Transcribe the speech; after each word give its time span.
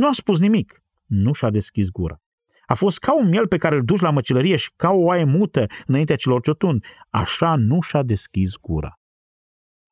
Nu 0.00 0.06
a 0.06 0.12
spus 0.12 0.38
nimic. 0.38 0.82
Nu 1.06 1.32
și-a 1.32 1.50
deschis 1.50 1.88
gura. 1.88 2.20
A 2.66 2.74
fost 2.74 2.98
ca 2.98 3.16
un 3.16 3.28
miel 3.28 3.46
pe 3.46 3.56
care 3.56 3.76
îl 3.76 3.84
duci 3.84 4.00
la 4.00 4.10
măcelărie 4.10 4.56
și 4.56 4.70
ca 4.76 4.90
o 4.90 4.98
oaie 4.98 5.24
mută 5.24 5.66
înaintea 5.86 6.16
celor 6.16 6.40
ciotun. 6.40 6.82
Așa 7.10 7.54
nu 7.54 7.80
și-a 7.80 8.02
deschis 8.02 8.56
gura. 8.60 8.98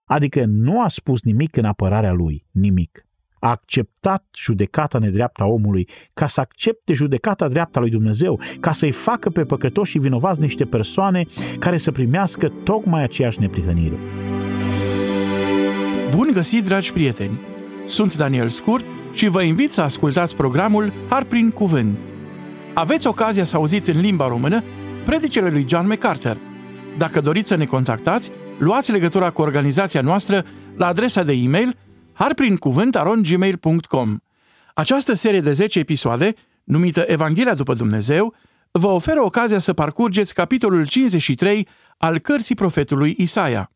Adică 0.04 0.44
nu 0.46 0.82
a 0.82 0.88
spus 0.88 1.22
nimic 1.22 1.56
în 1.56 1.64
apărarea 1.64 2.12
lui, 2.12 2.46
nimic. 2.50 3.06
A 3.40 3.50
acceptat 3.50 4.24
judecata 4.36 4.98
nedreapta 4.98 5.46
omului 5.46 5.88
ca 6.14 6.26
să 6.26 6.40
accepte 6.40 6.92
judecata 6.92 7.48
dreapta 7.48 7.80
lui 7.80 7.90
Dumnezeu, 7.90 8.40
ca 8.60 8.72
să-i 8.72 8.92
facă 8.92 9.30
pe 9.30 9.44
păcătoși 9.44 9.90
și 9.90 9.98
vinovați 9.98 10.40
niște 10.40 10.64
persoane 10.64 11.24
care 11.58 11.76
să 11.76 11.92
primească 11.92 12.52
tocmai 12.64 13.02
aceeași 13.02 13.40
neprihănire. 13.40 13.96
Bun 16.14 16.28
găsit, 16.32 16.64
dragi 16.64 16.92
prieteni! 16.92 17.40
Sunt 17.84 18.16
Daniel 18.16 18.48
Scurt 18.48 18.84
și 19.12 19.28
vă 19.28 19.42
invit 19.42 19.72
să 19.72 19.80
ascultați 19.80 20.36
programul 20.36 20.92
Har 21.08 21.24
prin 21.24 21.50
Cuvânt. 21.50 21.98
Aveți 22.74 23.06
ocazia 23.06 23.44
să 23.44 23.56
auziți 23.56 23.90
în 23.90 24.00
limba 24.00 24.28
română 24.28 24.62
predicele 25.04 25.50
lui 25.50 25.64
John 25.68 25.86
MacArthur. 25.86 26.36
Dacă 26.98 27.20
doriți 27.20 27.48
să 27.48 27.56
ne 27.56 27.64
contactați, 27.64 28.30
luați 28.58 28.92
legătura 28.92 29.30
cu 29.30 29.42
organizația 29.42 30.00
noastră 30.00 30.44
la 30.76 30.86
adresa 30.86 31.22
de 31.22 31.32
e-mail 31.32 31.76
harprincuvânt.gmail.com 32.12 34.16
Această 34.74 35.14
serie 35.14 35.40
de 35.40 35.52
10 35.52 35.78
episoade, 35.78 36.34
numită 36.64 37.04
Evanghelia 37.06 37.54
după 37.54 37.74
Dumnezeu, 37.74 38.34
vă 38.70 38.86
oferă 38.86 39.22
ocazia 39.22 39.58
să 39.58 39.72
parcurgeți 39.72 40.34
capitolul 40.34 40.86
53 40.86 41.68
al 41.96 42.18
cărții 42.18 42.54
profetului 42.54 43.14
Isaia. 43.18 43.70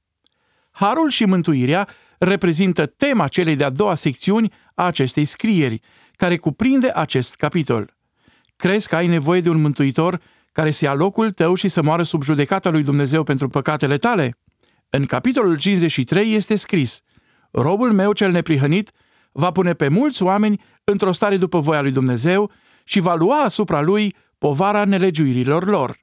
Harul 0.70 1.10
și 1.10 1.24
mântuirea 1.24 1.88
reprezintă 2.18 2.86
tema 2.86 3.28
celei 3.28 3.56
de-a 3.56 3.70
doua 3.70 3.94
secțiuni 3.94 4.52
a 4.82 4.86
acestei 4.86 5.24
scrieri, 5.24 5.80
care 6.16 6.36
cuprinde 6.36 6.90
acest 6.94 7.34
capitol. 7.34 7.94
Crezi 8.56 8.88
că 8.88 8.96
ai 8.96 9.06
nevoie 9.06 9.40
de 9.40 9.48
un 9.48 9.60
mântuitor 9.60 10.20
care 10.52 10.70
să 10.70 10.84
ia 10.84 10.94
locul 10.94 11.30
tău 11.30 11.54
și 11.54 11.68
să 11.68 11.82
moară 11.82 12.02
sub 12.02 12.22
judecata 12.22 12.70
lui 12.70 12.82
Dumnezeu 12.82 13.22
pentru 13.22 13.48
păcatele 13.48 13.96
tale? 13.96 14.34
În 14.90 15.04
capitolul 15.04 15.56
53 15.56 16.34
este 16.34 16.54
scris 16.54 17.02
Robul 17.50 17.92
meu 17.92 18.12
cel 18.12 18.30
neprihănit 18.30 18.90
va 19.32 19.50
pune 19.50 19.72
pe 19.74 19.88
mulți 19.88 20.22
oameni 20.22 20.60
într-o 20.84 21.12
stare 21.12 21.36
după 21.36 21.58
voia 21.58 21.80
lui 21.80 21.90
Dumnezeu 21.90 22.50
și 22.84 23.00
va 23.00 23.14
lua 23.14 23.42
asupra 23.42 23.80
lui 23.80 24.16
povara 24.38 24.84
nelegiuirilor 24.84 25.66
lor. 25.66 25.98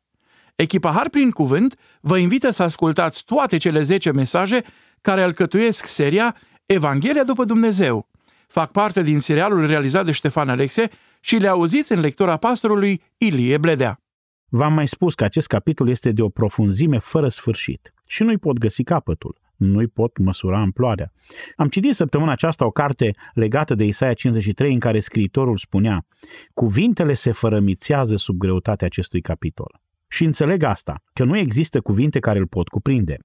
Echipa 0.55 0.91
Har 0.91 1.09
prin 1.09 1.31
Cuvânt 1.31 1.75
vă 2.01 2.17
invită 2.17 2.49
să 2.49 2.63
ascultați 2.63 3.25
toate 3.25 3.57
cele 3.57 3.81
10 3.81 4.11
mesaje 4.11 4.63
care 5.01 5.21
alcătuiesc 5.21 5.85
seria 5.85 6.35
Evanghelia 6.65 7.23
după 7.23 7.43
Dumnezeu. 7.43 8.08
Fac 8.51 8.71
parte 8.71 9.01
din 9.01 9.19
serialul 9.19 9.65
realizat 9.65 10.05
de 10.05 10.11
Ștefan 10.11 10.49
Alexe 10.49 10.89
și 11.19 11.35
le 11.35 11.47
auziți 11.47 11.91
în 11.91 11.99
lectura 11.99 12.37
pastorului 12.37 13.01
Ilie 13.17 13.57
Bledea. 13.57 13.99
V-am 14.47 14.73
mai 14.73 14.87
spus 14.87 15.13
că 15.13 15.23
acest 15.23 15.47
capitol 15.47 15.89
este 15.89 16.11
de 16.11 16.21
o 16.21 16.29
profunzime 16.29 16.99
fără 16.99 17.27
sfârșit 17.27 17.93
și 18.07 18.23
nu-i 18.23 18.37
pot 18.37 18.57
găsi 18.57 18.83
capătul, 18.83 19.37
nu-i 19.55 19.87
pot 19.87 20.17
măsura 20.17 20.59
amploarea. 20.59 21.11
Am 21.55 21.67
citit 21.67 21.93
săptămâna 21.93 22.31
aceasta 22.31 22.65
o 22.65 22.71
carte 22.71 23.15
legată 23.33 23.75
de 23.75 23.83
Isaia 23.83 24.13
53 24.13 24.73
în 24.73 24.79
care 24.79 24.99
scriitorul 24.99 25.57
spunea 25.57 26.05
Cuvintele 26.53 27.13
se 27.13 27.31
fărămițează 27.31 28.15
sub 28.15 28.37
greutatea 28.37 28.87
acestui 28.87 29.21
capitol. 29.21 29.81
Și 30.07 30.23
înțeleg 30.23 30.63
asta, 30.63 31.01
că 31.13 31.23
nu 31.23 31.37
există 31.37 31.81
cuvinte 31.81 32.19
care 32.19 32.39
îl 32.39 32.47
pot 32.47 32.67
cuprinde. 32.67 33.17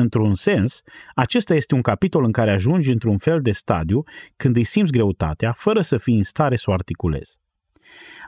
Într-un 0.00 0.34
sens, 0.34 0.82
acesta 1.14 1.54
este 1.54 1.74
un 1.74 1.82
capitol 1.82 2.24
în 2.24 2.32
care 2.32 2.50
ajungi 2.50 2.90
într-un 2.90 3.18
fel 3.18 3.42
de 3.42 3.50
stadiu 3.50 4.02
când 4.36 4.56
îi 4.56 4.64
simți 4.64 4.92
greutatea, 4.92 5.52
fără 5.52 5.80
să 5.80 5.96
fii 5.96 6.16
în 6.16 6.22
stare 6.22 6.56
să 6.56 6.70
o 6.70 6.72
articulezi. 6.72 7.38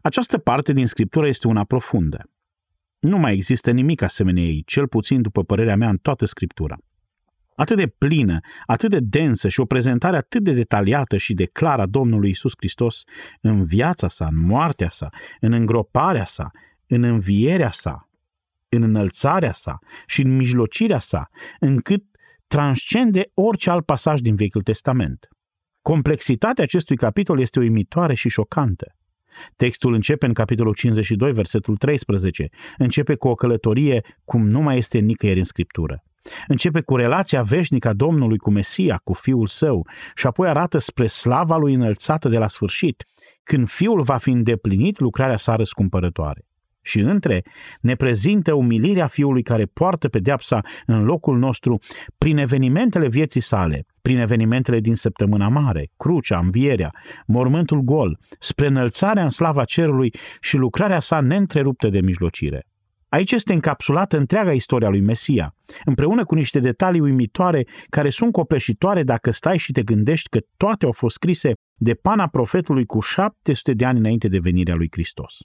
Această 0.02 0.38
parte 0.38 0.72
din 0.72 0.86
scriptură 0.86 1.26
este 1.26 1.48
una 1.48 1.64
profundă. 1.64 2.30
Nu 2.98 3.18
mai 3.18 3.34
există 3.34 3.70
nimic 3.70 4.02
asemenea 4.02 4.42
ei, 4.42 4.62
cel 4.66 4.88
puțin 4.88 5.22
după 5.22 5.44
părerea 5.44 5.76
mea 5.76 5.88
în 5.88 5.96
toată 5.96 6.24
scriptura. 6.24 6.76
Atât 7.56 7.76
de 7.76 7.86
plină, 7.86 8.40
atât 8.66 8.90
de 8.90 8.98
densă 9.00 9.48
și 9.48 9.60
o 9.60 9.64
prezentare 9.64 10.16
atât 10.16 10.42
de 10.42 10.52
detaliată 10.52 11.16
și 11.16 11.34
de 11.34 11.44
clară 11.44 11.82
a 11.82 11.86
Domnului 11.86 12.30
Isus 12.30 12.52
Hristos 12.56 13.02
în 13.40 13.64
viața 13.64 14.08
sa, 14.08 14.26
în 14.26 14.38
moartea 14.38 14.88
sa, 14.88 15.08
în 15.40 15.52
îngroparea 15.52 16.24
sa, 16.24 16.50
în 16.86 17.02
învierea 17.02 17.70
sa, 17.70 18.08
în 18.76 18.82
înălțarea 18.82 19.52
sa 19.52 19.78
și 20.06 20.22
în 20.22 20.36
mijlocirea 20.36 20.98
sa, 20.98 21.28
încât 21.60 22.04
transcende 22.46 23.30
orice 23.34 23.70
alt 23.70 23.84
pasaj 23.84 24.20
din 24.20 24.34
Vechiul 24.34 24.62
Testament. 24.62 25.28
Complexitatea 25.82 26.64
acestui 26.64 26.96
capitol 26.96 27.40
este 27.40 27.58
uimitoare 27.58 28.14
și 28.14 28.28
șocantă. 28.28 28.86
Textul 29.56 29.94
începe 29.94 30.26
în 30.26 30.32
capitolul 30.32 30.74
52, 30.74 31.32
versetul 31.32 31.76
13. 31.76 32.48
Începe 32.78 33.14
cu 33.14 33.28
o 33.28 33.34
călătorie 33.34 34.00
cum 34.24 34.48
nu 34.48 34.60
mai 34.60 34.76
este 34.76 34.98
nicăieri 34.98 35.38
în 35.38 35.44
Scriptură. 35.44 36.02
Începe 36.46 36.80
cu 36.80 36.96
relația 36.96 37.42
veșnică 37.42 37.88
a 37.88 37.92
Domnului 37.92 38.38
cu 38.38 38.50
Mesia, 38.50 39.00
cu 39.04 39.12
Fiul 39.12 39.46
Său, 39.46 39.86
și 40.14 40.26
apoi 40.26 40.48
arată 40.48 40.78
spre 40.78 41.06
slava 41.06 41.56
lui 41.56 41.74
înălțată 41.74 42.28
de 42.28 42.38
la 42.38 42.48
sfârșit, 42.48 43.04
când 43.42 43.68
Fiul 43.68 44.02
va 44.02 44.16
fi 44.16 44.30
îndeplinit 44.30 44.98
lucrarea 44.98 45.36
sa 45.36 45.56
răscumpărătoare. 45.56 46.46
Și 46.82 47.00
între 47.00 47.42
ne 47.80 47.94
prezintă 47.94 48.54
umilirea 48.54 49.06
Fiului 49.06 49.42
care 49.42 49.64
poartă 49.64 50.08
pedeapsa 50.08 50.60
în 50.86 51.04
locul 51.04 51.38
nostru 51.38 51.78
prin 52.18 52.36
evenimentele 52.36 53.08
vieții 53.08 53.40
sale, 53.40 53.86
prin 54.02 54.18
evenimentele 54.18 54.80
din 54.80 54.94
săptămâna 54.94 55.48
mare, 55.48 55.90
crucea, 55.96 56.38
învierea, 56.38 56.90
mormântul 57.26 57.80
gol, 57.80 58.18
spre 58.38 58.66
înălțarea 58.66 59.22
în 59.22 59.30
slava 59.30 59.64
cerului 59.64 60.14
și 60.40 60.56
lucrarea 60.56 61.00
sa 61.00 61.20
neîntreruptă 61.20 61.88
de 61.88 62.00
mijlocire. 62.00 62.66
Aici 63.08 63.32
este 63.32 63.52
încapsulată 63.52 64.16
întreaga 64.16 64.52
istoria 64.52 64.88
lui 64.88 65.00
Mesia, 65.00 65.54
împreună 65.84 66.24
cu 66.24 66.34
niște 66.34 66.60
detalii 66.60 67.00
uimitoare 67.00 67.66
care 67.90 68.08
sunt 68.08 68.32
copleșitoare 68.32 69.02
dacă 69.02 69.30
stai 69.30 69.58
și 69.58 69.72
te 69.72 69.82
gândești 69.82 70.28
că 70.28 70.38
toate 70.56 70.84
au 70.84 70.92
fost 70.92 71.14
scrise 71.14 71.52
de 71.74 71.94
pana 71.94 72.28
profetului 72.28 72.84
cu 72.84 73.00
700 73.00 73.72
de 73.72 73.84
ani 73.84 73.98
înainte 73.98 74.28
de 74.28 74.38
venirea 74.38 74.74
lui 74.74 74.88
Hristos. 74.90 75.36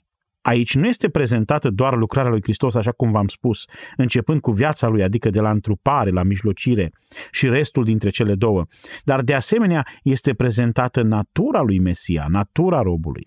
Aici 0.48 0.74
nu 0.74 0.86
este 0.86 1.08
prezentată 1.08 1.70
doar 1.70 1.96
lucrarea 1.96 2.30
lui 2.30 2.42
Hristos, 2.42 2.74
așa 2.74 2.92
cum 2.92 3.10
v-am 3.10 3.28
spus, 3.28 3.64
începând 3.96 4.40
cu 4.40 4.50
viața 4.50 4.88
lui, 4.88 5.02
adică 5.02 5.30
de 5.30 5.40
la 5.40 5.50
întrupare, 5.50 6.10
la 6.10 6.22
mijlocire 6.22 6.92
și 7.30 7.48
restul 7.48 7.84
dintre 7.84 8.10
cele 8.10 8.34
două, 8.34 8.64
dar 9.04 9.22
de 9.22 9.34
asemenea 9.34 9.86
este 10.02 10.34
prezentată 10.34 11.02
natura 11.02 11.60
lui 11.60 11.78
Mesia, 11.78 12.26
natura 12.28 12.80
robului. 12.82 13.26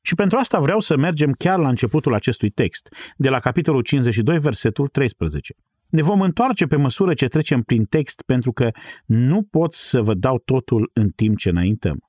Și 0.00 0.14
pentru 0.14 0.38
asta 0.38 0.60
vreau 0.60 0.80
să 0.80 0.96
mergem 0.96 1.32
chiar 1.32 1.58
la 1.58 1.68
începutul 1.68 2.14
acestui 2.14 2.50
text, 2.50 2.88
de 3.16 3.28
la 3.28 3.38
capitolul 3.38 3.82
52, 3.82 4.38
versetul 4.38 4.88
13. 4.88 5.54
Ne 5.88 6.02
vom 6.02 6.20
întoarce 6.20 6.66
pe 6.66 6.76
măsură 6.76 7.14
ce 7.14 7.26
trecem 7.26 7.62
prin 7.62 7.84
text 7.84 8.22
pentru 8.22 8.52
că 8.52 8.70
nu 9.06 9.42
pot 9.42 9.74
să 9.74 10.02
vă 10.02 10.14
dau 10.14 10.38
totul 10.38 10.90
în 10.92 11.08
timp 11.10 11.38
ce 11.38 11.48
înaintăm. 11.48 12.05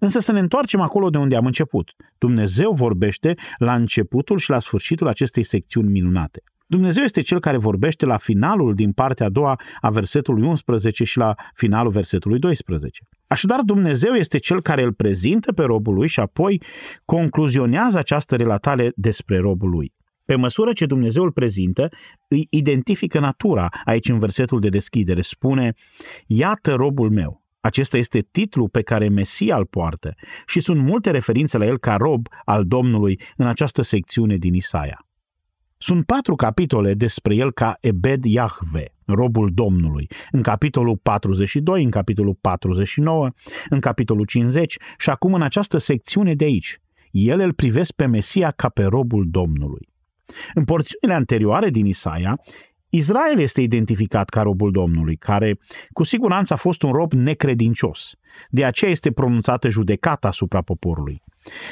Însă 0.00 0.18
să 0.18 0.32
ne 0.32 0.38
întoarcem 0.38 0.80
acolo 0.80 1.10
de 1.10 1.18
unde 1.18 1.36
am 1.36 1.46
început. 1.46 1.90
Dumnezeu 2.18 2.72
vorbește 2.72 3.34
la 3.58 3.74
începutul 3.74 4.38
și 4.38 4.50
la 4.50 4.58
sfârșitul 4.58 5.08
acestei 5.08 5.44
secțiuni 5.44 5.88
minunate. 5.88 6.42
Dumnezeu 6.66 7.04
este 7.04 7.20
cel 7.20 7.40
care 7.40 7.56
vorbește 7.56 8.06
la 8.06 8.16
finalul 8.16 8.74
din 8.74 8.92
partea 8.92 9.26
a 9.26 9.28
doua 9.28 9.60
a 9.80 9.90
versetului 9.90 10.46
11 10.46 11.04
și 11.04 11.18
la 11.18 11.34
finalul 11.54 11.90
versetului 11.90 12.38
12. 12.38 13.04
Așadar, 13.26 13.60
Dumnezeu 13.60 14.14
este 14.14 14.38
cel 14.38 14.62
care 14.62 14.82
îl 14.82 14.92
prezintă 14.92 15.52
pe 15.52 15.62
robul 15.62 15.94
lui 15.94 16.08
și 16.08 16.20
apoi 16.20 16.62
concluzionează 17.04 17.98
această 17.98 18.36
relatare 18.36 18.92
despre 18.94 19.38
robul 19.38 19.70
lui. 19.70 19.92
Pe 20.24 20.34
măsură 20.34 20.72
ce 20.72 20.86
Dumnezeu 20.86 21.22
îl 21.22 21.32
prezintă, 21.32 21.88
îi 22.28 22.46
identifică 22.50 23.18
natura. 23.18 23.68
Aici 23.84 24.08
în 24.08 24.18
versetul 24.18 24.60
de 24.60 24.68
deschidere 24.68 25.20
spune, 25.20 25.72
Iată 26.26 26.74
robul 26.74 27.10
meu. 27.10 27.41
Acesta 27.62 27.96
este 27.96 28.26
titlul 28.30 28.68
pe 28.68 28.82
care 28.82 29.08
Mesia 29.08 29.56
îl 29.56 29.66
poartă 29.66 30.14
și 30.46 30.60
sunt 30.60 30.80
multe 30.80 31.10
referințe 31.10 31.58
la 31.58 31.64
el 31.64 31.78
ca 31.78 31.96
rob 31.96 32.26
al 32.44 32.64
Domnului 32.66 33.20
în 33.36 33.46
această 33.46 33.82
secțiune 33.82 34.36
din 34.36 34.54
Isaia. 34.54 35.06
Sunt 35.78 36.06
patru 36.06 36.34
capitole 36.34 36.94
despre 36.94 37.34
el 37.34 37.52
ca 37.52 37.76
Ebed 37.80 38.24
Yahve, 38.24 38.84
robul 39.04 39.50
Domnului, 39.52 40.08
în 40.30 40.42
capitolul 40.42 40.96
42, 40.96 41.84
în 41.84 41.90
capitolul 41.90 42.38
49, 42.40 43.30
în 43.68 43.80
capitolul 43.80 44.24
50 44.24 44.76
și 44.98 45.10
acum 45.10 45.34
în 45.34 45.42
această 45.42 45.78
secțiune 45.78 46.34
de 46.34 46.44
aici. 46.44 46.78
El 47.10 47.40
îl 47.40 47.52
privesc 47.52 47.92
pe 47.92 48.06
Mesia 48.06 48.50
ca 48.50 48.68
pe 48.68 48.82
robul 48.82 49.24
Domnului. 49.30 49.88
În 50.54 50.64
porțiunile 50.64 51.18
anterioare 51.18 51.70
din 51.70 51.86
Isaia, 51.86 52.40
Israel 52.94 53.38
este 53.38 53.60
identificat 53.60 54.28
ca 54.28 54.42
robul 54.42 54.70
Domnului, 54.70 55.16
care 55.16 55.58
cu 55.92 56.02
siguranță 56.02 56.52
a 56.52 56.56
fost 56.56 56.82
un 56.82 56.92
rob 56.92 57.12
necredincios. 57.12 58.14
De 58.48 58.64
aceea 58.64 58.90
este 58.90 59.12
pronunțată 59.12 59.68
judecata 59.68 60.28
asupra 60.28 60.62
poporului. 60.62 61.22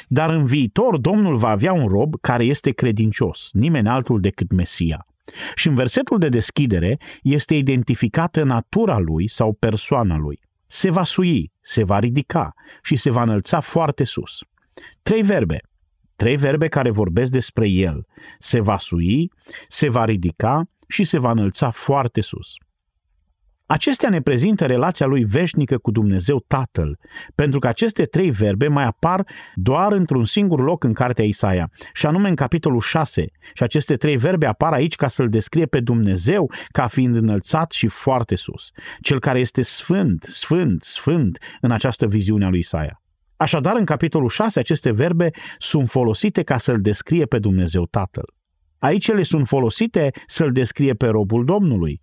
Dar 0.07 0.29
în 0.29 0.45
viitor 0.45 0.97
Domnul 0.97 1.37
va 1.37 1.49
avea 1.49 1.73
un 1.73 1.87
rob 1.87 2.15
care 2.21 2.43
este 2.43 2.71
credincios, 2.71 3.49
nimeni 3.53 3.87
altul 3.87 4.19
decât 4.19 4.51
Mesia. 4.51 5.05
Și 5.55 5.67
în 5.67 5.75
versetul 5.75 6.17
de 6.17 6.29
deschidere 6.29 6.99
este 7.21 7.55
identificată 7.55 8.43
natura 8.43 8.97
lui 8.97 9.29
sau 9.29 9.53
persoana 9.53 10.17
lui. 10.17 10.39
se 10.67 10.89
va 10.89 11.03
sui, 11.03 11.51
se 11.61 11.83
va 11.83 11.99
ridica 11.99 12.53
și 12.83 12.95
se 12.95 13.09
va 13.09 13.21
înălța 13.21 13.59
foarte 13.59 14.03
sus. 14.03 14.39
Trei 15.01 15.21
verbe. 15.21 15.59
Trei 16.15 16.35
verbe 16.35 16.67
care 16.67 16.89
vorbesc 16.89 17.31
despre 17.31 17.67
el. 17.67 18.05
Se 18.39 18.59
va 18.59 18.77
sui, 18.77 19.31
se 19.67 19.89
va 19.89 20.05
ridica 20.05 20.65
și 20.91 21.03
se 21.03 21.19
va 21.19 21.31
înălța 21.31 21.69
foarte 21.69 22.21
sus. 22.21 22.53
Acestea 23.65 24.09
ne 24.09 24.21
prezintă 24.21 24.65
relația 24.65 25.05
lui 25.05 25.23
veșnică 25.23 25.77
cu 25.77 25.91
Dumnezeu 25.91 26.43
Tatăl, 26.47 26.99
pentru 27.35 27.59
că 27.59 27.67
aceste 27.67 28.05
trei 28.05 28.31
verbe 28.31 28.67
mai 28.67 28.83
apar 28.83 29.27
doar 29.53 29.91
într-un 29.91 30.23
singur 30.23 30.59
loc 30.59 30.83
în 30.83 30.93
cartea 30.93 31.25
Isaia, 31.25 31.69
și 31.93 32.05
anume 32.05 32.29
în 32.29 32.35
capitolul 32.35 32.79
6. 32.79 33.25
Și 33.53 33.63
aceste 33.63 33.95
trei 33.95 34.17
verbe 34.17 34.45
apar 34.45 34.73
aici 34.73 34.95
ca 34.95 35.07
să-L 35.07 35.29
descrie 35.29 35.65
pe 35.65 35.79
Dumnezeu 35.79 36.51
ca 36.71 36.87
fiind 36.87 37.15
înălțat 37.15 37.71
și 37.71 37.87
foarte 37.87 38.35
sus, 38.35 38.69
cel 39.01 39.19
care 39.19 39.39
este 39.39 39.61
sfânt, 39.61 40.23
sfânt, 40.23 40.83
sfânt 40.83 41.37
în 41.61 41.71
această 41.71 42.07
viziune 42.07 42.45
a 42.45 42.49
lui 42.49 42.59
Isaia. 42.59 43.01
Așadar, 43.35 43.75
în 43.75 43.85
capitolul 43.85 44.29
6, 44.29 44.59
aceste 44.59 44.91
verbe 44.91 45.29
sunt 45.57 45.89
folosite 45.89 46.43
ca 46.43 46.57
să-L 46.57 46.81
descrie 46.81 47.25
pe 47.25 47.39
Dumnezeu 47.39 47.85
Tatăl. 47.85 48.40
Aici 48.81 49.07
ele 49.07 49.21
sunt 49.21 49.47
folosite 49.47 50.11
să-L 50.27 50.51
descrie 50.51 50.93
pe 50.93 51.07
robul 51.07 51.45
Domnului, 51.45 52.01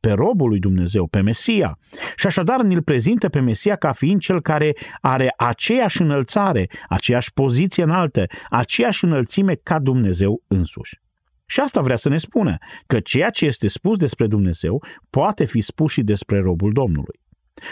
pe 0.00 0.10
robul 0.10 0.48
lui 0.48 0.58
Dumnezeu, 0.58 1.06
pe 1.06 1.20
Mesia. 1.20 1.78
Și 2.16 2.26
așadar 2.26 2.62
ne-l 2.62 2.82
prezintă 2.82 3.28
pe 3.28 3.40
Mesia 3.40 3.76
ca 3.76 3.92
fiind 3.92 4.20
cel 4.20 4.40
care 4.40 4.72
are 5.00 5.34
aceeași 5.36 6.02
înălțare, 6.02 6.68
aceeași 6.88 7.32
poziție 7.32 7.82
înaltă, 7.82 8.26
aceeași 8.50 9.04
înălțime 9.04 9.54
ca 9.62 9.78
Dumnezeu 9.78 10.42
însuși. 10.46 11.00
Și 11.46 11.60
asta 11.60 11.80
vrea 11.80 11.96
să 11.96 12.08
ne 12.08 12.16
spună, 12.16 12.56
că 12.86 13.00
ceea 13.00 13.30
ce 13.30 13.46
este 13.46 13.68
spus 13.68 13.96
despre 13.96 14.26
Dumnezeu 14.26 14.84
poate 15.10 15.44
fi 15.44 15.60
spus 15.60 15.92
și 15.92 16.02
despre 16.02 16.40
robul 16.40 16.72
Domnului. 16.72 17.20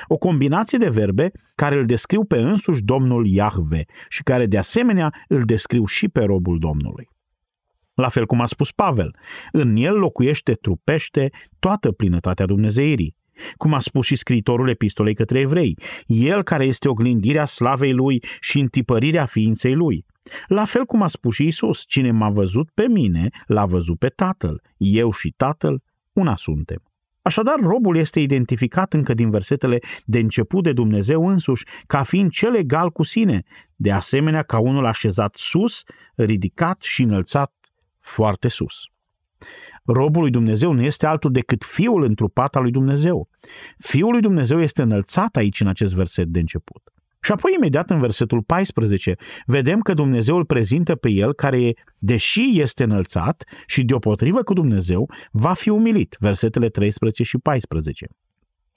O 0.07 0.17
combinație 0.17 0.79
de 0.79 0.89
verbe 0.89 1.31
care 1.55 1.77
îl 1.77 1.87
descriu 1.87 2.25
pe 2.25 2.39
însuși 2.39 2.83
Domnul 2.83 3.27
Iahve 3.27 3.85
și 4.09 4.23
care 4.23 4.47
de 4.47 4.59
asemenea 4.59 5.15
îl 5.29 5.43
descriu 5.43 5.85
și 5.85 6.09
pe 6.09 6.21
robul 6.21 6.59
Domnului. 6.59 7.09
La 7.97 8.09
fel 8.09 8.27
cum 8.27 8.41
a 8.41 8.45
spus 8.45 8.73
Pavel, 8.73 9.17
în 9.53 9.77
el 9.77 9.95
locuiește 9.95 10.53
trupește 10.53 11.31
toată 11.59 11.93
plinătatea 11.93 12.47
Dumnezeirii. 12.47 13.17
Cum 13.57 13.75
a 13.75 13.79
spus 13.79 14.07
și 14.07 14.17
scriitorul 14.17 14.69
epistolei 14.69 15.15
către 15.15 15.39
evrei, 15.39 15.79
el 16.07 16.43
care 16.43 16.65
este 16.65 16.89
oglindirea 16.89 17.45
slavei 17.45 17.93
lui 17.93 18.23
și 18.41 18.59
întipărirea 18.59 19.27
ființei 19.27 19.75
lui. 19.75 20.05
La 20.47 20.65
fel 20.65 20.85
cum 20.85 21.03
a 21.03 21.07
spus 21.07 21.35
și 21.35 21.47
Isus, 21.47 21.85
cine 21.87 22.11
m-a 22.11 22.31
văzut 22.31 22.71
pe 22.75 22.87
mine, 22.89 23.29
l-a 23.47 23.67
văzut 23.67 23.99
pe 23.99 24.09
Tatăl. 24.09 24.63
Eu 24.77 25.11
și 25.11 25.35
Tatăl, 25.37 25.83
una 26.13 26.37
suntem. 26.37 26.83
Așadar, 27.23 27.57
robul 27.61 27.97
este 27.97 28.21
identificat 28.21 28.93
încă 28.93 29.15
din 29.15 29.31
versetele 29.31 29.79
de 30.05 30.19
început 30.19 30.63
de 30.63 30.73
Dumnezeu 30.73 31.29
însuși 31.29 31.65
ca 31.87 32.03
fiind 32.03 32.31
cel 32.31 32.57
egal 32.57 32.91
cu 32.91 33.03
sine, 33.03 33.43
de 33.77 33.93
asemenea 33.93 34.43
ca 34.43 34.59
unul 34.59 34.87
așezat 34.87 35.35
sus, 35.35 35.83
ridicat 36.15 36.83
și 36.83 37.03
înălțat 37.03 37.53
foarte 38.07 38.49
sus. 38.49 38.75
Robul 39.85 40.21
lui 40.21 40.31
Dumnezeu 40.31 40.73
nu 40.73 40.83
este 40.83 41.07
altul 41.07 41.33
decât 41.33 41.65
Fiul 41.65 42.03
întrupat 42.03 42.57
al 42.57 42.63
lui 42.63 42.71
Dumnezeu. 42.71 43.29
Fiul 43.79 44.11
lui 44.13 44.21
Dumnezeu 44.21 44.61
este 44.61 44.83
înălțat 44.83 45.37
aici 45.37 45.61
în 45.61 45.67
acest 45.67 45.95
verset 45.95 46.27
de 46.27 46.39
început. 46.39 46.83
Și 47.21 47.33
apoi, 47.33 47.53
imediat 47.57 47.91
în 47.91 48.01
versetul 48.01 48.43
14, 48.43 49.15
vedem 49.47 49.81
că 49.81 49.95
Dumnezeu 49.95 50.37
îl 50.37 50.45
prezintă 50.45 50.95
pe 50.95 51.11
el 51.11 51.35
care, 51.35 51.73
deși 51.99 52.61
este 52.61 52.85
înălțat 52.85 53.45
și 53.67 53.83
deopotrivă 53.85 54.43
cu 54.43 54.53
Dumnezeu, 54.53 55.11
va 55.31 55.53
fi 55.53 55.69
umilit, 55.69 56.17
versetele 56.21 56.69
13 56.69 57.23
și 57.23 57.39
14. 57.39 58.07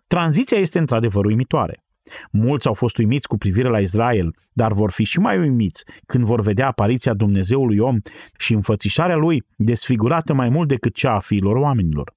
Tranziția 0.08 0.58
este 0.58 0.80
într-adevăr 0.80 1.26
uimitoare. 1.26 1.84
Mulți 2.32 2.68
au 2.68 2.74
fost 2.74 2.98
uimiți 2.98 3.28
cu 3.28 3.38
privire 3.38 3.70
la 3.70 3.80
Israel, 3.80 4.36
dar 4.52 4.74
vor 4.74 4.92
fi 4.92 5.04
și 5.04 5.20
mai 5.20 5.40
uimiți 5.40 5.84
când 6.06 6.24
vor 6.24 6.42
vedea 6.42 6.68
apariția 6.68 7.14
Dumnezeului 7.14 7.78
om 7.78 7.98
și 8.38 8.54
înfățișarea 8.54 9.16
lui 9.16 9.44
desfigurată 9.56 10.34
mai 10.34 10.50
mult 10.50 10.68
decât 10.68 10.96
cea 10.96 11.14
a 11.14 11.20
fiilor 11.20 11.56
oamenilor. 11.56 12.14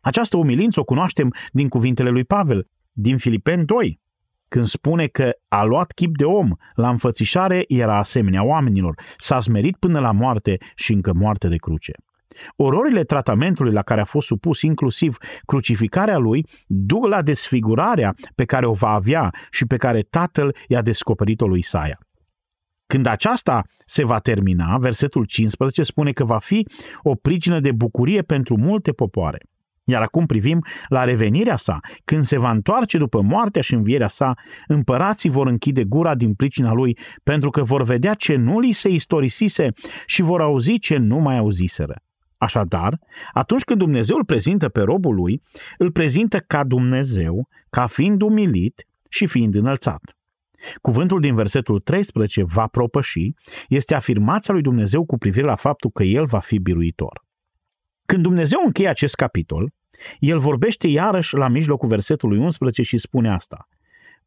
Această 0.00 0.36
umilință 0.36 0.80
o 0.80 0.84
cunoaștem 0.84 1.34
din 1.52 1.68
cuvintele 1.68 2.10
lui 2.10 2.24
Pavel, 2.24 2.66
din 2.92 3.16
Filipeni 3.16 3.64
2, 3.64 4.00
când 4.48 4.66
spune 4.66 5.06
că 5.06 5.30
a 5.48 5.62
luat 5.62 5.92
chip 5.92 6.16
de 6.16 6.24
om, 6.24 6.50
la 6.74 6.88
înfățișare 6.88 7.64
era 7.66 7.98
asemenea 7.98 8.44
oamenilor, 8.44 9.00
s-a 9.16 9.40
smerit 9.40 9.76
până 9.76 10.00
la 10.00 10.12
moarte 10.12 10.56
și 10.74 10.92
încă 10.92 11.12
moarte 11.12 11.48
de 11.48 11.56
cruce. 11.56 11.92
Ororile 12.56 13.02
tratamentului 13.02 13.72
la 13.72 13.82
care 13.82 14.00
a 14.00 14.04
fost 14.04 14.26
supus 14.26 14.62
inclusiv 14.62 15.16
crucificarea 15.46 16.18
lui 16.18 16.46
duc 16.66 17.06
la 17.06 17.22
desfigurarea 17.22 18.14
pe 18.34 18.44
care 18.44 18.66
o 18.66 18.72
va 18.72 18.90
avea 18.90 19.30
și 19.50 19.66
pe 19.66 19.76
care 19.76 20.00
tatăl 20.10 20.56
i-a 20.68 20.82
descoperit-o 20.82 21.46
lui 21.46 21.58
Isaia. 21.58 21.98
Când 22.86 23.06
aceasta 23.06 23.62
se 23.86 24.04
va 24.04 24.18
termina, 24.18 24.78
versetul 24.78 25.24
15 25.24 25.82
spune 25.82 26.12
că 26.12 26.24
va 26.24 26.38
fi 26.38 26.66
o 27.02 27.14
pricină 27.14 27.60
de 27.60 27.72
bucurie 27.72 28.22
pentru 28.22 28.56
multe 28.56 28.92
popoare. 28.92 29.38
Iar 29.84 30.02
acum 30.02 30.26
privim 30.26 30.64
la 30.88 31.04
revenirea 31.04 31.56
sa. 31.56 31.78
Când 32.04 32.22
se 32.22 32.38
va 32.38 32.50
întoarce 32.50 32.98
după 32.98 33.20
moartea 33.22 33.62
și 33.62 33.74
învierea 33.74 34.08
sa, 34.08 34.34
împărații 34.66 35.30
vor 35.30 35.46
închide 35.46 35.84
gura 35.84 36.14
din 36.14 36.34
pricina 36.34 36.72
lui, 36.72 36.98
pentru 37.24 37.50
că 37.50 37.62
vor 37.62 37.82
vedea 37.82 38.14
ce 38.14 38.34
nu 38.34 38.58
li 38.58 38.72
se 38.72 38.88
istorisise 38.88 39.68
și 40.06 40.22
vor 40.22 40.40
auzi 40.40 40.78
ce 40.78 40.96
nu 40.96 41.18
mai 41.18 41.36
auziseră. 41.36 41.94
Așadar, 42.38 42.98
atunci 43.32 43.62
când 43.62 43.78
Dumnezeu 43.78 44.16
îl 44.16 44.24
prezintă 44.24 44.68
pe 44.68 44.80
robul 44.80 45.14
lui, 45.14 45.42
îl 45.78 45.92
prezintă 45.92 46.38
ca 46.38 46.64
Dumnezeu, 46.64 47.48
ca 47.70 47.86
fiind 47.86 48.22
umilit 48.22 48.86
și 49.08 49.26
fiind 49.26 49.54
înălțat. 49.54 50.16
Cuvântul 50.80 51.20
din 51.20 51.34
versetul 51.34 51.80
13 51.80 52.44
va 52.44 52.66
propăși 52.66 53.34
este 53.68 53.94
afirmația 53.94 54.54
lui 54.54 54.62
Dumnezeu 54.62 55.04
cu 55.04 55.18
privire 55.18 55.46
la 55.46 55.56
faptul 55.56 55.90
că 55.90 56.02
el 56.02 56.26
va 56.26 56.38
fi 56.38 56.58
biruitor. 56.58 57.24
Când 58.06 58.22
Dumnezeu 58.22 58.60
încheie 58.64 58.88
acest 58.88 59.14
capitol, 59.14 59.72
el 60.18 60.38
vorbește 60.38 60.88
iarăși 60.88 61.34
la 61.34 61.48
mijlocul 61.48 61.88
versetului 61.88 62.38
11 62.38 62.82
și 62.82 62.98
spune 62.98 63.32
asta. 63.32 63.68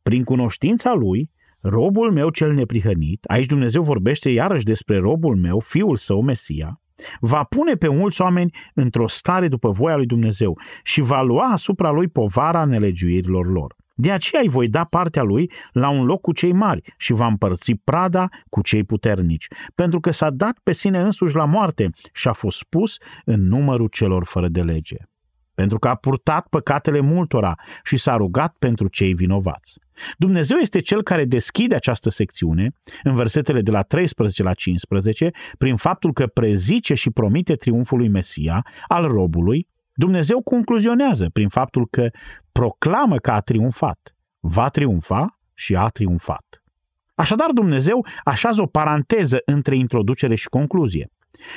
Prin 0.02 0.24
cunoștința 0.24 0.94
lui, 0.94 1.30
robul 1.60 2.12
meu 2.12 2.30
cel 2.30 2.54
neprihănit, 2.54 3.24
aici 3.24 3.46
Dumnezeu 3.46 3.84
vorbește 3.84 4.30
iarăși 4.30 4.66
despre 4.66 4.98
robul 4.98 5.36
meu, 5.36 5.60
fiul 5.60 5.96
său 5.96 6.22
Mesia, 6.22 6.81
va 7.20 7.44
pune 7.44 7.74
pe 7.74 7.88
mulți 7.88 8.22
oameni 8.22 8.54
într-o 8.74 9.08
stare 9.08 9.48
după 9.48 9.70
voia 9.72 9.96
lui 9.96 10.06
Dumnezeu 10.06 10.60
și 10.84 11.02
va 11.02 11.22
lua 11.22 11.46
asupra 11.46 11.92
lui 11.92 12.08
povara 12.08 12.66
nelegiuirilor 12.66 13.52
lor. 13.52 13.76
De 13.96 14.12
aceea 14.12 14.42
îi 14.42 14.50
voi 14.50 14.68
da 14.68 14.84
partea 14.84 15.24
lui 15.24 15.52
la 15.72 15.90
un 15.90 16.06
loc 16.06 16.22
cu 16.22 16.34
cei 16.34 16.54
mari 16.54 16.94
și 16.98 17.14
va 17.14 17.26
împărți 17.26 17.74
prada 17.74 18.30
cu 18.50 18.62
cei 18.62 18.84
puternici, 18.84 19.48
pentru 19.76 20.00
că 20.00 20.12
s-a 20.12 20.30
dat 20.30 20.60
pe 20.64 20.72
sine 20.72 21.00
însuși 21.00 21.36
la 21.36 21.46
moarte 21.46 21.90
și 22.14 22.28
a 22.28 22.34
fost 22.34 22.64
pus 22.64 22.98
în 23.26 23.48
numărul 23.48 23.88
celor 23.88 24.26
fără 24.26 24.48
de 24.48 24.62
lege 24.62 24.96
pentru 25.62 25.80
că 25.80 25.88
a 25.88 25.96
purtat 25.96 26.48
păcatele 26.48 27.00
multora 27.00 27.56
și 27.84 27.98
s-a 27.98 28.16
rugat 28.16 28.56
pentru 28.60 28.88
cei 28.88 29.14
vinovați. 29.14 29.80
Dumnezeu 30.18 30.58
este 30.58 30.80
cel 30.80 31.04
care 31.04 31.26
deschide 31.26 31.76
această 31.76 32.10
secțiune 32.10 32.72
în 33.04 33.16
versetele 33.16 33.62
de 33.62 33.72
la 33.72 33.82
13 33.82 34.44
la 34.44 34.54
15 34.54 35.32
prin 35.58 35.76
faptul 35.76 36.14
că 36.14 36.26
prezice 36.28 36.94
și 36.94 37.10
promite 37.10 37.56
triumful 37.56 37.98
lui 37.98 38.08
Mesia, 38.08 38.66
al 38.88 39.08
robului. 39.08 39.68
Dumnezeu 39.94 40.42
concluzionează 40.42 41.30
prin 41.34 41.50
faptul 41.50 41.88
că 41.88 42.08
proclamă 42.52 43.18
că 43.18 43.32
a 43.32 43.40
triumfat, 43.40 44.16
va 44.40 44.68
triumfa 44.68 45.40
și 45.54 45.76
a 45.76 45.88
triumfat. 45.88 46.64
Așadar, 47.16 47.50
Dumnezeu 47.54 48.06
așează 48.24 48.62
o 48.62 48.66
paranteză 48.66 49.38
între 49.46 49.76
introducere 49.76 50.36
și 50.36 50.50
concluzie. 50.50 51.10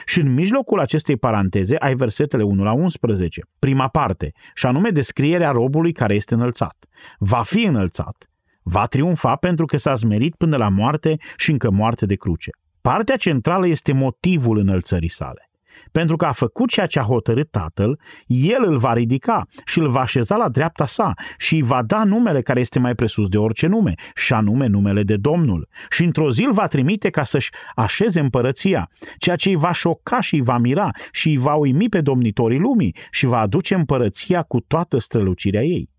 Și 0.07 0.21
în 0.21 0.35
mijlocul 0.35 0.81
acestei 0.81 1.17
paranteze 1.17 1.77
ai 1.77 1.95
versetele 1.95 2.43
1 2.43 2.63
la 2.63 2.73
11, 2.73 3.43
prima 3.59 3.89
parte, 3.89 4.33
și 4.55 4.67
anume 4.67 4.91
descrierea 4.91 5.51
robului 5.51 5.93
care 5.93 6.15
este 6.15 6.35
înălțat. 6.35 6.77
Va 7.19 7.43
fi 7.43 7.65
înălțat, 7.65 8.29
va 8.63 8.87
triumfa 8.87 9.37
pentru 9.37 9.65
că 9.65 9.77
s-a 9.77 9.95
smerit 9.95 10.35
până 10.35 10.57
la 10.57 10.69
moarte 10.69 11.17
și 11.37 11.51
încă 11.51 11.71
moarte 11.71 12.07
de 12.07 12.15
cruce. 12.15 12.51
Partea 12.81 13.17
centrală 13.17 13.67
este 13.67 13.93
motivul 13.93 14.59
înălțării 14.59 15.09
sale. 15.11 15.49
Pentru 15.93 16.17
că 16.17 16.25
a 16.25 16.33
făcut 16.33 16.69
ceea 16.69 16.87
ce 16.87 16.99
a 16.99 17.03
hotărât 17.03 17.51
tatăl, 17.51 18.01
el 18.27 18.65
îl 18.65 18.79
va 18.79 18.93
ridica 18.93 19.47
și 19.65 19.79
îl 19.79 19.91
va 19.91 20.01
așeza 20.01 20.37
la 20.37 20.49
dreapta 20.49 20.87
sa 20.87 21.15
și 21.39 21.55
îi 21.55 21.63
va 21.63 21.83
da 21.83 22.05
numele 22.05 22.43
care 22.43 22.61
este 22.61 22.79
mai 22.79 22.95
presus 22.95 23.29
de 23.29 23.39
orice 23.39 23.67
nume, 23.67 23.95
și 24.15 24.33
anume 24.33 24.67
numele 24.67 25.03
de 25.03 25.17
Domnul. 25.17 25.69
Și 25.91 26.05
într-o 26.05 26.31
zi 26.31 26.45
îl 26.45 26.53
va 26.53 26.67
trimite 26.67 27.11
ca 27.11 27.23
să-și 27.23 27.51
așeze 27.75 28.21
împărăția, 28.21 28.91
ceea 29.19 29.37
ce 29.37 29.49
îi 29.49 29.57
va 29.57 29.73
șoca 29.73 30.21
și 30.21 30.35
îi 30.35 30.43
va 30.43 30.59
mira 30.59 30.91
și 31.13 31.29
îi 31.29 31.37
va 31.37 31.55
uimi 31.55 31.89
pe 31.89 32.01
domnitorii 32.01 32.59
lumii 32.59 32.97
și 33.11 33.27
va 33.27 33.39
aduce 33.39 33.75
împărăția 33.75 34.43
cu 34.43 34.61
toată 34.61 34.99
strălucirea 34.99 35.63
ei. 35.63 35.91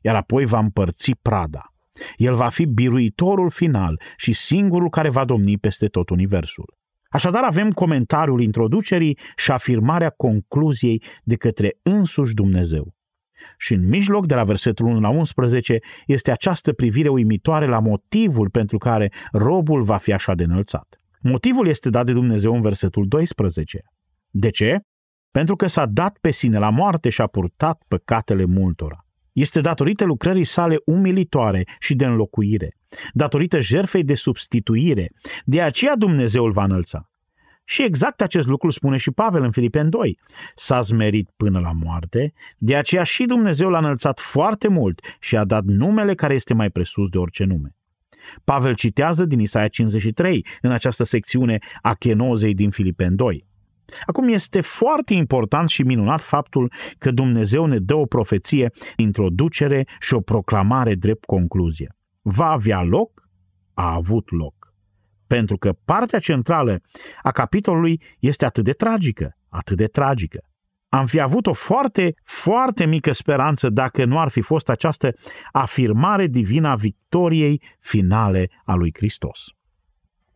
Iar 0.00 0.14
apoi 0.14 0.44
va 0.44 0.58
împărți 0.58 1.12
prada. 1.22 1.70
El 2.16 2.34
va 2.34 2.48
fi 2.48 2.64
biruitorul 2.64 3.50
final 3.50 4.00
și 4.16 4.32
singurul 4.32 4.88
care 4.88 5.08
va 5.08 5.24
domni 5.24 5.58
peste 5.58 5.86
tot 5.86 6.10
universul. 6.10 6.75
Așadar 7.16 7.42
avem 7.42 7.70
comentariul 7.70 8.42
introducerii 8.42 9.18
și 9.36 9.50
afirmarea 9.50 10.10
concluziei 10.10 11.02
de 11.24 11.36
către 11.36 11.78
însuși 11.82 12.34
Dumnezeu. 12.34 12.94
Și 13.58 13.74
în 13.74 13.88
mijloc, 13.88 14.26
de 14.26 14.34
la 14.34 14.44
versetul 14.44 14.86
1 14.86 15.00
la 15.00 15.08
11, 15.08 15.78
este 16.06 16.30
această 16.30 16.72
privire 16.72 17.08
uimitoare 17.08 17.66
la 17.66 17.78
motivul 17.78 18.50
pentru 18.50 18.78
care 18.78 19.12
robul 19.32 19.82
va 19.82 19.96
fi 19.96 20.12
așa 20.12 20.34
de 20.34 20.42
înălțat. 20.42 21.00
Motivul 21.20 21.66
este 21.66 21.90
dat 21.90 22.06
de 22.06 22.12
Dumnezeu 22.12 22.54
în 22.54 22.60
versetul 22.60 23.08
12. 23.08 23.80
De 24.30 24.50
ce? 24.50 24.80
Pentru 25.30 25.56
că 25.56 25.66
s-a 25.66 25.86
dat 25.86 26.18
pe 26.20 26.30
sine 26.30 26.58
la 26.58 26.70
moarte 26.70 27.08
și 27.08 27.20
a 27.20 27.26
purtat 27.26 27.82
păcatele 27.88 28.44
multora. 28.44 29.04
Este 29.32 29.60
datorită 29.60 30.04
lucrării 30.04 30.44
sale 30.44 30.76
umilitoare 30.84 31.64
și 31.78 31.94
de 31.94 32.04
înlocuire, 32.04 32.76
datorită 33.12 33.60
jerfei 33.60 34.04
de 34.04 34.14
substituire. 34.14 35.12
De 35.44 35.62
aceea 35.62 35.96
Dumnezeu 35.96 36.44
îl 36.44 36.52
va 36.52 36.64
înălța. 36.64 37.10
Și 37.68 37.82
exact 37.82 38.20
acest 38.20 38.46
lucru 38.46 38.70
spune 38.70 38.96
și 38.96 39.10
Pavel 39.10 39.42
în 39.42 39.50
Filipen 39.50 39.90
2. 39.90 40.18
S-a 40.54 40.80
zmerit 40.80 41.30
până 41.36 41.58
la 41.58 41.72
moarte, 41.72 42.32
de 42.58 42.76
aceea 42.76 43.02
și 43.02 43.24
Dumnezeu 43.24 43.68
l-a 43.68 43.78
înălțat 43.78 44.20
foarte 44.20 44.68
mult 44.68 45.00
și 45.20 45.36
a 45.36 45.44
dat 45.44 45.64
numele 45.64 46.14
care 46.14 46.34
este 46.34 46.54
mai 46.54 46.70
presus 46.70 47.08
de 47.08 47.18
orice 47.18 47.44
nume. 47.44 47.74
Pavel 48.44 48.74
citează 48.74 49.24
din 49.24 49.40
Isaia 49.40 49.68
53 49.68 50.46
în 50.60 50.70
această 50.70 51.04
secțiune 51.04 51.58
a 51.82 51.94
chenozei 51.94 52.54
din 52.54 52.70
Filipen 52.70 53.16
2. 53.16 53.46
Acum 54.06 54.28
este 54.28 54.60
foarte 54.60 55.14
important 55.14 55.68
și 55.68 55.82
minunat 55.82 56.22
faptul 56.22 56.72
că 56.98 57.10
Dumnezeu 57.10 57.66
ne 57.66 57.78
dă 57.78 57.94
o 57.94 58.06
profeție, 58.06 58.70
introducere 58.96 59.86
și 60.00 60.14
o 60.14 60.20
proclamare 60.20 60.94
drept 60.94 61.24
concluzie. 61.24 61.95
Va 62.28 62.50
avea 62.50 62.82
loc? 62.82 63.28
A 63.74 63.94
avut 63.94 64.30
loc. 64.30 64.54
Pentru 65.26 65.56
că 65.56 65.72
partea 65.84 66.18
centrală 66.18 66.80
a 67.22 67.30
capitolului 67.30 68.02
este 68.18 68.44
atât 68.44 68.64
de 68.64 68.72
tragică, 68.72 69.36
atât 69.48 69.76
de 69.76 69.86
tragică. 69.86 70.38
Am 70.88 71.06
fi 71.06 71.20
avut 71.20 71.46
o 71.46 71.52
foarte, 71.52 72.14
foarte 72.24 72.86
mică 72.86 73.12
speranță 73.12 73.68
dacă 73.68 74.04
nu 74.04 74.18
ar 74.18 74.28
fi 74.28 74.40
fost 74.40 74.68
această 74.68 75.14
afirmare 75.52 76.26
divină 76.26 76.68
a 76.68 76.74
victoriei 76.74 77.62
finale 77.80 78.50
a 78.64 78.74
lui 78.74 78.90
Hristos. 78.94 79.44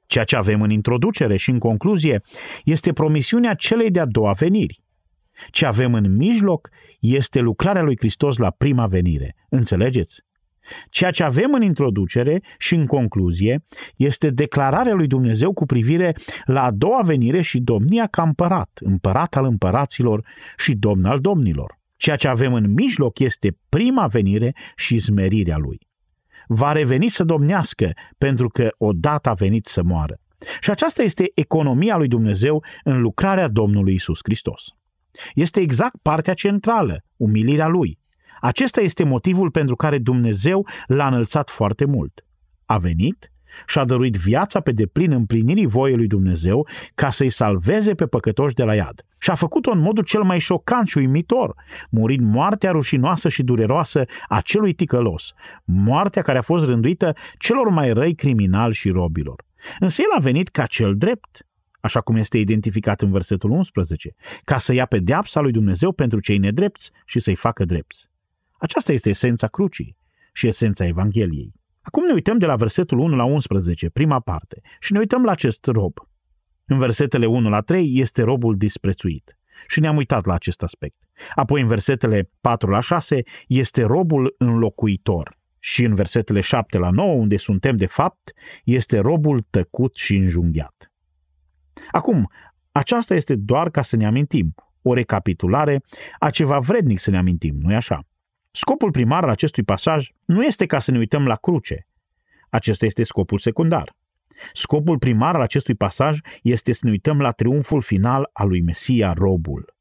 Ceea 0.06 0.24
ce 0.24 0.36
avem 0.36 0.62
în 0.62 0.70
introducere 0.70 1.36
și 1.36 1.50
în 1.50 1.58
concluzie 1.58 2.22
este 2.64 2.92
promisiunea 2.92 3.54
celei 3.54 3.90
de-a 3.90 4.06
doua 4.06 4.32
veniri. 4.32 4.82
Ce 5.50 5.66
avem 5.66 5.94
în 5.94 6.16
mijloc 6.16 6.68
este 7.00 7.40
lucrarea 7.40 7.82
lui 7.82 7.96
Hristos 7.98 8.36
la 8.36 8.50
prima 8.50 8.86
venire. 8.86 9.36
Înțelegeți? 9.48 10.28
Ceea 10.90 11.10
ce 11.10 11.22
avem 11.22 11.52
în 11.52 11.62
introducere 11.62 12.42
și 12.58 12.74
în 12.74 12.86
concluzie 12.86 13.64
este 13.96 14.30
declararea 14.30 14.94
lui 14.94 15.06
Dumnezeu 15.06 15.52
cu 15.52 15.66
privire 15.66 16.16
la 16.44 16.62
a 16.62 16.70
doua 16.70 17.02
venire 17.02 17.40
și 17.40 17.58
domnia 17.58 18.06
ca 18.06 18.22
împărat, 18.22 18.70
împărat 18.80 19.36
al 19.36 19.44
împăraților 19.44 20.24
și 20.56 20.74
domn 20.74 21.04
al 21.04 21.18
domnilor. 21.18 21.78
Ceea 21.96 22.16
ce 22.16 22.28
avem 22.28 22.54
în 22.54 22.72
mijloc 22.72 23.18
este 23.18 23.56
prima 23.68 24.06
venire 24.06 24.54
și 24.76 24.96
zmerirea 24.96 25.56
lui. 25.56 25.78
Va 26.46 26.72
reveni 26.72 27.08
să 27.08 27.24
domnească 27.24 27.92
pentru 28.18 28.48
că 28.48 28.68
odată 28.78 29.28
a 29.28 29.32
venit 29.34 29.66
să 29.66 29.82
moară. 29.82 30.20
Și 30.60 30.70
aceasta 30.70 31.02
este 31.02 31.30
economia 31.34 31.96
lui 31.96 32.08
Dumnezeu 32.08 32.64
în 32.84 33.00
lucrarea 33.00 33.48
Domnului 33.48 33.94
Isus 33.94 34.18
Hristos. 34.22 34.64
Este 35.34 35.60
exact 35.60 35.94
partea 36.02 36.34
centrală, 36.34 37.02
umilirea 37.16 37.66
lui, 37.66 37.98
acesta 38.40 38.80
este 38.80 39.04
motivul 39.04 39.50
pentru 39.50 39.76
care 39.76 39.98
Dumnezeu 39.98 40.66
l-a 40.86 41.06
înălțat 41.06 41.50
foarte 41.50 41.84
mult. 41.84 42.24
A 42.64 42.78
venit 42.78 43.30
și 43.66 43.78
a 43.78 43.84
dăruit 43.84 44.16
viața 44.16 44.60
pe 44.60 44.72
deplin 44.72 45.12
împlinirii 45.12 45.66
voiei 45.66 45.96
lui 45.96 46.06
Dumnezeu 46.06 46.68
ca 46.94 47.10
să-i 47.10 47.30
salveze 47.30 47.94
pe 47.94 48.06
păcătoși 48.06 48.54
de 48.54 48.62
la 48.62 48.74
iad. 48.74 49.04
Și 49.18 49.30
a 49.30 49.34
făcut-o 49.34 49.70
în 49.70 49.78
modul 49.78 50.04
cel 50.04 50.22
mai 50.22 50.38
șocant 50.38 50.88
și 50.88 50.98
uimitor, 50.98 51.54
murind 51.90 52.32
moartea 52.32 52.70
rușinoasă 52.70 53.28
și 53.28 53.42
dureroasă 53.42 54.04
a 54.28 54.40
celui 54.40 54.72
ticălos, 54.72 55.32
moartea 55.64 56.22
care 56.22 56.38
a 56.38 56.42
fost 56.42 56.66
rânduită 56.66 57.12
celor 57.38 57.68
mai 57.68 57.92
răi 57.92 58.14
criminali 58.14 58.74
și 58.74 58.90
robilor. 58.90 59.44
Însă 59.78 60.02
el 60.02 60.18
a 60.18 60.20
venit 60.20 60.48
ca 60.48 60.66
cel 60.66 60.96
drept, 60.96 61.46
așa 61.80 62.00
cum 62.00 62.16
este 62.16 62.38
identificat 62.38 63.00
în 63.00 63.10
versetul 63.10 63.50
11, 63.50 64.14
ca 64.44 64.58
să 64.58 64.72
ia 64.72 64.86
pedeapsa 64.86 65.40
lui 65.40 65.52
Dumnezeu 65.52 65.92
pentru 65.92 66.20
cei 66.20 66.38
nedrepți 66.38 66.90
și 67.04 67.18
să-i 67.18 67.34
facă 67.34 67.64
drepți. 67.64 68.09
Aceasta 68.60 68.92
este 68.92 69.08
esența 69.08 69.46
crucii 69.46 69.96
și 70.32 70.46
esența 70.46 70.86
Evangheliei. 70.86 71.52
Acum 71.80 72.04
ne 72.04 72.12
uităm 72.12 72.38
de 72.38 72.46
la 72.46 72.56
versetul 72.56 72.98
1 72.98 73.16
la 73.16 73.24
11, 73.24 73.90
prima 73.90 74.20
parte, 74.20 74.60
și 74.80 74.92
ne 74.92 74.98
uităm 74.98 75.24
la 75.24 75.30
acest 75.30 75.66
rob. 75.66 75.92
În 76.64 76.78
versetele 76.78 77.26
1 77.26 77.48
la 77.48 77.60
3 77.60 77.98
este 78.00 78.22
robul 78.22 78.56
disprețuit. 78.56 79.38
Și 79.66 79.80
ne-am 79.80 79.96
uitat 79.96 80.24
la 80.24 80.34
acest 80.34 80.62
aspect. 80.62 80.96
Apoi 81.34 81.60
în 81.60 81.66
versetele 81.66 82.30
4 82.40 82.70
la 82.70 82.80
6 82.80 83.22
este 83.46 83.82
robul 83.82 84.34
înlocuitor. 84.38 85.38
Și 85.58 85.84
în 85.84 85.94
versetele 85.94 86.40
7 86.40 86.78
la 86.78 86.90
9, 86.90 87.14
unde 87.14 87.36
suntem 87.36 87.76
de 87.76 87.86
fapt, 87.86 88.32
este 88.64 88.98
robul 88.98 89.46
tăcut 89.50 89.96
și 89.96 90.16
înjunghiat. 90.16 90.92
Acum, 91.90 92.30
aceasta 92.72 93.14
este 93.14 93.36
doar 93.36 93.70
ca 93.70 93.82
să 93.82 93.96
ne 93.96 94.06
amintim, 94.06 94.54
o 94.82 94.94
recapitulare 94.94 95.82
a 96.18 96.30
ceva 96.30 96.58
vrednic 96.58 96.98
să 96.98 97.10
ne 97.10 97.18
amintim, 97.18 97.56
nu-i 97.60 97.74
așa? 97.74 98.04
Scopul 98.50 98.90
primar 98.90 99.22
al 99.24 99.30
acestui 99.30 99.62
pasaj 99.62 100.10
nu 100.24 100.44
este 100.44 100.66
ca 100.66 100.78
să 100.78 100.90
ne 100.90 100.98
uităm 100.98 101.26
la 101.26 101.36
cruce. 101.36 101.86
Acesta 102.48 102.86
este 102.86 103.02
scopul 103.02 103.38
secundar. 103.38 103.96
Scopul 104.52 104.98
primar 104.98 105.34
al 105.34 105.40
acestui 105.40 105.74
pasaj 105.74 106.18
este 106.42 106.72
să 106.72 106.80
ne 106.84 106.90
uităm 106.90 107.20
la 107.20 107.30
triumful 107.30 107.80
final 107.80 108.30
al 108.32 108.48
lui 108.48 108.60
Mesia 108.60 109.12
Robul. 109.12 109.74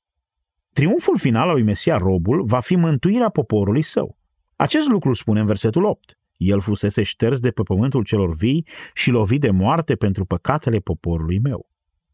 Triumful 0.74 1.18
final 1.18 1.48
al 1.48 1.54
lui 1.54 1.64
Mesia 1.64 1.98
Robul 1.98 2.44
va 2.46 2.60
fi 2.60 2.76
mântuirea 2.76 3.30
poporului 3.30 3.82
său. 3.82 4.18
Acest 4.56 4.88
lucru 4.88 5.14
spune 5.14 5.40
în 5.40 5.46
versetul 5.46 5.84
8. 5.84 6.18
El 6.38 6.62
fusese 6.62 7.04
șters 7.04 7.40
de 7.40 7.52
pe 7.52 7.62
pământul 7.62 8.04
celor 8.04 8.36
vii 8.36 8.68
și 8.94 9.12
lovit 9.12 9.42
de 9.42 9.50
moarte 9.50 9.96
pentru 9.96 10.26
păcatele 10.26 10.80
poporului 10.80 11.40
meu. 11.40 11.70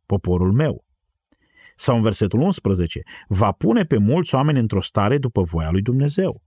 Poporul 0.06 0.52
meu. 0.52 0.86
Sau 1.76 1.96
în 1.96 2.02
versetul 2.02 2.40
11, 2.40 3.02
va 3.28 3.52
pune 3.52 3.84
pe 3.84 3.98
mulți 3.98 4.36
oameni 4.36 4.60
într-o 4.60 4.82
stare 4.82 5.18
după 5.18 5.42
voia 5.42 5.72
lui 5.72 5.82
Dumnezeu. 5.82 6.42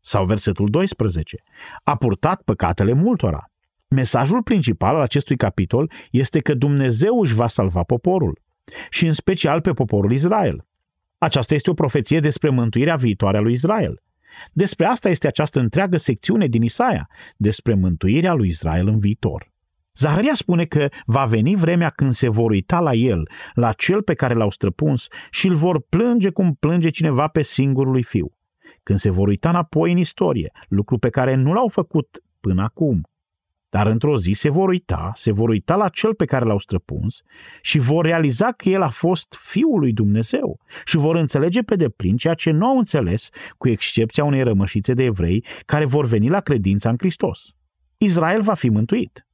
Sau 0.00 0.24
versetul 0.24 0.68
12, 0.70 1.42
a 1.82 1.96
purtat 1.96 2.42
păcatele 2.42 2.92
multora. 2.92 3.50
Mesajul 3.88 4.42
principal 4.42 4.94
al 4.94 5.00
acestui 5.00 5.36
capitol 5.36 5.90
este 6.10 6.40
că 6.40 6.54
Dumnezeu 6.54 7.20
își 7.20 7.34
va 7.34 7.46
salva 7.46 7.82
poporul 7.82 8.40
și 8.90 9.06
în 9.06 9.12
special 9.12 9.60
pe 9.60 9.72
poporul 9.72 10.12
Israel. 10.12 10.66
Aceasta 11.18 11.54
este 11.54 11.70
o 11.70 11.74
profeție 11.74 12.20
despre 12.20 12.48
mântuirea 12.48 12.96
viitoare 12.96 13.36
a 13.36 13.40
lui 13.40 13.52
Israel. 13.52 14.02
Despre 14.52 14.86
asta 14.86 15.08
este 15.08 15.26
această 15.26 15.60
întreagă 15.60 15.96
secțiune 15.96 16.46
din 16.46 16.62
Isaia, 16.62 17.08
despre 17.36 17.74
mântuirea 17.74 18.34
lui 18.34 18.48
Israel 18.48 18.88
în 18.88 18.98
viitor. 18.98 19.51
Zaharia 19.96 20.34
spune 20.34 20.64
că 20.64 20.88
va 21.06 21.24
veni 21.24 21.56
vremea 21.56 21.90
când 21.90 22.12
se 22.12 22.28
vor 22.28 22.50
uita 22.50 22.80
la 22.80 22.92
el, 22.92 23.28
la 23.54 23.72
cel 23.72 24.02
pe 24.02 24.14
care 24.14 24.34
l-au 24.34 24.50
străpuns 24.50 25.06
și 25.30 25.46
îl 25.46 25.54
vor 25.54 25.80
plânge 25.88 26.30
cum 26.30 26.54
plânge 26.54 26.90
cineva 26.90 27.28
pe 27.28 27.42
singurul 27.42 27.92
lui 27.92 28.02
fiu. 28.02 28.32
Când 28.82 28.98
se 28.98 29.10
vor 29.10 29.28
uita 29.28 29.48
înapoi 29.48 29.92
în 29.92 29.98
istorie, 29.98 30.52
lucru 30.68 30.98
pe 30.98 31.08
care 31.08 31.34
nu 31.34 31.52
l-au 31.52 31.68
făcut 31.68 32.22
până 32.40 32.62
acum. 32.62 33.06
Dar 33.68 33.86
într-o 33.86 34.16
zi 34.16 34.32
se 34.32 34.48
vor 34.48 34.68
uita, 34.68 35.12
se 35.14 35.32
vor 35.32 35.48
uita 35.48 35.76
la 35.76 35.88
cel 35.88 36.14
pe 36.14 36.24
care 36.24 36.44
l-au 36.44 36.58
străpuns 36.58 37.22
și 37.62 37.78
vor 37.78 38.04
realiza 38.04 38.52
că 38.52 38.68
el 38.68 38.82
a 38.82 38.88
fost 38.88 39.38
Fiul 39.42 39.78
lui 39.78 39.92
Dumnezeu 39.92 40.60
și 40.84 40.96
vor 40.96 41.16
înțelege 41.16 41.62
pe 41.62 41.76
deplin 41.76 42.16
ceea 42.16 42.34
ce 42.34 42.50
nu 42.50 42.66
au 42.66 42.76
înțeles, 42.76 43.28
cu 43.58 43.68
excepția 43.68 44.24
unei 44.24 44.42
rămășițe 44.42 44.94
de 44.94 45.02
evrei 45.02 45.44
care 45.64 45.84
vor 45.84 46.06
veni 46.06 46.28
la 46.28 46.40
credința 46.40 46.88
în 46.88 46.96
Hristos. 46.98 47.40
Israel 47.98 48.42
va 48.42 48.54
fi 48.54 48.68
mântuit. 48.68 49.26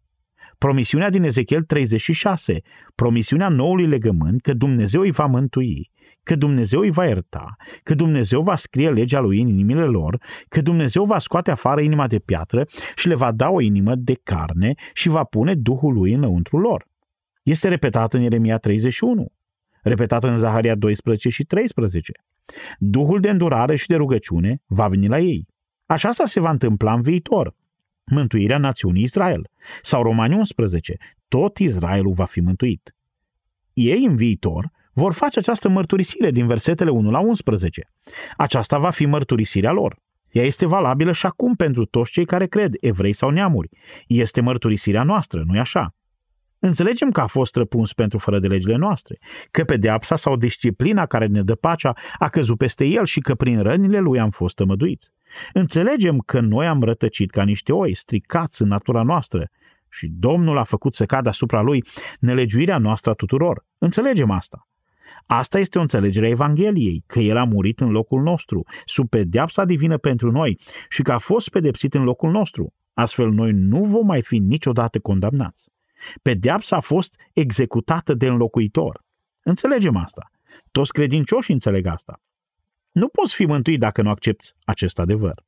Promisiunea 0.59 1.11
din 1.11 1.23
Ezechiel 1.23 1.63
36, 1.63 2.61
promisiunea 2.95 3.49
noului 3.49 3.87
legământ 3.87 4.41
că 4.41 4.53
Dumnezeu 4.53 5.01
îi 5.01 5.11
va 5.11 5.27
mântui, 5.27 5.91
că 6.23 6.37
Dumnezeu 6.37 6.81
îi 6.81 6.91
va 6.91 7.07
ierta, 7.07 7.57
că 7.83 7.95
Dumnezeu 7.95 8.43
va 8.43 8.57
scrie 8.57 8.91
legea 8.91 9.21
lui 9.21 9.41
în 9.41 9.49
inimile 9.49 9.85
lor, 9.85 10.21
că 10.49 10.61
Dumnezeu 10.61 11.05
va 11.05 11.19
scoate 11.19 11.51
afară 11.51 11.81
inima 11.81 12.07
de 12.07 12.19
piatră 12.19 12.67
și 12.97 13.09
le 13.09 13.15
va 13.15 13.33
da 13.33 13.49
o 13.49 13.61
inimă 13.61 13.93
de 13.95 14.15
carne 14.23 14.75
și 14.93 15.09
va 15.09 15.25
pune 15.25 15.55
Duhul 15.55 15.93
lui 15.93 16.13
înăuntru 16.13 16.59
lor. 16.59 16.87
Este 17.43 17.69
repetat 17.69 18.15
în 18.15 18.21
Ieremia 18.21 18.57
31, 18.57 19.33
repetat 19.83 20.25
în 20.25 20.37
Zaharia 20.37 20.75
12 20.75 21.29
și 21.29 21.45
13. 21.45 22.13
Duhul 22.79 23.21
de 23.21 23.31
îndurare 23.31 23.77
și 23.77 23.87
de 23.87 23.97
rugăciune 23.97 24.63
va 24.67 24.89
veni 24.89 25.09
la 25.09 25.19
ei. 25.19 25.47
Așa 25.87 26.11
se 26.11 26.41
va 26.41 26.51
întâmpla 26.51 26.93
în 26.93 27.03
viitor 27.03 27.55
mântuirea 28.11 28.59
națiunii 28.59 29.03
Israel. 29.03 29.51
Sau 29.83 30.03
Romani 30.03 30.35
11, 30.35 30.97
tot 31.29 31.59
Israelul 31.59 32.13
va 32.13 32.25
fi 32.25 32.41
mântuit. 32.41 32.95
Ei 33.73 34.05
în 34.05 34.17
viitor 34.17 34.71
vor 34.93 35.13
face 35.13 35.39
această 35.39 35.69
mărturisire 35.69 36.31
din 36.31 36.47
versetele 36.47 36.91
1 36.91 37.11
la 37.11 37.19
11. 37.19 37.91
Aceasta 38.37 38.79
va 38.79 38.91
fi 38.91 39.07
mărturisirea 39.07 39.73
lor. 39.73 39.97
Ea 40.31 40.45
este 40.45 40.67
valabilă 40.67 41.13
și 41.13 41.27
acum 41.27 41.55
pentru 41.55 41.85
toți 41.85 42.11
cei 42.11 42.25
care 42.25 42.47
cred, 42.47 42.75
evrei 42.81 43.13
sau 43.13 43.31
neamuri. 43.31 43.69
Este 44.07 44.41
mărturisirea 44.41 45.03
noastră, 45.03 45.43
nu-i 45.47 45.59
așa? 45.59 45.95
Înțelegem 46.59 47.11
că 47.11 47.21
a 47.21 47.27
fost 47.27 47.57
răpuns 47.57 47.93
pentru 47.93 48.19
fără 48.19 48.39
de 48.39 48.47
legile 48.47 48.77
noastre, 48.77 49.19
că 49.51 49.65
pedeapsa 49.65 50.17
sau 50.17 50.37
disciplina 50.37 51.07
care 51.07 51.27
ne 51.27 51.43
dă 51.43 51.55
pacea 51.55 51.93
a 52.19 52.29
căzut 52.29 52.59
peste 52.59 52.85
el 52.85 53.05
și 53.05 53.21
că 53.21 53.35
prin 53.35 53.63
rănile 53.63 53.99
lui 53.99 54.19
am 54.19 54.31
fost 54.31 54.55
tămăduiți. 54.55 55.11
Înțelegem 55.53 56.19
că 56.19 56.41
noi 56.41 56.67
am 56.67 56.83
rătăcit 56.83 57.31
ca 57.31 57.43
niște 57.45 57.73
oi, 57.73 57.95
stricați 57.95 58.63
în 58.63 58.69
natura 58.69 59.03
noastră 59.03 59.51
și 59.91 60.09
Domnul 60.19 60.59
a 60.59 60.65
făcut 60.65 60.95
să 60.95 61.07
cadă 61.07 61.29
asupra 61.29 61.61
lui 61.61 61.85
nelegiuirea 62.21 62.79
noastră 62.79 63.11
a 63.11 63.15
tuturor. 63.15 63.65
Înțelegem 63.79 64.31
asta. 64.31 64.69
Asta 65.27 65.59
este 65.59 65.79
o 65.79 65.81
înțelegere 65.81 66.27
a 66.27 66.29
Evangheliei, 66.29 67.05
că 67.07 67.19
El 67.19 67.37
a 67.37 67.45
murit 67.45 67.81
în 67.81 67.91
locul 67.91 68.23
nostru, 68.23 68.65
sub 68.85 69.09
pedeapsa 69.09 69.65
divină 69.65 69.99
pentru 69.99 70.31
noi 70.31 70.61
și 70.89 71.03
că 71.03 71.13
a 71.13 71.19
fost 71.19 71.49
pedepsit 71.49 71.95
în 71.95 72.03
locul 72.03 72.31
nostru. 72.31 72.75
Astfel 72.95 73.31
noi 73.31 73.53
nu 73.53 73.85
vom 73.85 74.07
mai 74.07 74.23
fi 74.23 74.39
niciodată 74.39 74.99
condamnați. 74.99 75.69
Pedeapsa 76.23 76.77
a 76.77 76.81
fost 76.81 77.21
executată 77.33 78.15
de 78.15 78.27
înlocuitor. 78.27 79.05
Înțelegem 79.43 79.97
asta. 79.97 80.31
Toți 80.71 80.93
credincioșii 80.93 81.55
înțeleg 81.55 81.87
asta. 81.87 82.21
Nu 82.93 83.09
poți 83.09 83.35
fi 83.35 83.45
mântuit 83.45 83.79
dacă 83.79 84.03
nu 84.03 84.11
accepti 84.11 84.53
acest 84.65 84.99
adevăr. 84.99 85.47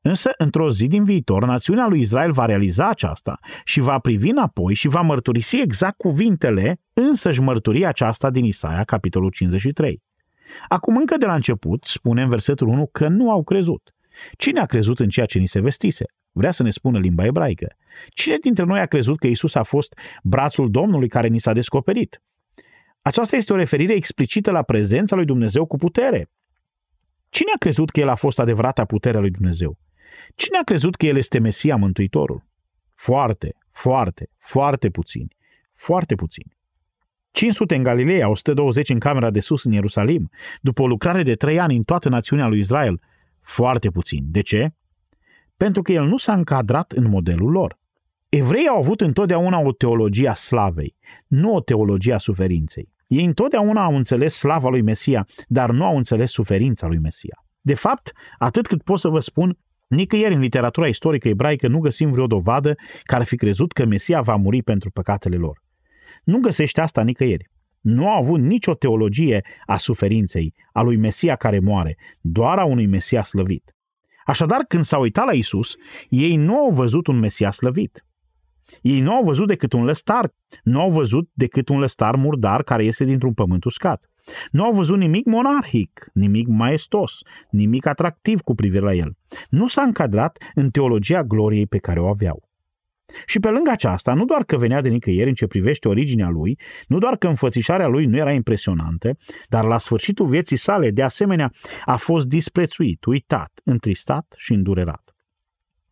Însă, 0.00 0.30
într-o 0.38 0.70
zi 0.70 0.86
din 0.86 1.04
viitor, 1.04 1.44
națiunea 1.44 1.86
lui 1.86 2.00
Israel 2.00 2.32
va 2.32 2.44
realiza 2.44 2.88
aceasta 2.88 3.38
și 3.64 3.80
va 3.80 3.98
privi 3.98 4.28
înapoi 4.28 4.74
și 4.74 4.88
va 4.88 5.00
mărturisi 5.00 5.60
exact 5.60 5.96
cuvintele, 5.96 6.80
însăși 6.92 7.40
mărturia 7.40 7.88
aceasta 7.88 8.30
din 8.30 8.44
Isaia, 8.44 8.84
capitolul 8.84 9.30
53. 9.30 10.02
Acum, 10.68 10.96
încă 10.96 11.16
de 11.16 11.26
la 11.26 11.34
început, 11.34 11.84
spune 11.84 12.22
în 12.22 12.28
versetul 12.28 12.68
1 12.68 12.86
că 12.86 13.08
nu 13.08 13.30
au 13.30 13.44
crezut. 13.44 13.94
Cine 14.36 14.60
a 14.60 14.66
crezut 14.66 14.98
în 14.98 15.08
ceea 15.08 15.26
ce 15.26 15.38
ni 15.38 15.46
se 15.46 15.60
vestise? 15.60 16.04
Vrea 16.32 16.50
să 16.50 16.62
ne 16.62 16.70
spună 16.70 16.98
limba 16.98 17.24
ebraică. 17.24 17.76
Cine 18.08 18.36
dintre 18.40 18.64
noi 18.64 18.80
a 18.80 18.86
crezut 18.86 19.18
că 19.18 19.26
Isus 19.26 19.54
a 19.54 19.62
fost 19.62 19.98
brațul 20.22 20.70
Domnului 20.70 21.08
care 21.08 21.28
ni 21.28 21.38
s-a 21.38 21.52
descoperit? 21.52 22.22
Aceasta 23.06 23.36
este 23.36 23.52
o 23.52 23.56
referire 23.56 23.94
explicită 23.94 24.50
la 24.50 24.62
prezența 24.62 25.16
lui 25.16 25.24
Dumnezeu 25.24 25.66
cu 25.66 25.76
putere. 25.76 26.30
Cine 27.28 27.50
a 27.54 27.58
crezut 27.58 27.90
că 27.90 28.00
El 28.00 28.08
a 28.08 28.14
fost 28.14 28.38
adevărata 28.38 28.84
puterea 28.84 29.20
lui 29.20 29.30
Dumnezeu? 29.30 29.78
Cine 30.34 30.58
a 30.58 30.64
crezut 30.64 30.94
că 30.94 31.06
El 31.06 31.16
este 31.16 31.38
Mesia 31.38 31.76
Mântuitorul? 31.76 32.44
Foarte, 32.94 33.54
foarte, 33.70 34.30
foarte 34.38 34.88
puțini. 34.88 35.36
Foarte 35.74 36.14
puțini. 36.14 36.56
500 37.30 37.74
în 37.74 37.82
Galileea, 37.82 38.28
120 38.28 38.88
în 38.88 38.98
camera 38.98 39.30
de 39.30 39.40
sus 39.40 39.64
în 39.64 39.72
Ierusalim, 39.72 40.30
după 40.60 40.82
o 40.82 40.86
lucrare 40.86 41.22
de 41.22 41.34
trei 41.34 41.58
ani 41.58 41.76
în 41.76 41.82
toată 41.82 42.08
națiunea 42.08 42.46
lui 42.46 42.58
Israel, 42.58 43.00
foarte 43.40 43.90
puțini. 43.90 44.26
De 44.30 44.40
ce? 44.40 44.68
Pentru 45.56 45.82
că 45.82 45.92
el 45.92 46.04
nu 46.04 46.16
s-a 46.16 46.32
încadrat 46.32 46.92
în 46.92 47.08
modelul 47.08 47.50
lor. 47.50 47.78
Evreii 48.28 48.68
au 48.68 48.78
avut 48.78 49.00
întotdeauna 49.00 49.58
o 49.58 49.72
teologie 49.72 50.28
a 50.28 50.34
slavei, 50.34 50.96
nu 51.26 51.54
o 51.54 51.60
teologie 51.60 52.12
a 52.12 52.18
suferinței. 52.18 52.94
Ei 53.06 53.24
întotdeauna 53.24 53.84
au 53.84 53.96
înțeles 53.96 54.34
slava 54.34 54.68
lui 54.68 54.82
Mesia, 54.82 55.26
dar 55.46 55.70
nu 55.70 55.84
au 55.84 55.96
înțeles 55.96 56.30
suferința 56.30 56.86
lui 56.86 56.98
Mesia. 56.98 57.44
De 57.60 57.74
fapt, 57.74 58.12
atât 58.38 58.66
cât 58.66 58.82
pot 58.82 58.98
să 58.98 59.08
vă 59.08 59.18
spun, 59.18 59.58
nicăieri 59.88 60.34
în 60.34 60.40
literatura 60.40 60.88
istorică 60.88 61.28
ebraică 61.28 61.68
nu 61.68 61.78
găsim 61.78 62.10
vreo 62.10 62.26
dovadă 62.26 62.74
care 63.02 63.20
ar 63.20 63.26
fi 63.26 63.36
crezut 63.36 63.72
că 63.72 63.84
Mesia 63.84 64.20
va 64.20 64.36
muri 64.36 64.62
pentru 64.62 64.90
păcatele 64.90 65.36
lor. 65.36 65.62
Nu 66.24 66.38
găsește 66.38 66.80
asta 66.80 67.02
nicăieri. 67.02 67.50
Nu 67.80 68.08
au 68.08 68.18
avut 68.18 68.40
nicio 68.40 68.74
teologie 68.74 69.44
a 69.66 69.76
suferinței, 69.76 70.54
a 70.72 70.82
lui 70.82 70.96
Mesia 70.96 71.36
care 71.36 71.58
moare, 71.58 71.96
doar 72.20 72.58
a 72.58 72.64
unui 72.64 72.86
Mesia 72.86 73.22
slăvit. 73.22 73.74
Așadar, 74.24 74.60
când 74.68 74.84
s-au 74.84 75.00
uitat 75.00 75.26
la 75.26 75.32
Isus, 75.32 75.74
ei 76.08 76.36
nu 76.36 76.58
au 76.58 76.70
văzut 76.70 77.06
un 77.06 77.18
Mesia 77.18 77.50
slăvit. 77.50 78.05
Ei 78.82 79.00
nu 79.00 79.12
au 79.12 79.24
văzut 79.24 79.46
decât 79.46 79.72
un 79.72 79.84
lăstar, 79.84 80.32
nu 80.62 80.80
au 80.80 80.90
văzut 80.90 81.28
decât 81.32 81.68
un 81.68 81.78
lăstar 81.78 82.16
murdar 82.16 82.62
care 82.62 82.84
iese 82.84 83.04
dintr-un 83.04 83.34
pământ 83.34 83.64
uscat. 83.64 84.10
Nu 84.50 84.64
au 84.64 84.72
văzut 84.72 84.98
nimic 84.98 85.26
monarhic, 85.26 86.06
nimic 86.12 86.46
maestos, 86.46 87.20
nimic 87.50 87.86
atractiv 87.86 88.40
cu 88.40 88.54
privire 88.54 88.84
la 88.84 88.94
el. 88.94 89.16
Nu 89.48 89.66
s-a 89.66 89.82
încadrat 89.82 90.38
în 90.54 90.70
teologia 90.70 91.22
gloriei 91.22 91.66
pe 91.66 91.78
care 91.78 92.00
o 92.00 92.08
aveau. 92.08 92.48
Și 93.26 93.38
pe 93.38 93.48
lângă 93.48 93.70
aceasta, 93.70 94.14
nu 94.14 94.24
doar 94.24 94.44
că 94.44 94.56
venea 94.56 94.80
de 94.80 94.88
nicăieri 94.88 95.28
în 95.28 95.34
ce 95.34 95.46
privește 95.46 95.88
originea 95.88 96.28
lui, 96.28 96.58
nu 96.86 96.98
doar 96.98 97.16
că 97.16 97.26
înfățișarea 97.26 97.86
lui 97.86 98.06
nu 98.06 98.16
era 98.16 98.32
impresionantă, 98.32 99.16
dar 99.48 99.64
la 99.64 99.78
sfârșitul 99.78 100.26
vieții 100.26 100.56
sale, 100.56 100.90
de 100.90 101.02
asemenea, 101.02 101.50
a 101.84 101.96
fost 101.96 102.26
disprețuit, 102.26 103.04
uitat, 103.04 103.60
întristat 103.64 104.34
și 104.36 104.52
îndurerat. 104.52 105.14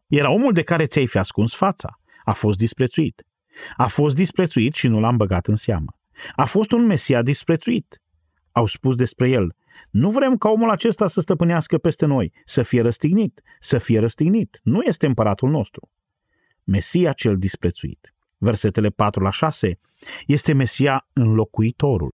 Era 0.06 0.30
omul 0.30 0.52
de 0.52 0.62
care 0.62 0.86
ți-ai 0.86 1.06
fi 1.06 1.18
ascuns 1.18 1.54
fața. 1.54 1.98
A 2.24 2.32
fost 2.32 2.58
disprețuit. 2.58 3.26
A 3.76 3.86
fost 3.86 4.14
disprețuit 4.14 4.74
și 4.74 4.88
nu 4.88 5.00
l-am 5.00 5.16
băgat 5.16 5.46
în 5.46 5.54
seamă. 5.54 5.98
A 6.36 6.44
fost 6.44 6.72
un 6.72 6.86
Mesia 6.86 7.22
disprețuit. 7.22 8.02
Au 8.52 8.66
spus 8.66 8.94
despre 8.94 9.28
el, 9.28 9.54
nu 9.90 10.10
vrem 10.10 10.36
ca 10.36 10.48
omul 10.48 10.70
acesta 10.70 11.06
să 11.06 11.20
stăpânească 11.20 11.78
peste 11.78 12.06
noi, 12.06 12.32
să 12.44 12.62
fie 12.62 12.80
răstignit, 12.80 13.42
să 13.60 13.78
fie 13.78 13.98
răstignit. 13.98 14.60
Nu 14.62 14.82
este 14.82 15.06
împăratul 15.06 15.50
nostru. 15.50 15.90
Mesia 16.64 17.12
cel 17.12 17.38
disprețuit. 17.38 18.14
Versetele 18.38 18.88
4 18.88 19.22
la 19.22 19.30
6 19.30 19.78
este 20.26 20.52
Mesia 20.52 21.08
înlocuitorul. 21.12 22.14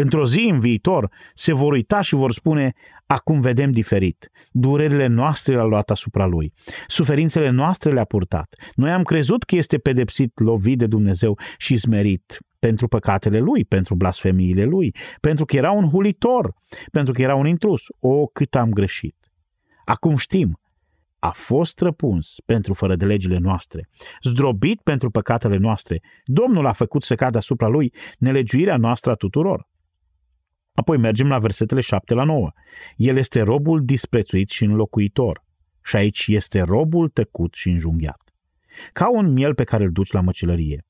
Într-o 0.00 0.26
zi 0.26 0.48
în 0.50 0.60
viitor 0.60 1.10
se 1.34 1.52
vor 1.52 1.72
uita 1.72 2.00
și 2.00 2.14
vor 2.14 2.32
spune, 2.32 2.72
acum 3.06 3.40
vedem 3.40 3.70
diferit. 3.70 4.30
Durerile 4.50 5.06
noastre 5.06 5.54
le-a 5.54 5.64
luat 5.64 5.90
asupra 5.90 6.26
lui. 6.26 6.52
Suferințele 6.86 7.50
noastre 7.50 7.92
le-a 7.92 8.04
purtat. 8.04 8.54
Noi 8.74 8.90
am 8.90 9.02
crezut 9.02 9.42
că 9.42 9.56
este 9.56 9.78
pedepsit, 9.78 10.40
lovit 10.40 10.78
de 10.78 10.86
Dumnezeu 10.86 11.38
și 11.56 11.74
zmerit 11.76 12.38
pentru 12.58 12.88
păcatele 12.88 13.38
lui, 13.38 13.64
pentru 13.64 13.94
blasfemiile 13.94 14.64
lui, 14.64 14.94
pentru 15.20 15.44
că 15.44 15.56
era 15.56 15.70
un 15.70 15.88
hulitor, 15.88 16.52
pentru 16.92 17.12
că 17.12 17.22
era 17.22 17.34
un 17.34 17.46
intrus. 17.46 17.80
O, 18.00 18.26
cât 18.26 18.54
am 18.54 18.70
greșit! 18.70 19.16
Acum 19.84 20.16
știm, 20.16 20.60
a 21.18 21.30
fost 21.30 21.80
răpuns 21.80 22.34
pentru 22.44 22.74
fără 22.74 22.96
de 22.96 23.04
legile 23.04 23.38
noastre, 23.38 23.88
zdrobit 24.22 24.80
pentru 24.80 25.10
păcatele 25.10 25.56
noastre. 25.56 26.00
Domnul 26.24 26.66
a 26.66 26.72
făcut 26.72 27.02
să 27.02 27.14
cadă 27.14 27.36
asupra 27.36 27.66
lui 27.66 27.92
nelegiuirea 28.18 28.76
noastră 28.76 29.10
a 29.10 29.14
tuturor. 29.14 29.67
Apoi 30.78 30.96
mergem 30.96 31.28
la 31.28 31.38
versetele 31.38 31.80
7 31.80 32.14
la 32.14 32.24
9. 32.24 32.50
El 32.96 33.16
este 33.16 33.40
robul 33.40 33.84
disprețuit 33.84 34.50
și 34.50 34.64
înlocuitor. 34.64 35.44
Și 35.84 35.96
aici 35.96 36.26
este 36.26 36.60
robul 36.60 37.08
tăcut 37.08 37.54
și 37.54 37.68
înjunghiat. 37.68 38.22
Ca 38.92 39.10
un 39.10 39.32
miel 39.32 39.54
pe 39.54 39.64
care 39.64 39.84
îl 39.84 39.90
duci 39.92 40.12
la 40.12 40.20
măcelărie. 40.20 40.86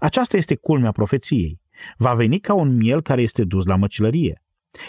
Aceasta 0.00 0.36
este 0.36 0.54
culmea 0.54 0.92
profeției. 0.92 1.60
Va 1.96 2.14
veni 2.14 2.38
ca 2.38 2.54
un 2.54 2.76
miel 2.76 3.02
care 3.02 3.22
este 3.22 3.44
dus 3.44 3.64
la 3.64 3.76
măcelărie. 3.76 4.42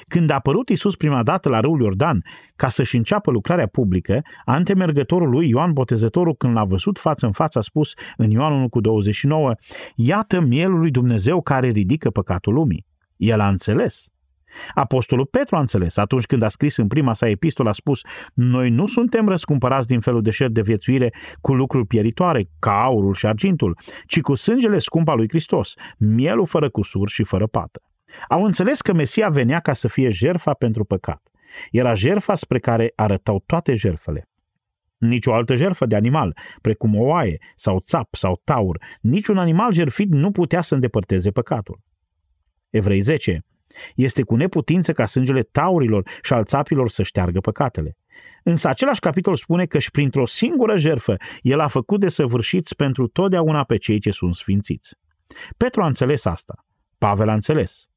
Când 0.08 0.30
a 0.30 0.34
apărut 0.34 0.70
Isus 0.70 0.96
prima 0.96 1.24
dată 1.24 1.50
la 1.50 1.60
râul 1.60 1.82
Iordan 1.82 2.24
ca 2.56 2.70
să-și 2.70 2.96
înceapă 2.96 3.32
lucrarea 3.32 3.68
publică, 3.68 4.22
antemergătorul 4.46 5.30
lui 5.30 5.50
Ioan 5.50 5.74
Botezătorul, 5.74 6.36
când 6.36 6.54
l-a 6.54 6.66
văzut 6.66 7.00
față 7.00 7.26
în 7.26 7.32
față, 7.32 7.58
a 7.58 7.62
spus 7.62 7.94
în 8.18 8.30
Ioan 8.30 8.54
1 8.54 8.70
cu 8.70 8.80
29, 8.80 9.54
Iată 9.96 10.40
mielul 10.40 10.80
lui 10.80 10.92
Dumnezeu 10.92 11.42
care 11.42 11.70
ridică 11.70 12.10
păcatul 12.10 12.54
lumii. 12.54 12.86
El 13.18 13.40
a 13.40 13.48
înțeles. 13.48 14.10
Apostolul 14.74 15.26
Petru 15.26 15.56
a 15.56 15.60
înțeles 15.60 15.98
atunci 15.98 16.26
când 16.26 16.42
a 16.42 16.48
scris 16.48 16.78
în 16.78 16.88
prima 16.88 17.14
sa 17.14 17.30
epistolă, 17.30 17.70
a 17.70 17.72
spus 17.72 18.02
Noi 18.34 18.70
nu 18.70 18.88
suntem 18.88 19.28
răscumpărați 19.28 19.88
din 19.88 20.00
felul 20.00 20.22
de 20.22 20.30
șer 20.30 20.50
de 20.50 20.62
viețuire 20.62 21.14
cu 21.42 21.54
lucruri 21.54 21.88
pieritoare, 21.88 22.50
ca 22.60 22.84
aurul 22.84 23.14
și 23.14 23.26
argintul, 23.26 23.78
ci 24.08 24.22
cu 24.22 24.34
sângele 24.34 24.78
scump 24.78 25.08
al 25.08 25.18
lui 25.18 25.28
Hristos, 25.30 25.74
mielul 25.98 26.46
fără 26.46 26.70
cusur 26.70 27.10
și 27.10 27.24
fără 27.24 27.48
pată. 27.48 27.82
Au 28.30 28.44
înțeles 28.44 28.82
că 28.82 28.94
Mesia 28.94 29.30
venea 29.30 29.60
ca 29.60 29.74
să 29.74 29.88
fie 29.88 30.10
jerfa 30.10 30.54
pentru 30.54 30.84
păcat. 30.84 31.22
Era 31.72 31.94
jerfa 31.94 32.36
spre 32.36 32.60
care 32.60 32.92
arătau 32.96 33.44
toate 33.46 33.76
jerfele. 33.76 34.30
Nici 34.98 35.26
o 35.26 35.34
altă 35.34 35.56
jerfă 35.56 35.86
de 35.86 35.96
animal, 35.96 36.38
precum 36.62 36.96
o 36.96 37.04
oaie 37.04 37.38
sau 37.56 37.80
țap 37.80 38.16
sau 38.16 38.42
taur, 38.44 38.82
niciun 39.02 39.38
animal 39.38 39.74
jerfit 39.74 40.10
nu 40.10 40.32
putea 40.32 40.62
să 40.62 40.74
îndepărteze 40.74 41.32
păcatul. 41.32 41.80
Evrei 42.70 43.02
10. 43.02 43.46
Este 43.96 44.24
cu 44.24 44.36
neputință 44.36 44.92
ca 44.92 45.06
sângele 45.06 45.42
taurilor 45.42 46.10
și 46.22 46.34
al 46.34 46.44
țapilor 46.44 46.90
să 46.90 47.04
șteargă 47.04 47.40
păcatele. 47.40 47.98
Însă 48.44 48.68
același 48.68 49.00
capitol 49.00 49.36
spune 49.36 49.66
că 49.66 49.80
și 49.80 49.92
printr-o 49.92 50.26
singură 50.26 50.78
jerfă 50.78 51.16
el 51.42 51.60
a 51.60 51.68
făcut 51.68 52.00
de 52.00 52.08
săvârșiți 52.08 52.76
pentru 52.76 53.08
totdeauna 53.08 53.64
pe 53.64 53.78
cei 53.78 54.00
ce 54.00 54.12
sunt 54.12 54.36
sfințiți. 54.36 54.96
Petru 55.58 55.82
a 55.82 55.86
înțeles 55.86 56.26
asta. 56.26 56.66
Pavel 56.98 57.30
a 57.30 57.34
înțeles. 57.34 57.88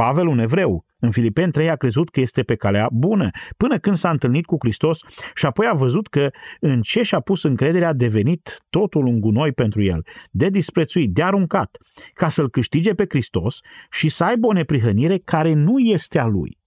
Pavel, 0.00 0.26
un 0.26 0.38
evreu, 0.38 0.84
în 0.98 1.10
Filipeni 1.10 1.52
3 1.52 1.70
a 1.70 1.76
crezut 1.76 2.10
că 2.10 2.20
este 2.20 2.42
pe 2.42 2.54
calea 2.54 2.88
bună, 2.92 3.30
până 3.56 3.78
când 3.78 3.96
s-a 3.96 4.10
întâlnit 4.10 4.46
cu 4.46 4.56
Hristos 4.58 5.00
și 5.34 5.46
apoi 5.46 5.66
a 5.66 5.72
văzut 5.72 6.08
că 6.08 6.30
în 6.60 6.82
ce 6.82 7.02
și-a 7.02 7.20
pus 7.20 7.42
încrederea 7.42 7.88
a 7.88 7.92
devenit 7.92 8.64
totul 8.70 9.06
un 9.06 9.20
gunoi 9.20 9.52
pentru 9.52 9.82
el, 9.82 10.06
de 10.30 10.48
disprețuit, 10.48 11.12
de 11.12 11.22
aruncat, 11.22 11.76
ca 12.12 12.28
să-l 12.28 12.50
câștige 12.50 12.94
pe 12.94 13.04
Hristos 13.08 13.58
și 13.90 14.08
să 14.08 14.24
aibă 14.24 14.46
o 14.46 14.52
neprihănire 14.52 15.18
care 15.18 15.52
nu 15.52 15.78
este 15.78 16.18
a 16.18 16.26
lui, 16.26 16.58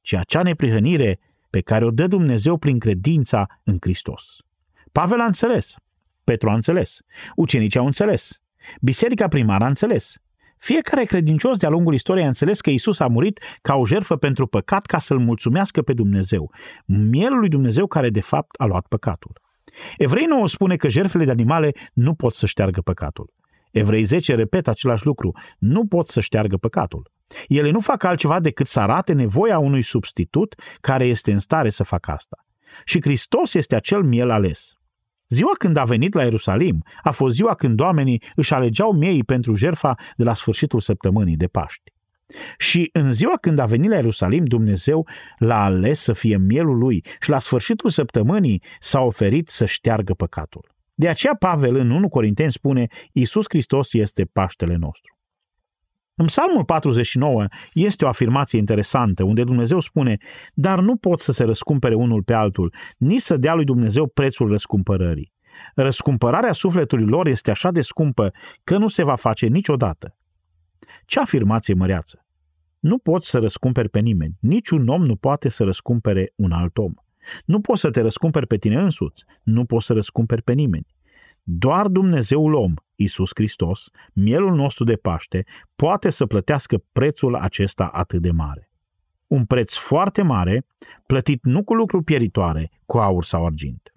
ci 0.00 0.12
acea 0.12 0.42
neprihănire 0.42 1.18
pe 1.50 1.60
care 1.60 1.84
o 1.84 1.90
dă 1.90 2.06
Dumnezeu 2.06 2.56
prin 2.56 2.78
credința 2.78 3.46
în 3.64 3.76
Hristos. 3.80 4.36
Pavel 4.92 5.20
a 5.20 5.24
înțeles, 5.24 5.74
Petru 6.24 6.50
a 6.50 6.54
înțeles, 6.54 6.98
ucenicii 7.36 7.80
au 7.80 7.86
înțeles, 7.86 8.40
Biserica 8.80 9.28
primară 9.28 9.64
a 9.64 9.68
înțeles. 9.68 10.16
Fiecare 10.64 11.04
credincios 11.04 11.58
de-a 11.58 11.68
lungul 11.68 11.94
istoriei 11.94 12.24
a 12.24 12.28
înțeles 12.28 12.60
că 12.60 12.70
Isus 12.70 13.00
a 13.00 13.06
murit 13.06 13.40
ca 13.62 13.74
o 13.74 13.86
jertfă 13.86 14.16
pentru 14.16 14.46
păcat 14.46 14.86
ca 14.86 14.98
să-L 14.98 15.18
mulțumească 15.18 15.82
pe 15.82 15.92
Dumnezeu, 15.92 16.50
mielul 16.84 17.38
lui 17.38 17.48
Dumnezeu 17.48 17.86
care 17.86 18.10
de 18.10 18.20
fapt 18.20 18.60
a 18.60 18.64
luat 18.64 18.86
păcatul. 18.86 19.40
Evrei 19.96 20.24
9 20.24 20.48
spune 20.48 20.76
că 20.76 20.88
jertfele 20.88 21.24
de 21.24 21.30
animale 21.30 21.72
nu 21.92 22.14
pot 22.14 22.34
să 22.34 22.46
șteargă 22.46 22.80
păcatul. 22.80 23.32
Evrei 23.70 24.02
10 24.02 24.34
repetă 24.34 24.70
același 24.70 25.06
lucru, 25.06 25.32
nu 25.58 25.86
pot 25.86 26.08
să 26.08 26.20
șteargă 26.20 26.56
păcatul. 26.56 27.10
Ele 27.48 27.70
nu 27.70 27.80
fac 27.80 28.02
altceva 28.02 28.40
decât 28.40 28.66
să 28.66 28.80
arate 28.80 29.12
nevoia 29.12 29.58
unui 29.58 29.82
substitut 29.82 30.54
care 30.80 31.04
este 31.04 31.32
în 31.32 31.38
stare 31.38 31.70
să 31.70 31.82
facă 31.82 32.10
asta. 32.10 32.46
Și 32.84 33.00
Hristos 33.00 33.54
este 33.54 33.74
acel 33.74 34.02
miel 34.02 34.30
ales. 34.30 34.76
Ziua 35.32 35.52
când 35.58 35.76
a 35.76 35.84
venit 35.84 36.14
la 36.14 36.22
Ierusalim 36.22 36.82
a 37.02 37.10
fost 37.10 37.34
ziua 37.34 37.54
când 37.54 37.80
oamenii 37.80 38.22
își 38.34 38.54
alegeau 38.54 38.92
miei 38.92 39.24
pentru 39.24 39.54
jerfa 39.54 39.94
de 40.16 40.24
la 40.24 40.34
sfârșitul 40.34 40.80
săptămânii 40.80 41.36
de 41.36 41.46
Paști. 41.46 41.92
Și 42.58 42.88
în 42.92 43.12
ziua 43.12 43.36
când 43.40 43.58
a 43.58 43.64
venit 43.64 43.90
la 43.90 43.96
Ierusalim, 43.96 44.44
Dumnezeu 44.44 45.06
l-a 45.38 45.64
ales 45.64 46.00
să 46.00 46.12
fie 46.12 46.36
mielul 46.36 46.78
lui 46.78 47.04
și 47.20 47.30
la 47.30 47.38
sfârșitul 47.38 47.90
săptămânii 47.90 48.62
s-a 48.80 49.00
oferit 49.00 49.48
să 49.48 49.64
șteargă 49.64 50.14
păcatul. 50.14 50.74
De 50.94 51.08
aceea 51.08 51.36
Pavel 51.38 51.76
în 51.76 51.90
1 51.90 52.08
Corinteni 52.08 52.52
spune, 52.52 52.86
Iisus 53.12 53.44
Hristos 53.48 53.92
este 53.92 54.24
Paștele 54.24 54.76
nostru. 54.76 55.16
În 56.14 56.24
Psalmul 56.26 56.64
49 56.64 57.44
este 57.72 58.04
o 58.04 58.08
afirmație 58.08 58.58
interesantă, 58.58 59.24
unde 59.24 59.44
Dumnezeu 59.44 59.80
spune, 59.80 60.16
dar 60.54 60.80
nu 60.80 60.96
pot 60.96 61.20
să 61.20 61.32
se 61.32 61.44
răscumpere 61.44 61.94
unul 61.94 62.22
pe 62.22 62.32
altul, 62.32 62.74
nici 62.96 63.20
să 63.20 63.36
dea 63.36 63.54
lui 63.54 63.64
Dumnezeu 63.64 64.06
prețul 64.06 64.48
răscumpărării. 64.48 65.32
Răscumpărarea 65.74 66.52
sufletului 66.52 67.06
lor 67.06 67.26
este 67.26 67.50
așa 67.50 67.70
de 67.70 67.80
scumpă 67.80 68.32
că 68.64 68.78
nu 68.78 68.88
se 68.88 69.02
va 69.02 69.14
face 69.14 69.46
niciodată. 69.46 70.16
Ce 71.06 71.20
afirmație 71.20 71.74
măreață! 71.74 72.26
Nu 72.78 72.98
poți 72.98 73.30
să 73.30 73.38
răscumperi 73.38 73.88
pe 73.88 73.98
nimeni. 73.98 74.36
Niciun 74.40 74.88
om 74.88 75.04
nu 75.04 75.16
poate 75.16 75.48
să 75.48 75.64
răscumpere 75.64 76.32
un 76.36 76.52
alt 76.52 76.78
om. 76.78 76.92
Nu 77.44 77.60
poți 77.60 77.80
să 77.80 77.90
te 77.90 78.00
răscumperi 78.00 78.46
pe 78.46 78.56
tine 78.56 78.76
însuți. 78.76 79.24
Nu 79.42 79.64
poți 79.64 79.86
să 79.86 79.92
răscumperi 79.92 80.42
pe 80.42 80.52
nimeni. 80.52 80.86
Doar 81.42 81.88
Dumnezeul 81.88 82.54
om, 82.54 82.74
Isus 83.02 83.30
Hristos, 83.34 83.90
mielul 84.12 84.54
nostru 84.54 84.84
de 84.84 84.94
Paște, 84.94 85.44
poate 85.76 86.10
să 86.10 86.26
plătească 86.26 86.82
prețul 86.92 87.34
acesta 87.34 87.84
atât 87.84 88.22
de 88.22 88.30
mare. 88.30 88.70
Un 89.26 89.44
preț 89.44 89.74
foarte 89.74 90.22
mare, 90.22 90.66
plătit 91.06 91.44
nu 91.44 91.64
cu 91.64 91.74
lucruri 91.74 92.04
pieritoare, 92.04 92.70
cu 92.86 92.98
aur 92.98 93.24
sau 93.24 93.46
argint. 93.46 93.92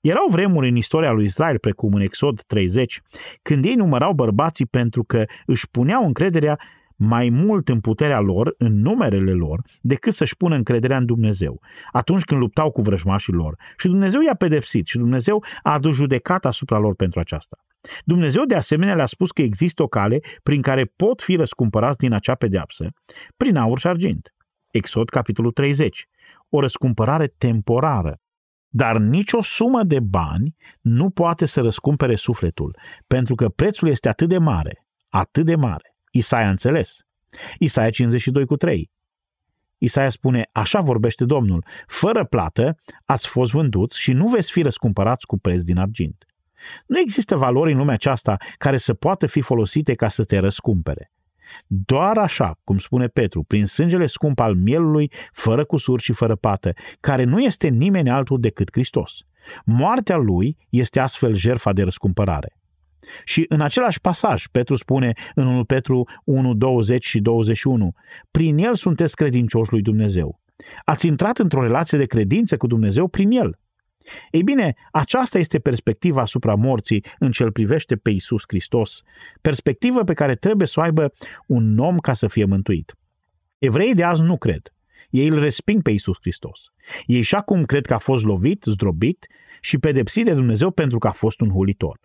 Erau 0.00 0.26
vremuri 0.30 0.68
în 0.68 0.76
istoria 0.76 1.10
lui 1.10 1.24
Israel, 1.24 1.58
precum 1.58 1.94
în 1.94 2.00
Exod 2.00 2.42
30, 2.42 3.00
când 3.42 3.64
ei 3.64 3.74
numărau 3.74 4.12
bărbații 4.12 4.66
pentru 4.66 5.04
că 5.04 5.24
își 5.46 5.70
puneau 5.70 6.06
încrederea 6.06 6.58
mai 7.06 7.28
mult 7.28 7.68
în 7.68 7.80
puterea 7.80 8.20
lor, 8.20 8.54
în 8.58 8.80
numerele 8.80 9.32
lor, 9.32 9.62
decât 9.80 10.12
să-și 10.12 10.36
pună 10.36 10.54
încrederea 10.54 10.96
în 10.96 11.06
Dumnezeu, 11.06 11.60
atunci 11.92 12.22
când 12.22 12.40
luptau 12.40 12.70
cu 12.70 12.82
vrăjmașii 12.82 13.32
lor. 13.32 13.56
Și 13.76 13.86
Dumnezeu 13.86 14.20
i-a 14.20 14.34
pedepsit 14.34 14.86
și 14.86 14.98
Dumnezeu 14.98 15.44
a 15.62 15.72
adus 15.72 15.94
judecat 15.94 16.44
asupra 16.44 16.78
lor 16.78 16.94
pentru 16.94 17.20
aceasta. 17.20 17.56
Dumnezeu 18.04 18.44
de 18.44 18.54
asemenea 18.54 18.94
le-a 18.94 19.06
spus 19.06 19.30
că 19.30 19.42
există 19.42 19.82
o 19.82 19.86
cale 19.86 20.20
prin 20.42 20.62
care 20.62 20.84
pot 20.96 21.22
fi 21.22 21.36
răscumpărați 21.36 21.98
din 21.98 22.12
acea 22.12 22.34
pedeapsă, 22.34 22.88
prin 23.36 23.56
aur 23.56 23.78
și 23.78 23.86
argint. 23.86 24.34
Exod, 24.70 25.08
capitolul 25.08 25.50
30. 25.50 26.06
O 26.48 26.60
răscumpărare 26.60 27.26
temporară. 27.38 28.18
Dar 28.68 28.98
nicio 28.98 29.42
sumă 29.42 29.82
de 29.82 30.00
bani 30.00 30.54
nu 30.80 31.10
poate 31.10 31.46
să 31.46 31.60
răscumpere 31.60 32.14
sufletul, 32.14 32.78
pentru 33.06 33.34
că 33.34 33.48
prețul 33.48 33.88
este 33.88 34.08
atât 34.08 34.28
de 34.28 34.38
mare, 34.38 34.86
atât 35.08 35.44
de 35.44 35.54
mare. 35.54 35.93
Isaia 36.16 36.46
a 36.46 36.50
înțeles. 36.50 36.98
Isaia 37.58 37.90
52 37.90 38.46
cu 38.46 38.56
3. 38.56 38.90
Isaia 39.78 40.10
spune, 40.10 40.48
așa 40.52 40.80
vorbește 40.80 41.24
Domnul, 41.24 41.64
fără 41.86 42.24
plată 42.24 42.76
ați 43.04 43.28
fost 43.28 43.52
vânduți 43.52 44.00
și 44.00 44.12
nu 44.12 44.28
veți 44.28 44.52
fi 44.52 44.62
răscumpărați 44.62 45.26
cu 45.26 45.38
preț 45.38 45.62
din 45.62 45.78
argint. 45.78 46.24
Nu 46.86 46.98
există 46.98 47.36
valori 47.36 47.72
în 47.72 47.78
lumea 47.78 47.94
aceasta 47.94 48.36
care 48.58 48.76
să 48.76 48.94
poată 48.94 49.26
fi 49.26 49.40
folosite 49.40 49.94
ca 49.94 50.08
să 50.08 50.24
te 50.24 50.38
răscumpere. 50.38 51.12
Doar 51.66 52.18
așa, 52.18 52.60
cum 52.64 52.78
spune 52.78 53.06
Petru, 53.06 53.42
prin 53.42 53.66
sângele 53.66 54.06
scump 54.06 54.40
al 54.40 54.54
mielului, 54.54 55.12
fără 55.32 55.64
cusur 55.64 56.00
și 56.00 56.12
fără 56.12 56.36
pată, 56.36 56.72
care 57.00 57.24
nu 57.24 57.40
este 57.40 57.68
nimeni 57.68 58.10
altul 58.10 58.40
decât 58.40 58.68
Hristos. 58.72 59.18
Moartea 59.64 60.16
lui 60.16 60.56
este 60.68 61.00
astfel 61.00 61.34
jerfa 61.34 61.72
de 61.72 61.82
răscumpărare. 61.82 62.58
Și 63.24 63.44
în 63.48 63.60
același 63.60 64.00
pasaj, 64.00 64.46
Petru 64.46 64.74
spune 64.74 65.12
în 65.34 65.46
1 65.46 65.64
Petru 65.64 66.08
1, 66.24 66.54
20 66.54 67.04
și 67.04 67.20
21, 67.20 67.92
prin 68.30 68.58
el 68.58 68.74
sunteți 68.74 69.16
credincioși 69.16 69.72
lui 69.72 69.82
Dumnezeu. 69.82 70.40
Ați 70.84 71.06
intrat 71.06 71.38
într-o 71.38 71.62
relație 71.62 71.98
de 71.98 72.04
credință 72.04 72.56
cu 72.56 72.66
Dumnezeu 72.66 73.08
prin 73.08 73.30
el. 73.30 73.58
Ei 74.30 74.42
bine, 74.42 74.74
aceasta 74.92 75.38
este 75.38 75.58
perspectiva 75.58 76.20
asupra 76.20 76.54
morții 76.54 77.04
în 77.18 77.30
ce 77.30 77.42
îl 77.42 77.52
privește 77.52 77.96
pe 77.96 78.10
Isus 78.10 78.42
Hristos, 78.46 79.02
perspectivă 79.40 80.04
pe 80.04 80.14
care 80.14 80.34
trebuie 80.34 80.66
să 80.66 80.80
o 80.80 80.82
aibă 80.82 81.12
un 81.46 81.78
om 81.78 81.98
ca 81.98 82.12
să 82.12 82.26
fie 82.26 82.44
mântuit. 82.44 82.94
Evreii 83.58 83.94
de 83.94 84.02
azi 84.02 84.22
nu 84.22 84.38
cred. 84.38 84.72
Ei 85.10 85.28
îl 85.28 85.40
resping 85.40 85.82
pe 85.82 85.90
Isus 85.90 86.16
Hristos. 86.20 86.72
Ei 87.06 87.22
și 87.22 87.34
acum 87.34 87.64
cred 87.64 87.86
că 87.86 87.94
a 87.94 87.98
fost 87.98 88.24
lovit, 88.24 88.62
zdrobit 88.62 89.26
și 89.60 89.78
pedepsit 89.78 90.24
de 90.24 90.34
Dumnezeu 90.34 90.70
pentru 90.70 90.98
că 90.98 91.06
a 91.06 91.12
fost 91.12 91.40
un 91.40 91.50
hulitor 91.50 92.00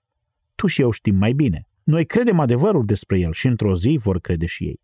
tu 0.59 0.67
și 0.67 0.81
eu 0.81 0.91
știm 0.91 1.15
mai 1.15 1.33
bine. 1.33 1.67
Noi 1.83 2.05
credem 2.05 2.39
adevărul 2.39 2.85
despre 2.85 3.19
el 3.19 3.33
și 3.33 3.47
într-o 3.47 3.75
zi 3.75 3.99
vor 4.01 4.19
crede 4.19 4.45
și 4.45 4.63
ei. 4.63 4.81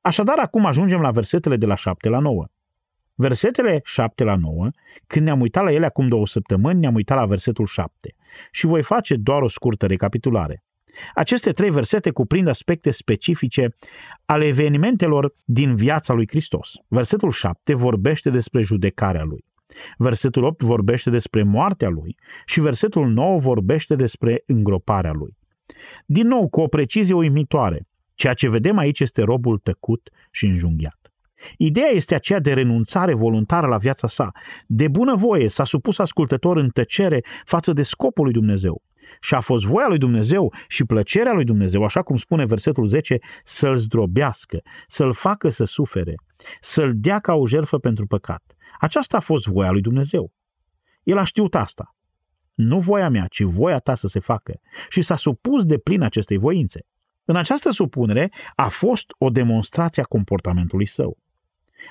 Așadar, 0.00 0.38
acum 0.38 0.66
ajungem 0.66 1.00
la 1.00 1.10
versetele 1.10 1.56
de 1.56 1.66
la 1.66 1.74
7 1.74 2.08
la 2.08 2.18
9. 2.18 2.44
Versetele 3.14 3.80
7 3.84 4.24
la 4.24 4.36
9, 4.36 4.68
când 5.06 5.24
ne-am 5.24 5.40
uitat 5.40 5.64
la 5.64 5.72
ele 5.72 5.86
acum 5.86 6.08
două 6.08 6.26
săptămâni, 6.26 6.80
ne-am 6.80 6.94
uitat 6.94 7.18
la 7.18 7.26
versetul 7.26 7.66
7 7.66 8.14
și 8.50 8.66
voi 8.66 8.82
face 8.82 9.16
doar 9.16 9.42
o 9.42 9.48
scurtă 9.48 9.86
recapitulare. 9.86 10.62
Aceste 11.14 11.52
trei 11.52 11.70
versete 11.70 12.10
cuprind 12.10 12.48
aspecte 12.48 12.90
specifice 12.90 13.68
ale 14.24 14.44
evenimentelor 14.46 15.34
din 15.44 15.74
viața 15.74 16.12
lui 16.14 16.26
Hristos. 16.28 16.72
Versetul 16.88 17.30
7 17.30 17.74
vorbește 17.74 18.30
despre 18.30 18.62
judecarea 18.62 19.22
lui. 19.22 19.44
Versetul 19.96 20.44
8 20.44 20.62
vorbește 20.62 21.10
despre 21.10 21.42
moartea 21.42 21.88
lui 21.88 22.16
și 22.46 22.60
versetul 22.60 23.08
9 23.08 23.38
vorbește 23.38 23.94
despre 23.94 24.42
îngroparea 24.46 25.12
lui. 25.12 25.36
Din 26.06 26.26
nou, 26.26 26.48
cu 26.48 26.60
o 26.60 26.66
precizie 26.66 27.14
uimitoare, 27.14 27.86
ceea 28.14 28.34
ce 28.34 28.48
vedem 28.48 28.78
aici 28.78 29.00
este 29.00 29.22
robul 29.22 29.58
tăcut 29.58 30.10
și 30.30 30.46
înjunghiat. 30.46 30.98
Ideea 31.56 31.88
este 31.88 32.14
aceea 32.14 32.40
de 32.40 32.52
renunțare 32.52 33.14
voluntară 33.14 33.66
la 33.66 33.76
viața 33.76 34.06
sa. 34.08 34.30
De 34.66 34.88
bunăvoie 34.88 35.48
s-a 35.48 35.64
supus 35.64 35.98
ascultător 35.98 36.56
în 36.56 36.68
tăcere 36.68 37.24
față 37.44 37.72
de 37.72 37.82
scopul 37.82 38.24
lui 38.24 38.32
Dumnezeu. 38.32 38.82
Și 39.20 39.34
a 39.34 39.40
fost 39.40 39.64
voia 39.64 39.88
lui 39.88 39.98
Dumnezeu 39.98 40.54
și 40.68 40.84
plăcerea 40.84 41.32
lui 41.32 41.44
Dumnezeu, 41.44 41.84
așa 41.84 42.02
cum 42.02 42.16
spune 42.16 42.44
versetul 42.44 42.86
10, 42.86 43.18
să-l 43.44 43.76
zdrobească, 43.76 44.58
să-l 44.86 45.12
facă 45.12 45.48
să 45.48 45.64
sufere, 45.64 46.14
să-l 46.60 46.92
dea 46.94 47.18
ca 47.18 47.34
o 47.34 47.46
jertfă 47.46 47.78
pentru 47.78 48.06
păcat. 48.06 48.53
Aceasta 48.78 49.16
a 49.16 49.20
fost 49.20 49.46
voia 49.46 49.70
lui 49.70 49.80
Dumnezeu. 49.80 50.32
El 51.02 51.18
a 51.18 51.24
știut 51.24 51.54
asta. 51.54 51.96
Nu 52.54 52.80
voia 52.80 53.08
mea, 53.08 53.26
ci 53.26 53.42
voia 53.42 53.78
ta 53.78 53.94
să 53.94 54.06
se 54.06 54.18
facă. 54.18 54.60
Și 54.88 55.02
s-a 55.02 55.16
supus 55.16 55.64
de 55.64 55.78
plin 55.78 56.02
acestei 56.02 56.36
voințe. 56.36 56.80
În 57.24 57.36
această 57.36 57.70
supunere 57.70 58.32
a 58.54 58.68
fost 58.68 59.06
o 59.18 59.30
demonstrație 59.30 60.02
a 60.02 60.06
comportamentului 60.06 60.86
său. 60.86 61.18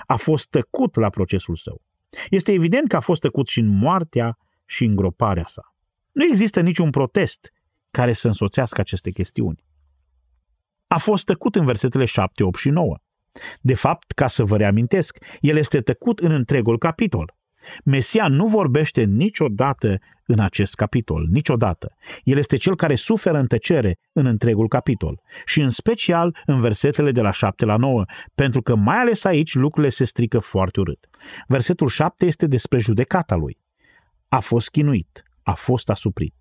A 0.05 0.15
fost 0.15 0.49
tăcut 0.49 0.95
la 0.95 1.09
procesul 1.09 1.55
său. 1.55 1.81
Este 2.29 2.51
evident 2.51 2.87
că 2.87 2.95
a 2.95 2.99
fost 2.99 3.21
tăcut 3.21 3.47
și 3.47 3.59
în 3.59 3.67
moartea 3.67 4.37
și 4.65 4.83
în 4.83 4.95
groparea 4.95 5.45
sa. 5.45 5.75
Nu 6.11 6.25
există 6.25 6.61
niciun 6.61 6.89
protest 6.89 7.51
care 7.91 8.13
să 8.13 8.27
însoțească 8.27 8.81
aceste 8.81 9.11
chestiuni. 9.11 9.65
A 10.87 10.97
fost 10.97 11.25
tăcut 11.25 11.55
în 11.55 11.65
versetele 11.65 12.05
7, 12.05 12.43
8 12.43 12.59
și 12.59 12.69
9. 12.69 12.97
De 13.61 13.73
fapt, 13.73 14.11
ca 14.11 14.27
să 14.27 14.43
vă 14.43 14.57
reamintesc, 14.57 15.17
el 15.39 15.57
este 15.57 15.81
tăcut 15.81 16.19
în 16.19 16.31
întregul 16.31 16.77
capitol. 16.77 17.35
Mesia 17.83 18.27
nu 18.27 18.47
vorbește 18.47 19.03
niciodată 19.03 19.99
în 20.25 20.39
acest 20.39 20.75
capitol, 20.75 21.27
niciodată. 21.31 21.95
El 22.23 22.37
este 22.37 22.57
cel 22.57 22.75
care 22.75 22.95
suferă 22.95 23.37
în 23.37 23.47
tăcere 23.47 23.97
în 24.11 24.25
întregul 24.25 24.67
capitol 24.67 25.21
și 25.45 25.61
în 25.61 25.69
special 25.69 26.37
în 26.45 26.59
versetele 26.59 27.11
de 27.11 27.21
la 27.21 27.31
7 27.31 27.65
la 27.65 27.75
9, 27.75 28.03
pentru 28.35 28.61
că 28.61 28.75
mai 28.75 28.97
ales 28.97 29.23
aici 29.23 29.55
lucrurile 29.55 29.91
se 29.91 30.03
strică 30.03 30.39
foarte 30.39 30.79
urât. 30.79 31.09
Versetul 31.47 31.87
7 31.87 32.25
este 32.25 32.47
despre 32.47 32.79
judecata 32.79 33.35
lui. 33.35 33.57
A 34.27 34.39
fost 34.39 34.69
chinuit, 34.69 35.23
a 35.43 35.53
fost 35.53 35.89
asuprit. 35.89 36.35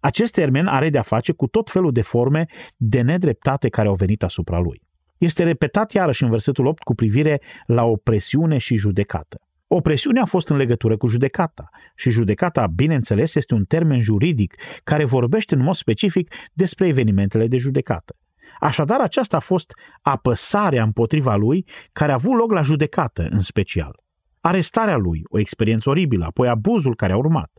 Acest 0.00 0.32
termen 0.32 0.66
are 0.66 0.90
de-a 0.90 1.02
face 1.02 1.32
cu 1.32 1.46
tot 1.46 1.70
felul 1.70 1.92
de 1.92 2.02
forme 2.02 2.46
de 2.76 3.00
nedreptate 3.00 3.68
care 3.68 3.88
au 3.88 3.94
venit 3.94 4.22
asupra 4.22 4.58
lui 4.58 4.83
este 5.24 5.42
repetat 5.42 5.92
iarăși 5.92 6.22
în 6.22 6.30
versetul 6.30 6.66
8 6.66 6.82
cu 6.82 6.94
privire 6.94 7.40
la 7.66 7.84
opresiune 7.84 8.58
și 8.58 8.76
judecată. 8.76 9.38
Opresiunea 9.66 10.22
a 10.22 10.26
fost 10.26 10.48
în 10.48 10.56
legătură 10.56 10.96
cu 10.96 11.06
judecata 11.06 11.68
și 11.96 12.10
judecata, 12.10 12.66
bineînțeles, 12.66 13.34
este 13.34 13.54
un 13.54 13.64
termen 13.64 14.00
juridic 14.00 14.54
care 14.84 15.04
vorbește 15.04 15.54
în 15.54 15.62
mod 15.62 15.74
specific 15.74 16.34
despre 16.52 16.86
evenimentele 16.86 17.46
de 17.46 17.56
judecată. 17.56 18.16
Așadar, 18.60 19.00
aceasta 19.00 19.36
a 19.36 19.40
fost 19.40 19.72
apăsarea 20.02 20.82
împotriva 20.82 21.36
lui 21.36 21.66
care 21.92 22.10
a 22.10 22.14
avut 22.14 22.36
loc 22.36 22.52
la 22.52 22.62
judecată 22.62 23.28
în 23.30 23.40
special. 23.40 24.02
Arestarea 24.40 24.96
lui, 24.96 25.22
o 25.24 25.38
experiență 25.38 25.90
oribilă, 25.90 26.24
apoi 26.24 26.48
abuzul 26.48 26.94
care 26.94 27.12
a 27.12 27.16
urmat. 27.16 27.50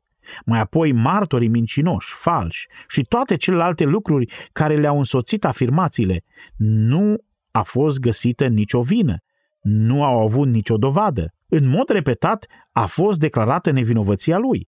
Mai 0.45 0.59
apoi 0.59 0.91
martorii 0.91 1.47
mincinoși, 1.47 2.13
falși 2.17 2.67
și 2.87 3.01
toate 3.01 3.35
celelalte 3.35 3.83
lucruri 3.83 4.33
care 4.51 4.75
le-au 4.75 4.97
însoțit 4.97 5.45
afirmațiile. 5.45 6.23
Nu 6.57 7.15
a 7.55 7.63
fost 7.63 7.99
găsită 7.99 8.47
nicio 8.47 8.81
vină, 8.81 9.17
nu 9.61 10.03
au 10.03 10.21
avut 10.21 10.47
nicio 10.47 10.77
dovadă. 10.77 11.33
În 11.47 11.69
mod 11.69 11.89
repetat 11.89 12.45
a 12.71 12.85
fost 12.85 13.19
declarată 13.19 13.71
nevinovăția 13.71 14.37
lui. 14.37 14.67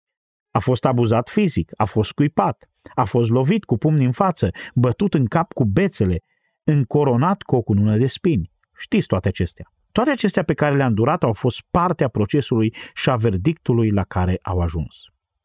A 0.50 0.58
fost 0.58 0.84
abuzat 0.84 1.28
fizic, 1.28 1.70
a 1.76 1.84
fost 1.84 2.08
scuipat, 2.08 2.70
a 2.94 3.04
fost 3.04 3.30
lovit 3.30 3.64
cu 3.64 3.76
pumni 3.76 4.04
în 4.04 4.12
față, 4.12 4.50
bătut 4.74 5.14
în 5.14 5.26
cap 5.26 5.52
cu 5.52 5.64
bețele, 5.64 6.18
încoronat 6.64 7.42
cu 7.42 7.56
o 7.56 7.62
cunună 7.62 7.96
de 7.96 8.06
spini. 8.06 8.50
Știți 8.78 9.06
toate 9.06 9.28
acestea. 9.28 9.72
Toate 9.92 10.10
acestea 10.10 10.42
pe 10.42 10.54
care 10.54 10.76
le-a 10.76 10.86
îndurat 10.86 11.22
au 11.22 11.32
fost 11.32 11.62
parte 11.70 12.04
a 12.04 12.08
procesului 12.08 12.74
și 12.94 13.10
a 13.10 13.16
verdictului 13.16 13.90
la 13.90 14.04
care 14.04 14.38
au 14.42 14.60
ajuns. 14.60 15.04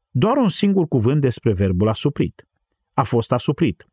Doar 0.10 0.38
un 0.38 0.50
singur 0.50 0.88
cuvânt 0.88 1.22
despre 1.22 1.54
verbul 1.54 1.88
asuprit. 1.88 2.48
A 2.94 3.04
fost 3.04 3.32
asuprit. 3.32 3.88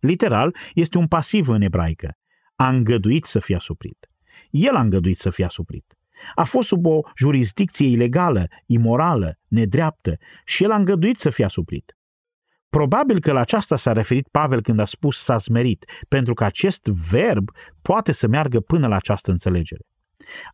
Literal, 0.00 0.56
este 0.74 0.98
un 0.98 1.06
pasiv 1.06 1.48
în 1.48 1.62
ebraică. 1.62 2.16
A 2.54 2.68
îngăduit 2.68 3.24
să 3.24 3.38
fie 3.38 3.56
asuprit. 3.56 4.08
El 4.50 4.74
a 4.74 4.80
îngăduit 4.80 5.16
să 5.18 5.30
fie 5.30 5.44
asuprit. 5.44 5.96
A 6.34 6.44
fost 6.44 6.68
sub 6.68 6.86
o 6.86 7.00
jurisdicție 7.16 7.86
ilegală, 7.86 8.48
imorală, 8.66 9.38
nedreaptă 9.48 10.16
și 10.44 10.64
el 10.64 10.70
a 10.70 10.76
îngăduit 10.76 11.18
să 11.18 11.30
fie 11.30 11.44
asuprit. 11.44 11.96
Probabil 12.68 13.20
că 13.20 13.32
la 13.32 13.40
aceasta 13.40 13.76
s-a 13.76 13.92
referit 13.92 14.28
Pavel 14.28 14.62
când 14.62 14.80
a 14.80 14.84
spus 14.84 15.18
s-a 15.18 15.38
smerit, 15.38 15.84
pentru 16.08 16.34
că 16.34 16.44
acest 16.44 16.86
verb 16.86 17.50
poate 17.82 18.12
să 18.12 18.26
meargă 18.26 18.60
până 18.60 18.86
la 18.86 18.96
această 18.96 19.30
înțelegere. 19.30 19.82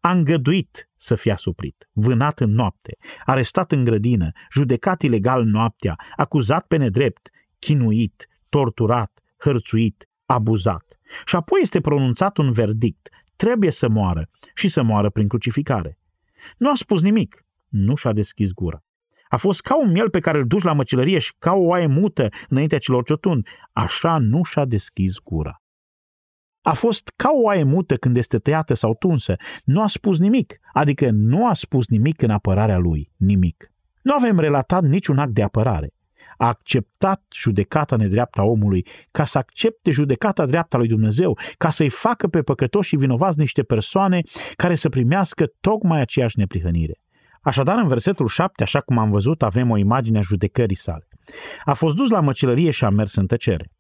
A 0.00 0.10
îngăduit 0.10 0.88
să 0.96 1.14
fie 1.14 1.32
asuprit, 1.32 1.88
vânat 1.92 2.40
în 2.40 2.50
noapte, 2.50 2.96
arestat 3.24 3.72
în 3.72 3.84
grădină, 3.84 4.30
judecat 4.52 5.02
ilegal 5.02 5.44
noaptea, 5.44 5.96
acuzat 6.16 6.66
pe 6.66 6.76
nedrept, 6.76 7.28
chinuit, 7.58 8.28
torturat, 8.48 9.20
hărțuit, 9.38 10.08
abuzat. 10.26 10.99
Și 11.25 11.37
apoi 11.37 11.61
este 11.62 11.81
pronunțat 11.81 12.37
un 12.37 12.53
verdict, 12.53 13.09
trebuie 13.37 13.70
să 13.70 13.88
moară 13.88 14.29
și 14.55 14.68
să 14.68 14.83
moară 14.83 15.11
prin 15.11 15.29
crucificare. 15.29 15.99
Nu 16.57 16.70
a 16.70 16.75
spus 16.75 17.03
nimic, 17.03 17.44
nu 17.68 17.94
și-a 17.94 18.12
deschis 18.12 18.53
gura. 18.53 18.85
A 19.29 19.37
fost 19.37 19.61
ca 19.61 19.81
un 19.81 19.90
miel 19.90 20.11
pe 20.11 20.20
care 20.20 20.38
îl 20.38 20.46
duci 20.46 20.62
la 20.62 20.73
măcelărie 20.73 21.18
și 21.18 21.35
ca 21.38 21.53
o 21.53 21.61
oaie 21.61 21.87
mută 21.87 22.29
înaintea 22.49 22.79
celor 22.79 23.05
ciotuni. 23.05 23.46
Așa 23.73 24.18
nu 24.18 24.42
și-a 24.42 24.64
deschis 24.64 25.18
gura. 25.25 25.62
A 26.62 26.73
fost 26.73 27.12
ca 27.16 27.31
o 27.33 27.40
oaie 27.40 27.62
mută 27.62 27.96
când 27.96 28.16
este 28.16 28.38
tăiată 28.38 28.75
sau 28.75 28.94
tunsă. 28.94 29.37
Nu 29.64 29.83
a 29.83 29.87
spus 29.87 30.18
nimic, 30.18 30.59
adică 30.73 31.11
nu 31.11 31.46
a 31.46 31.53
spus 31.53 31.88
nimic 31.88 32.23
în 32.23 32.31
apărarea 32.31 32.79
lui, 32.79 33.12
nimic. 33.16 33.73
Nu 34.03 34.14
avem 34.14 34.38
relatat 34.38 34.83
niciun 34.83 35.18
act 35.18 35.33
de 35.33 35.42
apărare. 35.42 35.92
A 36.40 36.46
acceptat 36.46 37.22
judecata 37.35 37.96
nedreapta 37.96 38.42
omului 38.42 38.87
ca 39.11 39.24
să 39.24 39.38
accepte 39.38 39.90
judecata 39.90 40.46
dreapta 40.46 40.79
lui 40.79 40.88
Dumnezeu, 40.88 41.38
ca 41.59 41.70
să-i 41.70 41.88
facă 41.88 42.29
pe 42.29 42.42
păcătoși 42.42 42.88
și 42.88 42.96
vinovați 42.96 43.38
niște 43.38 43.62
persoane 43.62 44.20
care 44.57 44.74
să 44.74 44.88
primească 44.88 45.46
tocmai 45.61 46.00
aceeași 46.00 46.38
neprihănire. 46.38 47.00
Așadar, 47.42 47.79
în 47.79 47.88
versetul 47.88 48.26
7, 48.26 48.62
așa 48.62 48.81
cum 48.81 48.98
am 48.98 49.11
văzut, 49.11 49.42
avem 49.42 49.70
o 49.70 49.76
imagine 49.76 50.18
a 50.18 50.22
judecării 50.22 50.76
sale. 50.76 51.09
A 51.64 51.74
fost 51.74 51.96
dus 51.96 52.11
la 52.11 52.20
măcelărie 52.20 52.70
și 52.70 52.85
a 52.85 52.88
mers 52.88 53.14
în 53.14 53.26
tăcere. 53.26 53.70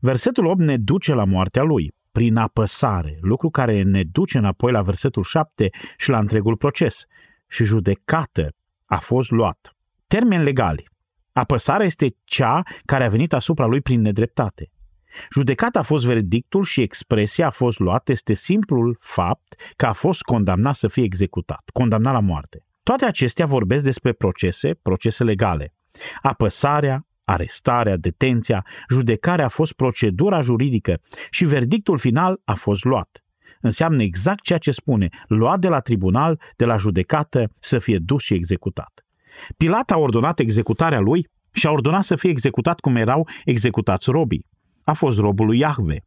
Versetul 0.00 0.44
8 0.46 0.58
ne 0.58 0.76
duce 0.76 1.14
la 1.14 1.24
moartea 1.24 1.62
lui, 1.62 1.92
prin 2.12 2.36
apăsare, 2.36 3.18
lucru 3.20 3.50
care 3.50 3.82
ne 3.82 4.02
duce 4.02 4.38
înapoi 4.38 4.72
la 4.72 4.82
versetul 4.82 5.22
7 5.22 5.68
și 5.96 6.10
la 6.10 6.18
întregul 6.18 6.56
proces. 6.56 7.04
Și 7.48 7.64
judecată 7.64 8.48
a 8.84 8.98
fost 8.98 9.30
luat. 9.30 9.72
Termeni 10.06 10.44
legali. 10.44 10.88
Apăsarea 11.32 11.86
este 11.86 12.16
cea 12.24 12.62
care 12.84 13.04
a 13.04 13.08
venit 13.08 13.32
asupra 13.32 13.66
lui 13.66 13.80
prin 13.80 14.00
nedreptate. 14.00 14.70
Judecata 15.32 15.78
a 15.78 15.82
fost 15.82 16.04
verdictul 16.04 16.64
și 16.64 16.80
expresia 16.80 17.46
a 17.46 17.50
fost 17.50 17.78
luată 17.78 18.12
este 18.12 18.34
simplul 18.34 18.96
fapt 19.00 19.54
că 19.76 19.86
a 19.86 19.92
fost 19.92 20.22
condamnat 20.22 20.74
să 20.74 20.88
fie 20.88 21.04
executat, 21.04 21.62
condamnat 21.72 22.12
la 22.12 22.20
moarte. 22.20 22.64
Toate 22.82 23.04
acestea 23.04 23.46
vorbesc 23.46 23.84
despre 23.84 24.12
procese, 24.12 24.74
procese 24.82 25.24
legale. 25.24 25.74
Apăsarea, 26.22 27.06
arestarea, 27.24 27.96
detenția, 27.96 28.64
judecarea 28.90 29.44
a 29.44 29.48
fost 29.48 29.72
procedura 29.72 30.40
juridică 30.40 31.00
și 31.30 31.44
verdictul 31.44 31.98
final 31.98 32.40
a 32.44 32.54
fost 32.54 32.84
luat. 32.84 33.22
Înseamnă 33.60 34.02
exact 34.02 34.42
ceea 34.42 34.58
ce 34.58 34.70
spune, 34.70 35.08
luat 35.26 35.60
de 35.60 35.68
la 35.68 35.80
tribunal, 35.80 36.40
de 36.56 36.64
la 36.64 36.76
judecată, 36.76 37.52
să 37.60 37.78
fie 37.78 37.98
dus 37.98 38.22
și 38.22 38.34
executat. 38.34 39.06
Pilat 39.56 39.90
a 39.90 39.98
ordonat 39.98 40.38
executarea 40.38 41.00
lui 41.00 41.28
și 41.52 41.66
a 41.66 41.70
ordonat 41.70 42.02
să 42.02 42.16
fie 42.16 42.30
executat 42.30 42.80
cum 42.80 42.96
erau 42.96 43.28
executați 43.44 44.10
robii. 44.10 44.46
A 44.84 44.92
fost 44.92 45.18
robul 45.18 45.46
lui 45.46 45.58
Iahve. 45.58 46.04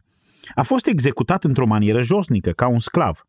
A 0.56 0.64
fost 0.64 0.88
executat 0.88 1.44
într-o 1.44 1.66
manieră 1.66 2.02
josnică, 2.02 2.52
ca 2.52 2.68
un 2.68 2.80
sclav. 2.80 3.22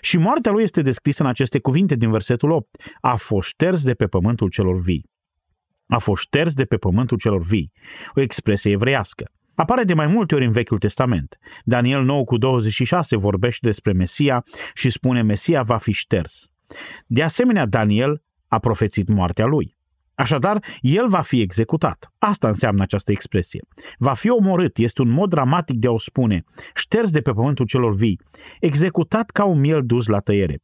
Și 0.00 0.18
moartea 0.18 0.52
lui 0.52 0.62
este 0.62 0.82
descrisă 0.82 1.22
în 1.22 1.28
aceste 1.28 1.60
cuvinte 1.60 1.94
din 1.94 2.10
versetul 2.10 2.50
8. 2.50 2.68
A 3.00 3.16
fost 3.16 3.48
șters 3.48 3.84
de 3.84 3.94
pe 3.94 4.06
pământul 4.06 4.48
celor 4.48 4.80
vii. 4.80 5.08
A 5.86 5.98
fost 5.98 6.22
șters 6.22 6.54
de 6.54 6.64
pe 6.64 6.76
pământul 6.76 7.18
celor 7.18 7.42
vii. 7.42 7.72
O 8.14 8.20
expresie 8.20 8.70
evreiască. 8.70 9.24
Apare 9.54 9.84
de 9.84 9.94
mai 9.94 10.06
multe 10.06 10.34
ori 10.34 10.44
în 10.44 10.52
Vechiul 10.52 10.78
Testament. 10.78 11.38
Daniel 11.64 12.02
9 12.02 12.24
cu 12.24 12.36
26 12.36 13.16
vorbește 13.16 13.66
despre 13.66 13.92
Mesia 13.92 14.44
și 14.74 14.90
spune 14.90 15.22
Mesia 15.22 15.62
va 15.62 15.76
fi 15.76 15.92
șters. 15.92 16.46
De 17.06 17.22
asemenea, 17.22 17.66
Daniel 17.66 18.22
a 18.50 18.58
profețit 18.58 19.08
moartea 19.08 19.46
lui. 19.46 19.76
Așadar, 20.14 20.64
el 20.80 21.08
va 21.08 21.20
fi 21.20 21.40
executat. 21.40 22.12
Asta 22.18 22.46
înseamnă 22.48 22.82
această 22.82 23.12
expresie. 23.12 23.60
Va 23.98 24.14
fi 24.14 24.30
omorât, 24.30 24.78
este 24.78 25.02
un 25.02 25.10
mod 25.10 25.30
dramatic 25.30 25.76
de 25.76 25.86
a 25.86 25.90
o 25.90 25.98
spune, 25.98 26.44
șters 26.74 27.10
de 27.10 27.20
pe 27.20 27.32
pământul 27.32 27.66
celor 27.66 27.94
vii, 27.94 28.20
executat 28.60 29.30
ca 29.30 29.44
un 29.44 29.60
miel 29.60 29.86
dus 29.86 30.06
la 30.06 30.18
tăiere. 30.18 30.62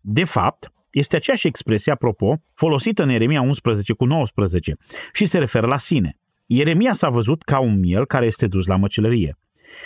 De 0.00 0.24
fapt, 0.24 0.72
este 0.90 1.16
aceeași 1.16 1.46
expresie, 1.46 1.92
apropo, 1.92 2.36
folosită 2.54 3.02
în 3.02 3.08
Ieremia 3.08 3.40
11 3.40 3.92
cu 3.92 4.04
19 4.04 4.76
și 5.12 5.24
se 5.26 5.38
referă 5.38 5.66
la 5.66 5.78
sine. 5.78 6.18
Ieremia 6.46 6.92
s-a 6.92 7.08
văzut 7.08 7.42
ca 7.42 7.58
un 7.58 7.78
miel 7.78 8.06
care 8.06 8.26
este 8.26 8.46
dus 8.46 8.66
la 8.66 8.76
măcelărie. 8.76 9.38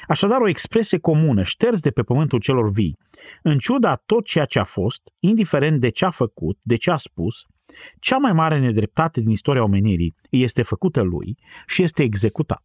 Așadar, 0.09 0.41
o 0.41 0.49
expresie 0.49 0.99
comună, 0.99 1.43
șters 1.43 1.81
de 1.81 1.91
pe 1.91 2.03
pământul 2.03 2.41
celor 2.41 2.71
vii. 2.71 2.99
În 3.43 3.59
ciuda 3.59 4.03
tot 4.07 4.25
ceea 4.25 4.45
ce 4.45 4.59
a 4.59 4.65
fost, 4.65 5.03
indiferent 5.19 5.81
de 5.81 5.89
ce 5.89 6.05
a 6.05 6.11
făcut, 6.11 6.59
de 6.63 6.77
ce 6.77 6.91
a 6.91 6.97
spus, 6.97 7.45
cea 8.01 8.17
mai 8.17 8.33
mare 8.33 8.59
nedreptate 8.59 9.21
din 9.21 9.31
istoria 9.31 9.63
omenirii 9.63 10.15
este 10.31 10.63
făcută 10.63 11.01
lui 11.03 11.39
și 11.67 11.83
este 11.83 12.03
executat. 12.03 12.63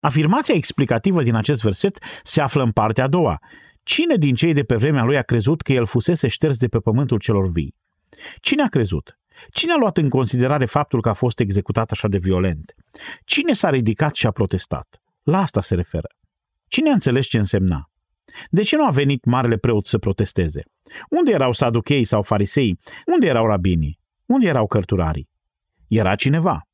Afirmația 0.00 0.54
explicativă 0.54 1.22
din 1.22 1.34
acest 1.34 1.62
verset 1.62 1.98
se 2.22 2.40
află 2.40 2.62
în 2.62 2.72
partea 2.72 3.04
a 3.04 3.08
doua. 3.08 3.38
Cine 3.82 4.16
din 4.16 4.34
cei 4.34 4.52
de 4.52 4.62
pe 4.62 4.76
vremea 4.76 5.04
lui 5.04 5.16
a 5.16 5.22
crezut 5.22 5.62
că 5.62 5.72
el 5.72 5.86
fusese 5.86 6.28
șters 6.28 6.56
de 6.56 6.68
pe 6.68 6.78
pământul 6.78 7.18
celor 7.18 7.50
vii? 7.50 7.74
Cine 8.40 8.62
a 8.62 8.68
crezut? 8.68 9.18
Cine 9.50 9.72
a 9.72 9.76
luat 9.76 9.96
în 9.96 10.08
considerare 10.08 10.64
faptul 10.66 11.00
că 11.00 11.08
a 11.08 11.12
fost 11.12 11.40
executat 11.40 11.90
așa 11.90 12.08
de 12.08 12.18
violent? 12.18 12.74
Cine 13.24 13.52
s-a 13.52 13.70
ridicat 13.70 14.14
și 14.14 14.26
a 14.26 14.30
protestat? 14.30 15.02
La 15.22 15.38
asta 15.38 15.60
se 15.60 15.74
referă. 15.74 16.08
Cine 16.74 16.90
a 16.90 16.92
înțeles 16.92 17.26
ce 17.26 17.38
însemna? 17.38 17.90
De 18.50 18.62
ce 18.62 18.76
nu 18.76 18.86
a 18.86 18.90
venit 18.90 19.24
marele 19.24 19.56
preot 19.56 19.86
să 19.86 19.98
protesteze? 19.98 20.62
Unde 21.10 21.30
erau 21.30 21.52
saduchei 21.52 22.04
sau 22.04 22.22
farisei? 22.22 22.78
Unde 23.06 23.26
erau 23.26 23.46
rabinii? 23.46 23.98
Unde 24.26 24.46
erau 24.46 24.66
cărturarii? 24.66 25.28
Era 25.88 26.14
cineva. 26.14 26.68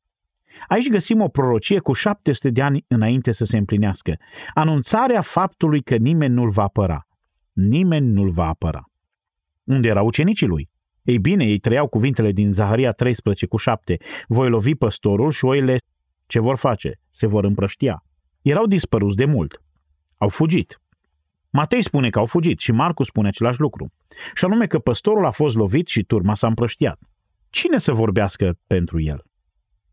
Aici 0.67 0.89
găsim 0.89 1.21
o 1.21 1.27
prorocie 1.27 1.79
cu 1.79 1.93
700 1.93 2.49
de 2.49 2.61
ani 2.61 2.85
înainte 2.87 3.31
să 3.31 3.45
se 3.45 3.57
împlinească. 3.57 4.15
Anunțarea 4.53 5.21
faptului 5.21 5.81
că 5.81 5.95
nimeni 5.95 6.33
nu-l 6.33 6.49
va 6.49 6.63
apăra. 6.63 7.07
Nimeni 7.51 8.07
nu-l 8.07 8.31
va 8.31 8.47
apăra. 8.47 8.83
Unde 9.63 9.87
erau 9.87 10.05
ucenicii 10.05 10.47
lui? 10.47 10.69
Ei 11.03 11.19
bine, 11.19 11.45
ei 11.45 11.59
trăiau 11.59 11.87
cuvintele 11.87 12.31
din 12.31 12.53
Zaharia 12.53 12.91
13 12.91 13.45
cu 13.45 13.57
7. 13.57 13.97
Voi 14.27 14.49
lovi 14.49 14.75
păstorul 14.75 15.31
și 15.31 15.45
oile 15.45 15.77
ce 16.25 16.39
vor 16.39 16.57
face? 16.57 16.99
Se 17.09 17.27
vor 17.27 17.43
împrăștia. 17.43 18.03
Erau 18.41 18.65
dispăruți 18.65 19.15
de 19.15 19.25
mult. 19.25 19.61
Au 20.21 20.29
fugit. 20.29 20.81
Matei 21.49 21.81
spune 21.81 22.09
că 22.09 22.19
au 22.19 22.25
fugit 22.25 22.59
și 22.59 22.71
Marcu 22.71 23.03
spune 23.03 23.27
același 23.27 23.59
lucru. 23.59 23.93
Și 24.33 24.45
anume 24.45 24.67
că 24.67 24.79
păstorul 24.79 25.25
a 25.25 25.31
fost 25.31 25.55
lovit 25.55 25.87
și 25.87 26.03
turma 26.03 26.35
s-a 26.35 26.47
împrăștiat. 26.47 26.99
Cine 27.49 27.77
să 27.77 27.93
vorbească 27.93 28.57
pentru 28.67 29.01
el? 29.01 29.23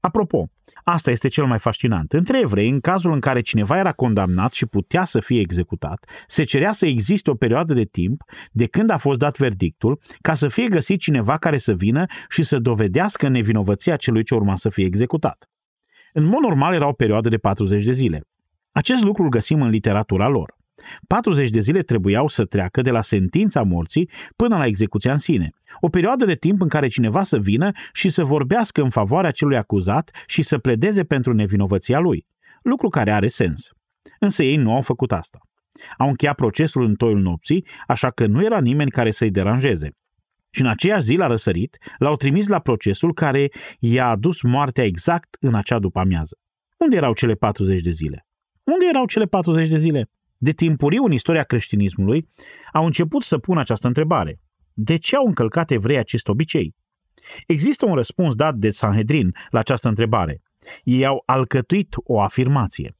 Apropo, 0.01 0.51
asta 0.85 1.11
este 1.11 1.29
cel 1.29 1.45
mai 1.47 1.59
fascinant. 1.59 2.13
Între 2.13 2.41
evrei, 2.41 2.69
în 2.69 2.81
cazul 2.81 3.13
în 3.13 3.21
care 3.21 3.41
cineva 3.41 3.79
era 3.79 3.93
condamnat 3.93 4.53
și 4.53 4.67
putea 4.67 5.05
să 5.05 5.21
fie 5.21 5.41
executat, 5.41 6.05
se 6.27 6.45
cerea 6.45 6.73
să 6.73 6.87
existe 6.87 7.31
o 7.31 7.35
perioadă 7.35 7.75
de 7.75 7.85
timp 7.85 8.23
de 8.53 8.67
când 8.67 8.91
a 8.91 8.97
fost 8.97 9.19
dat 9.19 9.39
verdictul 9.39 10.01
ca 10.21 10.35
să 10.35 10.49
fie 10.49 10.67
găsit 10.67 11.01
cineva 11.01 11.37
care 11.37 11.59
să 11.59 11.75
vină 11.75 12.05
și 12.29 12.43
să 12.43 12.59
dovedească 12.59 13.29
nevinovăția 13.29 13.97
celui 13.97 14.25
ce 14.25 14.35
urma 14.35 14.57
să 14.57 14.69
fie 14.69 14.85
executat. 14.85 15.51
În 16.13 16.25
mod 16.25 16.41
normal 16.41 16.75
era 16.75 16.89
o 16.89 16.93
perioadă 16.93 17.29
de 17.29 17.37
40 17.37 17.85
de 17.85 17.93
zile. 17.93 18.23
Acest 18.79 19.03
lucru 19.03 19.23
îl 19.23 19.29
găsim 19.29 19.63
în 19.63 19.69
literatura 19.69 20.29
lor. 20.29 20.57
40 21.07 21.51
de 21.51 21.61
zile 21.61 21.83
trebuiau 21.83 22.29
să 22.29 22.45
treacă 22.45 22.81
de 22.81 22.91
la 22.91 23.03
sentința 23.03 23.63
morții 23.63 24.11
până 24.37 24.57
la 24.57 24.67
execuția 24.67 25.13
în 25.13 25.19
sine. 25.19 25.51
O 25.81 25.89
perioadă 25.89 26.25
de 26.25 26.35
timp 26.35 26.61
în 26.61 26.69
care 26.69 26.89
cineva 26.89 27.23
să 27.23 27.39
vină 27.39 27.71
și 27.93 28.09
să 28.09 28.25
vorbească 28.25 28.83
în 28.83 28.91
favoarea 28.91 29.31
celui 29.31 29.57
acuzat 29.57 30.11
și 30.27 30.43
să 30.43 30.59
pledeze 30.59 31.05
pentru 31.05 31.33
nevinovăția 31.33 31.99
lui. 31.99 32.27
Lucru 32.63 32.89
care 32.89 33.13
are 33.13 33.29
sens. 33.29 33.69
Însă 34.19 34.43
ei 34.43 34.57
nu 34.57 34.75
au 34.75 34.83
făcut 34.83 35.13
asta. 35.13 35.39
Au 35.99 36.09
încheiat 36.09 36.35
procesul 36.35 36.85
în 36.85 36.95
toiul 36.95 37.21
nopții, 37.21 37.67
așa 37.87 38.11
că 38.11 38.27
nu 38.27 38.45
era 38.45 38.61
nimeni 38.61 38.91
care 38.91 39.11
să-i 39.11 39.31
deranjeze. 39.31 39.91
Și 40.51 40.61
în 40.61 40.69
aceeași 40.69 41.05
zi 41.05 41.15
la 41.15 41.27
răsărit, 41.27 41.77
l-au 41.99 42.17
trimis 42.17 42.47
la 42.47 42.59
procesul 42.59 43.15
care 43.15 43.49
i-a 43.79 44.09
adus 44.09 44.43
moartea 44.43 44.85
exact 44.85 45.37
în 45.41 45.55
acea 45.55 45.79
după 45.79 45.99
amiază. 45.99 46.39
Unde 46.77 46.97
erau 46.97 47.13
cele 47.15 47.35
40 47.35 47.81
de 47.81 47.91
zile? 47.91 48.28
Unde 48.73 48.87
erau 48.89 49.07
cele 49.07 49.25
40 49.25 49.69
de 49.69 49.77
zile? 49.77 50.11
De 50.37 50.53
timpuriu 50.53 51.05
în 51.05 51.13
istoria 51.13 51.43
creștinismului 51.43 52.29
au 52.73 52.85
început 52.85 53.23
să 53.23 53.39
pună 53.39 53.61
această 53.61 53.87
întrebare. 53.87 54.41
De 54.73 54.97
ce 54.97 55.17
au 55.17 55.27
încălcat 55.27 55.71
evrei 55.71 55.99
acest 55.99 56.29
obicei? 56.29 56.75
Există 57.47 57.87
un 57.87 57.95
răspuns 57.95 58.35
dat 58.35 58.55
de 58.55 58.71
Sanhedrin 58.71 59.35
la 59.51 59.59
această 59.59 59.89
întrebare. 59.89 60.43
Ei 60.83 61.07
au 61.07 61.23
alcătuit 61.27 61.95
o 62.05 62.21
afirmație. 62.21 62.97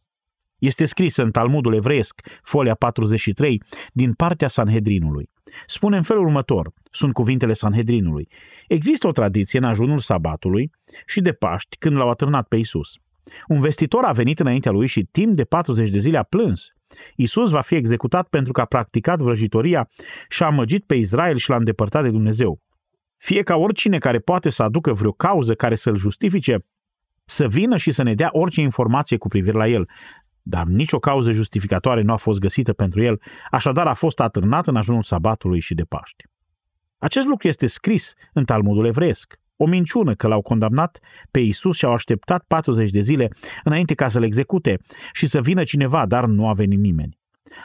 Este 0.59 0.85
scris 0.85 1.17
în 1.17 1.31
Talmudul 1.31 1.75
evreiesc, 1.75 2.21
folia 2.43 2.75
43, 2.75 3.63
din 3.93 4.13
partea 4.13 4.49
Sanhedrinului. 4.49 5.31
Spune 5.67 5.97
în 5.97 6.03
felul 6.03 6.25
următor, 6.25 6.73
sunt 6.91 7.13
cuvintele 7.13 7.53
Sanhedrinului. 7.53 8.29
Există 8.69 9.07
o 9.07 9.13
tradiție 9.13 9.59
în 9.59 9.65
ajunul 9.65 9.99
sabatului 9.99 10.71
și 11.07 11.21
de 11.21 11.33
Paști 11.33 11.77
când 11.77 11.97
l-au 11.97 12.11
atârnat 12.11 12.49
pe 12.49 12.57
Isus. 12.57 12.99
Un 13.47 13.61
vestitor 13.61 14.05
a 14.05 14.13
venit 14.13 14.41
înaintea 14.41 14.73
lui 14.73 14.87
și 14.87 15.03
timp 15.03 15.37
de 15.37 15.45
40 15.45 15.91
de 15.91 15.99
zile 15.99 16.19
a 16.19 16.23
plâns. 16.23 16.73
Isus 17.17 17.51
va 17.51 17.61
fi 17.61 17.75
executat 17.75 18.29
pentru 18.29 18.53
că 18.53 18.61
a 18.61 18.65
practicat 18.65 19.19
vrăjitoria 19.19 19.89
și 20.29 20.43
a 20.43 20.47
amăgit 20.47 20.85
pe 20.85 20.95
Israel 20.95 21.37
și 21.37 21.51
l-a 21.51 21.57
îndepărtat 21.57 22.03
de 22.03 22.11
Dumnezeu. 22.11 22.61
Fie 23.17 23.43
ca 23.43 23.57
oricine 23.57 23.99
care 23.99 24.19
poate 24.19 24.51
să 24.51 24.63
aducă 24.63 24.93
vreo 24.93 25.13
cauză 25.13 25.55
care 25.55 25.75
să-l 25.75 25.97
justifice, 25.97 26.65
să 27.25 27.49
vină 27.49 27.77
și 27.77 27.91
să 27.91 28.03
ne 28.03 28.15
dea 28.15 28.29
orice 28.33 28.61
informație 28.61 29.17
cu 29.17 29.29
privire 29.29 29.57
la 29.57 29.69
el. 29.69 29.89
Dar 30.43 30.67
nicio 30.67 30.99
cauză 30.99 31.33
justificatoare 31.33 32.03
nu 32.03 32.13
a 32.13 32.17
fost 32.17 32.39
găsită 32.39 32.73
pentru 32.73 33.03
el, 33.03 33.21
așadar 33.51 33.87
a 33.87 33.95
fost 33.95 34.21
atârnat 34.21 34.67
în 34.67 34.77
ajunul 34.77 35.03
sabatului 35.03 35.61
și 35.61 35.75
de 35.75 35.83
Paști. 35.83 36.25
Acest 36.99 37.27
lucru 37.27 37.49
este 37.49 37.67
scris 37.67 38.15
în 38.33 38.45
Talmudul 38.45 38.87
evreiesc. 38.87 39.39
O 39.61 39.67
minciună 39.67 40.15
că 40.15 40.27
l-au 40.27 40.43
condamnat 40.43 40.99
pe 41.31 41.41
Isus 41.41 41.77
și 41.77 41.85
au 41.85 41.93
așteptat 41.93 42.45
40 42.47 42.91
de 42.91 43.01
zile 43.01 43.29
înainte 43.65 43.95
ca 43.95 44.09
să-l 44.09 44.23
execute 44.23 44.79
și 45.13 45.27
să 45.27 45.41
vină 45.41 45.65
cineva, 45.65 46.07
dar 46.07 46.27
nu 46.27 46.49
a 46.49 46.53
venit 46.53 46.79
nimeni. 46.79 47.19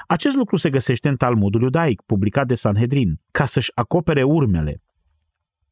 Acest 0.08 0.36
lucru 0.36 0.56
se 0.56 0.70
găsește 0.70 1.10
în 1.10 1.16
Talmudul 1.16 1.62
iudaic, 1.62 2.02
publicat 2.02 2.48
de 2.48 2.56
Sanhedrin, 2.56 3.20
ca 3.32 3.46
să-și 3.46 3.72
acopere 3.76 4.24
urmele. 4.24 4.82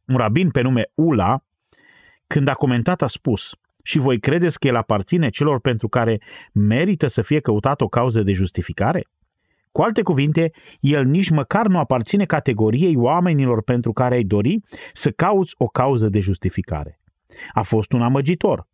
Un 0.05 0.15
rabin 0.15 0.49
pe 0.49 0.61
nume 0.61 0.83
Ula, 0.93 1.43
când 2.27 2.47
a 2.47 2.53
comentat, 2.53 3.01
a 3.01 3.07
spus 3.07 3.55
și 3.83 3.97
voi 3.97 4.19
credeți 4.19 4.59
că 4.59 4.67
el 4.67 4.75
aparține 4.75 5.29
celor 5.29 5.59
pentru 5.59 5.87
care 5.87 6.21
merită 6.53 7.07
să 7.07 7.21
fie 7.21 7.39
căutat 7.39 7.81
o 7.81 7.87
cauză 7.87 8.23
de 8.23 8.33
justificare? 8.33 9.05
Cu 9.71 9.81
alte 9.81 10.01
cuvinte, 10.01 10.51
el 10.79 11.05
nici 11.05 11.29
măcar 11.29 11.67
nu 11.67 11.77
aparține 11.77 12.25
categoriei 12.25 12.95
oamenilor 12.95 13.63
pentru 13.63 13.91
care 13.91 14.15
ai 14.15 14.23
dori 14.23 14.59
să 14.93 15.11
cauți 15.11 15.55
o 15.57 15.65
cauză 15.65 16.09
de 16.09 16.19
justificare. 16.19 16.99
A 17.53 17.61
fost 17.61 17.91
un 17.91 18.01
amăgitor. 18.01 18.67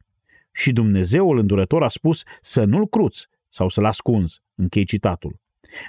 Și 0.51 0.71
Dumnezeul 0.71 1.37
îndurător 1.37 1.83
a 1.83 1.87
spus 1.87 2.23
să 2.41 2.63
nu-l 2.63 2.87
cruți 2.87 3.27
sau 3.49 3.69
să-l 3.69 3.85
ascunzi. 3.85 4.41
Închei 4.55 4.85
citatul. 4.85 5.39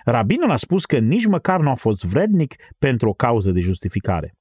Rabinul 0.04 0.50
a 0.50 0.56
spus 0.56 0.84
că 0.84 0.98
nici 0.98 1.26
măcar 1.26 1.60
nu 1.60 1.70
a 1.70 1.74
fost 1.74 2.04
vrednic 2.04 2.54
pentru 2.78 3.08
o 3.08 3.12
cauză 3.12 3.50
de 3.50 3.60
justificare. 3.60 4.36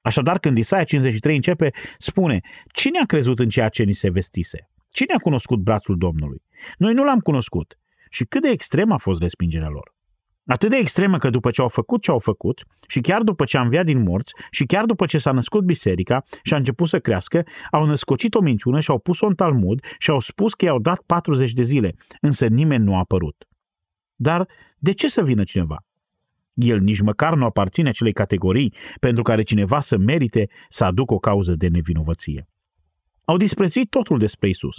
Așadar, 0.00 0.38
când 0.38 0.58
Isaia 0.58 0.84
53 0.84 1.34
începe, 1.34 1.70
spune, 1.98 2.40
cine 2.72 2.98
a 2.98 3.06
crezut 3.06 3.38
în 3.38 3.48
ceea 3.48 3.68
ce 3.68 3.82
ni 3.82 3.92
se 3.92 4.10
vestise? 4.10 4.70
Cine 4.88 5.14
a 5.14 5.18
cunoscut 5.18 5.58
brațul 5.58 5.96
Domnului? 5.98 6.42
Noi 6.78 6.92
nu 6.92 7.04
l-am 7.04 7.18
cunoscut, 7.18 7.78
și 8.12 8.24
cât 8.24 8.42
de 8.42 8.48
extrem 8.48 8.92
a 8.92 8.96
fost 8.96 9.20
respingerea 9.20 9.68
lor. 9.68 9.94
Atât 10.46 10.70
de 10.70 10.76
extremă 10.76 11.18
că 11.18 11.30
după 11.30 11.50
ce 11.50 11.60
au 11.60 11.68
făcut 11.68 12.02
ce 12.02 12.10
au 12.10 12.18
făcut 12.18 12.64
și 12.88 13.00
chiar 13.00 13.22
după 13.22 13.44
ce 13.44 13.56
a 13.56 13.60
înviat 13.60 13.84
din 13.84 14.02
morți 14.02 14.32
și 14.50 14.64
chiar 14.64 14.84
după 14.84 15.06
ce 15.06 15.18
s-a 15.18 15.32
născut 15.32 15.64
biserica 15.64 16.24
și 16.42 16.54
a 16.54 16.56
început 16.56 16.88
să 16.88 16.98
crească, 16.98 17.44
au 17.70 17.84
născocit 17.84 18.34
o 18.34 18.40
minciună 18.40 18.80
și 18.80 18.90
au 18.90 18.98
pus-o 18.98 19.26
în 19.26 19.34
talmud 19.34 19.84
și 19.98 20.10
au 20.10 20.18
spus 20.18 20.54
că 20.54 20.64
i-au 20.64 20.78
dat 20.78 21.02
40 21.06 21.52
de 21.52 21.62
zile, 21.62 21.94
însă 22.20 22.46
nimeni 22.46 22.84
nu 22.84 22.94
a 22.94 22.98
apărut. 22.98 23.48
Dar 24.14 24.48
de 24.78 24.92
ce 24.92 25.08
să 25.08 25.22
vină 25.22 25.44
cineva? 25.44 25.84
El 26.54 26.80
nici 26.80 27.00
măcar 27.00 27.34
nu 27.34 27.44
aparține 27.44 27.88
acelei 27.88 28.12
categorii 28.12 28.74
pentru 29.00 29.22
care 29.22 29.42
cineva 29.42 29.80
să 29.80 29.96
merite 29.96 30.48
să 30.68 30.84
aducă 30.84 31.14
o 31.14 31.18
cauză 31.18 31.54
de 31.54 31.68
nevinovăție. 31.68 32.48
Au 33.24 33.36
disprețuit 33.36 33.90
totul 33.90 34.18
despre 34.18 34.48
Isus. 34.48 34.76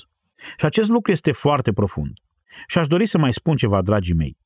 Și 0.58 0.66
acest 0.66 0.90
lucru 0.90 1.12
este 1.12 1.32
foarte 1.32 1.74
profund. 1.74 2.20
Și 2.68 2.78
aș 2.78 2.88
dori 2.88 3.06
să 3.06 3.18
mai 3.18 3.34
spun 3.34 3.56
ceva, 3.56 3.82
dragii 3.82 4.14
mei. 4.14 4.38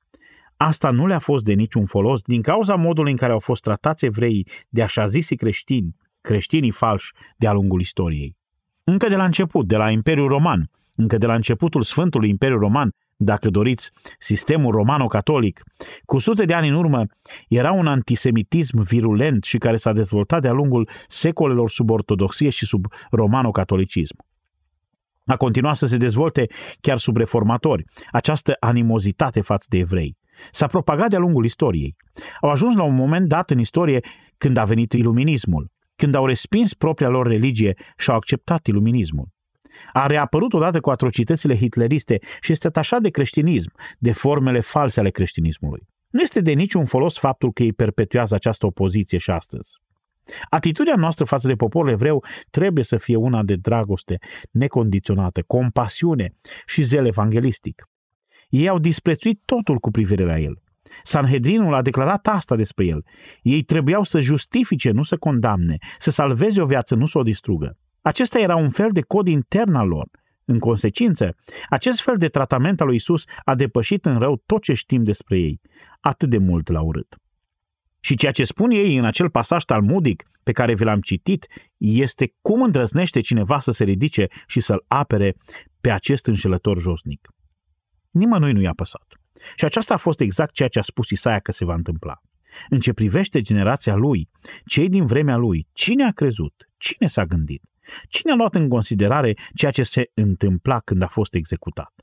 Asta 0.58 0.92
nu 0.92 1.08
le-a 1.08 1.20
fost 1.20 1.44
de 1.44 1.54
niciun 1.54 1.86
folos 1.86 2.22
din 2.22 2.42
cauza 2.42 2.76
modului 2.76 3.12
în 3.12 3.18
care 3.18 3.32
au 3.32 3.40
fost 3.40 3.62
tratați 3.62 4.06
evreii 4.06 4.48
de 4.70 4.82
așa 4.82 5.08
zisi 5.08 5.36
creștini, 5.36 5.96
creștinii 6.22 6.72
falși 6.72 7.12
de-a 7.38 7.52
lungul 7.52 7.80
istoriei. 7.80 8.36
Încă 8.84 9.08
de 9.08 9.16
la 9.16 9.24
început, 9.24 9.68
de 9.68 9.76
la 9.76 9.90
Imperiul 9.90 10.28
Roman, 10.28 10.70
încă 10.96 11.18
de 11.18 11.26
la 11.26 11.36
începutul 11.36 11.82
Sfântului 11.84 12.30
Imperiu 12.30 12.58
Roman, 12.58 12.92
dacă 13.16 13.50
doriți, 13.50 13.92
sistemul 14.20 14.72
romano-catolic, 14.72 15.64
cu 16.06 16.18
sute 16.18 16.46
de 16.46 16.54
ani 16.54 16.68
în 16.68 16.74
urmă, 16.74 17.06
era 17.48 17.72
un 17.72 17.88
antisemitism 17.88 18.84
virulent 18.84 19.44
și 19.44 19.58
care 19.58 19.78
s-a 19.78 19.94
dezvoltat 19.94 20.42
de-a 20.42 20.52
lungul 20.52 20.90
secolelor 21.08 21.70
sub 21.70 21.90
ortodoxie 21.90 22.50
și 22.50 22.66
sub 22.66 22.86
romano-catolicism 23.12 24.16
a 25.28 25.36
continuat 25.36 25.76
să 25.76 25.86
se 25.86 25.98
dezvolte 25.98 26.46
chiar 26.82 26.98
sub 26.98 27.18
reformatori, 27.18 27.84
această 28.12 28.56
animozitate 28.60 29.42
față 29.42 29.66
de 29.70 29.78
evrei. 29.78 30.18
S-a 30.52 30.68
propagat 30.68 31.10
de-a 31.10 31.20
lungul 31.20 31.46
istoriei. 31.46 31.96
Au 32.42 32.50
ajuns 32.50 32.76
la 32.76 32.84
un 32.84 32.96
moment 32.96 33.28
dat 33.28 33.50
în 33.50 33.60
istorie 33.60 34.00
când 34.38 34.58
a 34.58 34.64
venit 34.64 34.94
iluminismul, 34.94 35.72
când 35.96 36.16
au 36.16 36.26
respins 36.26 36.74
propria 36.74 37.10
lor 37.10 37.28
religie 37.28 37.74
și 37.98 38.10
au 38.10 38.16
acceptat 38.16 38.66
iluminismul. 38.66 39.28
A 39.94 40.06
reapărut 40.06 40.54
odată 40.54 40.80
cu 40.80 40.90
atrocitățile 40.90 41.58
hitleriste 41.58 42.20
și 42.42 42.52
este 42.52 42.68
atașat 42.68 43.02
de 43.02 43.10
creștinism, 43.10 43.72
de 43.98 44.12
formele 44.12 44.60
false 44.60 45.00
ale 45.00 45.10
creștinismului. 45.10 45.82
Nu 46.10 46.22
este 46.22 46.42
de 46.42 46.52
niciun 46.52 46.86
folos 46.86 47.20
faptul 47.20 47.52
că 47.52 47.64
ei 47.64 47.74
perpetuează 47.74 48.36
această 48.36 48.66
opoziție 48.66 49.18
și 49.18 49.32
astăzi. 49.32 49.72
Atitudinea 50.50 50.98
noastră 50.98 51.26
față 51.26 51.48
de 51.48 51.56
poporul 51.56 51.90
evreu 51.90 52.24
trebuie 52.50 52.84
să 52.84 52.98
fie 52.98 53.16
una 53.16 53.44
de 53.44 53.56
dragoste 53.56 54.18
necondiționată, 54.52 55.42
compasiune 55.48 56.36
și 56.66 56.82
zel 56.82 57.06
evanghelistic. 57.06 57.90
Ei 58.50 58.68
au 58.68 58.80
disprețuit 58.80 59.42
totul 59.46 59.78
cu 59.78 59.92
privire 59.92 60.26
la 60.26 60.40
el. 60.40 60.62
Sanhedrinul 61.04 61.74
a 61.74 61.82
declarat 61.82 62.28
asta 62.28 62.56
despre 62.56 62.86
el. 62.86 63.06
Ei 63.42 63.64
trebuiau 63.64 64.04
să 64.04 64.20
justifice, 64.20 64.92
nu 64.92 65.04
să 65.04 65.18
condamne, 65.18 65.78
să 66.00 66.12
salveze 66.12 66.62
o 66.62 66.66
viață, 66.66 66.96
nu 66.96 67.06
să 67.06 67.18
o 67.18 67.24
distrugă. 67.24 67.78
Acesta 68.02 68.40
era 68.40 68.56
un 68.56 68.70
fel 68.70 68.90
de 68.92 69.02
cod 69.02 69.28
intern 69.28 69.74
al 69.74 69.88
lor. 69.88 70.10
În 70.46 70.60
consecință, 70.60 71.36
acest 71.70 72.02
fel 72.02 72.18
de 72.18 72.28
tratament 72.28 72.82
al 72.82 72.88
lui 72.88 72.96
Isus 72.96 73.24
a 73.44 73.56
depășit 73.56 74.06
în 74.06 74.20
rău 74.20 74.42
tot 74.46 74.62
ce 74.62 74.74
știm 74.74 75.04
despre 75.04 75.40
ei. 75.40 75.62
Atât 76.00 76.30
de 76.30 76.38
mult 76.38 76.70
l-a 76.70 76.82
urât. 76.82 77.16
Și 78.08 78.16
ceea 78.16 78.32
ce 78.32 78.44
spun 78.44 78.72
ei 78.72 78.98
în 78.98 79.06
acel 79.06 79.30
pasaj 79.30 79.64
talmudic 79.64 80.30
pe 80.44 80.52
care 80.52 80.76
vi 80.76 80.84
l-am 80.84 81.02
citit 81.02 81.48
este 81.78 82.34
cum 82.42 82.62
îndrăznește 82.62 83.22
cineva 83.22 83.60
să 83.60 83.72
se 83.72 83.84
ridice 83.84 84.28
și 84.46 84.60
să-l 84.60 84.84
apere 84.88 85.36
pe 85.82 85.92
acest 85.92 86.26
înșelător 86.26 86.80
josnic. 86.80 87.28
Nimănui 88.12 88.52
nu 88.52 88.62
i-a 88.62 88.74
păsat. 88.76 89.06
Și 89.56 89.66
aceasta 89.66 89.94
a 89.94 89.98
fost 89.98 90.20
exact 90.20 90.54
ceea 90.54 90.68
ce 90.68 90.80
a 90.80 90.82
spus 90.82 91.10
Isaia 91.10 91.40
că 91.40 91.52
se 91.52 91.66
va 91.66 91.74
întâmpla. 91.74 92.22
În 92.70 92.80
ce 92.80 92.94
privește 92.94 93.42
generația 93.42 93.96
lui, 93.96 94.30
cei 94.66 94.90
din 94.90 95.06
vremea 95.06 95.36
lui, 95.36 95.68
cine 95.74 96.04
a 96.04 96.12
crezut? 96.12 96.70
Cine 96.78 97.08
s-a 97.08 97.26
gândit? 97.26 97.64
Cine 98.10 98.32
a 98.32 98.36
luat 98.36 98.56
în 98.56 98.70
considerare 98.70 99.34
ceea 99.54 99.72
ce 99.72 99.84
se 99.84 100.12
întâmpla 100.14 100.80
când 100.80 101.02
a 101.02 101.08
fost 101.08 101.34
executat? 101.34 101.94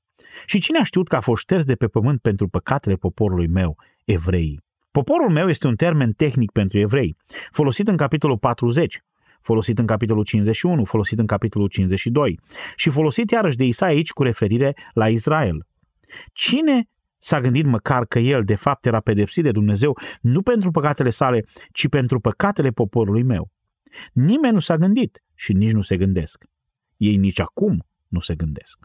Și 0.46 0.60
cine 0.60 0.78
a 0.78 0.82
știut 0.82 1.08
că 1.08 1.16
a 1.16 1.20
fost 1.20 1.42
șters 1.42 1.64
de 1.64 1.74
pe 1.74 1.86
pământ 1.86 2.20
pentru 2.20 2.48
păcatele 2.48 2.94
poporului 2.94 3.46
meu, 3.46 3.76
evreii? 4.04 4.62
Poporul 4.98 5.30
meu 5.30 5.48
este 5.48 5.66
un 5.66 5.76
termen 5.76 6.12
tehnic 6.12 6.50
pentru 6.50 6.78
evrei, 6.78 7.16
folosit 7.50 7.88
în 7.88 7.96
capitolul 7.96 8.38
40, 8.38 9.00
folosit 9.40 9.78
în 9.78 9.86
capitolul 9.86 10.24
51, 10.24 10.84
folosit 10.84 11.18
în 11.18 11.26
capitolul 11.26 11.68
52 11.68 12.40
și 12.76 12.90
folosit 12.90 13.30
iarăși 13.30 13.56
de 13.56 13.64
Isaia 13.64 13.92
aici 13.92 14.10
cu 14.10 14.22
referire 14.22 14.76
la 14.92 15.08
Israel. 15.08 15.66
Cine 16.32 16.88
s-a 17.18 17.40
gândit 17.40 17.64
măcar 17.64 18.04
că 18.04 18.18
el 18.18 18.44
de 18.44 18.54
fapt 18.54 18.86
era 18.86 19.00
pedepsit 19.00 19.42
de 19.42 19.50
Dumnezeu 19.50 19.98
nu 20.20 20.42
pentru 20.42 20.70
păcatele 20.70 21.10
sale, 21.10 21.44
ci 21.72 21.88
pentru 21.88 22.20
păcatele 22.20 22.70
poporului 22.70 23.22
meu? 23.22 23.50
Nimeni 24.12 24.54
nu 24.54 24.60
s-a 24.60 24.76
gândit 24.76 25.22
și 25.34 25.52
nici 25.52 25.72
nu 25.72 25.82
se 25.82 25.96
gândesc. 25.96 26.44
Ei 26.96 27.16
nici 27.16 27.40
acum 27.40 27.86
nu 28.08 28.20
se 28.20 28.34
gândesc. 28.34 28.78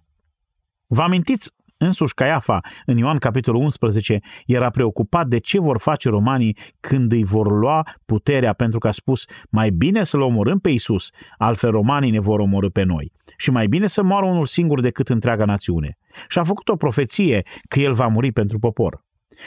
Vă 0.87 1.01
amintiți 1.01 1.51
Însuși 1.81 2.13
Caiafa, 2.13 2.59
în 2.85 2.97
Ioan 2.97 3.17
capitolul 3.17 3.61
11, 3.61 4.19
era 4.45 4.69
preocupat 4.69 5.27
de 5.27 5.37
ce 5.37 5.59
vor 5.59 5.79
face 5.79 6.09
romanii 6.09 6.57
când 6.79 7.11
îi 7.11 7.23
vor 7.23 7.51
lua 7.51 7.87
puterea 8.05 8.53
pentru 8.53 8.79
că 8.79 8.87
a 8.87 8.91
spus 8.91 9.25
mai 9.49 9.69
bine 9.69 10.03
să-l 10.03 10.21
omorâm 10.21 10.59
pe 10.59 10.69
Isus, 10.69 11.09
altfel 11.37 11.71
romanii 11.71 12.11
ne 12.11 12.19
vor 12.19 12.39
omorâ 12.39 12.69
pe 12.69 12.83
noi. 12.83 13.11
Și 13.37 13.51
mai 13.51 13.67
bine 13.67 13.87
să 13.87 14.03
moară 14.03 14.25
unul 14.25 14.45
singur 14.45 14.79
decât 14.79 15.09
întreaga 15.09 15.45
națiune. 15.45 15.97
Și 16.27 16.39
a 16.39 16.43
făcut 16.43 16.69
o 16.69 16.75
profeție 16.75 17.43
că 17.67 17.79
el 17.79 17.93
va 17.93 18.07
muri 18.07 18.31
pentru 18.31 18.59
popor. 18.59 19.03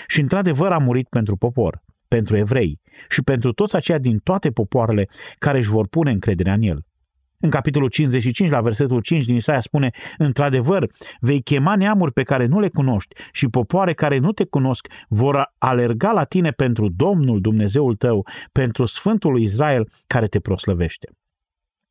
Și 0.07 0.20
într-adevăr 0.20 0.72
a 0.72 0.78
murit 0.78 1.09
pentru 1.09 1.37
popor, 1.37 1.83
pentru 2.09 2.37
evrei 2.37 2.80
și 3.09 3.22
pentru 3.22 3.53
toți 3.53 3.76
aceia 3.76 3.99
din 3.99 4.18
toate 4.18 4.51
popoarele 4.51 5.09
care 5.39 5.59
își 5.59 5.70
vor 5.70 5.89
pune 5.89 6.11
încrederea 6.11 6.53
în 6.53 6.62
el. 6.62 6.85
În 7.45 7.51
capitolul 7.51 7.88
55, 7.88 8.51
la 8.51 8.61
versetul 8.61 9.01
5 9.01 9.24
din 9.24 9.34
Isaia 9.34 9.61
spune, 9.61 9.90
într-adevăr, 10.18 10.90
vei 11.20 11.43
chema 11.43 11.76
neamuri 11.76 12.12
pe 12.12 12.22
care 12.22 12.47
nu 12.47 12.61
le 12.61 12.68
cunoști 12.68 13.14
și 13.32 13.49
popoare 13.49 13.95
care 13.95 14.18
nu 14.18 14.32
te 14.32 14.45
cunosc 14.45 14.88
vor 15.09 15.53
alerga 15.59 16.12
la 16.12 16.24
tine 16.24 16.51
pentru 16.51 16.88
Domnul 16.88 17.40
Dumnezeul 17.40 17.97
tău, 17.97 18.26
pentru 18.53 18.84
Sfântul 18.84 19.32
lui 19.32 19.43
Israel 19.43 19.93
care 20.07 20.26
te 20.26 20.40
proslăvește. 20.40 21.09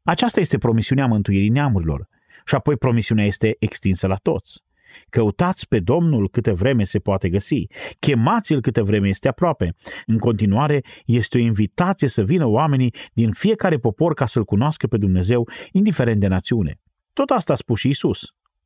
Aceasta 0.03 0.39
este 0.39 0.57
promisiunea 0.57 1.05
mântuirii 1.05 1.49
neamurilor 1.49 2.07
și 2.45 2.55
apoi 2.55 2.77
promisiunea 2.77 3.25
este 3.25 3.55
extinsă 3.59 4.07
la 4.07 4.15
toți. 4.15 4.63
Căutați 5.09 5.67
pe 5.67 5.79
Domnul 5.79 6.29
câte 6.29 6.51
vreme 6.51 6.83
se 6.83 6.99
poate 6.99 7.29
găsi, 7.29 7.67
chemați-l 7.99 8.61
câte 8.61 8.81
vreme 8.81 9.07
este 9.07 9.27
aproape. 9.27 9.75
În 10.05 10.17
continuare, 10.17 10.83
este 11.05 11.37
o 11.37 11.41
invitație 11.41 12.07
să 12.07 12.23
vină 12.23 12.45
oamenii 12.45 12.93
din 13.13 13.31
fiecare 13.31 13.77
popor 13.77 14.13
ca 14.13 14.25
să-L 14.25 14.43
cunoască 14.43 14.87
pe 14.87 14.97
Dumnezeu, 14.97 15.49
indiferent 15.71 16.19
de 16.19 16.27
națiune. 16.27 16.79
Tot 17.13 17.29
asta 17.29 17.53
a 17.53 17.55
spus 17.55 17.79
și 17.79 17.89
Isus. 17.89 18.19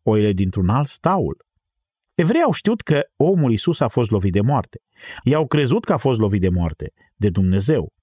Oile 0.03 0.31
dintr-un 0.31 0.69
alt 0.69 0.87
staul. 0.87 1.45
Evrei 2.15 2.41
au 2.41 2.51
știut 2.51 2.81
că 2.81 3.01
omul 3.15 3.51
Isus 3.51 3.79
a 3.79 3.87
fost 3.87 4.11
lovit 4.11 4.31
de 4.31 4.41
moarte. 4.41 4.79
I-au 5.23 5.47
crezut 5.47 5.83
că 5.83 5.93
a 5.93 5.97
fost 5.97 6.19
lovit 6.19 6.41
de 6.41 6.49
moarte, 6.49 6.93
de 7.15 7.29
Dumnezeu. 7.29 7.93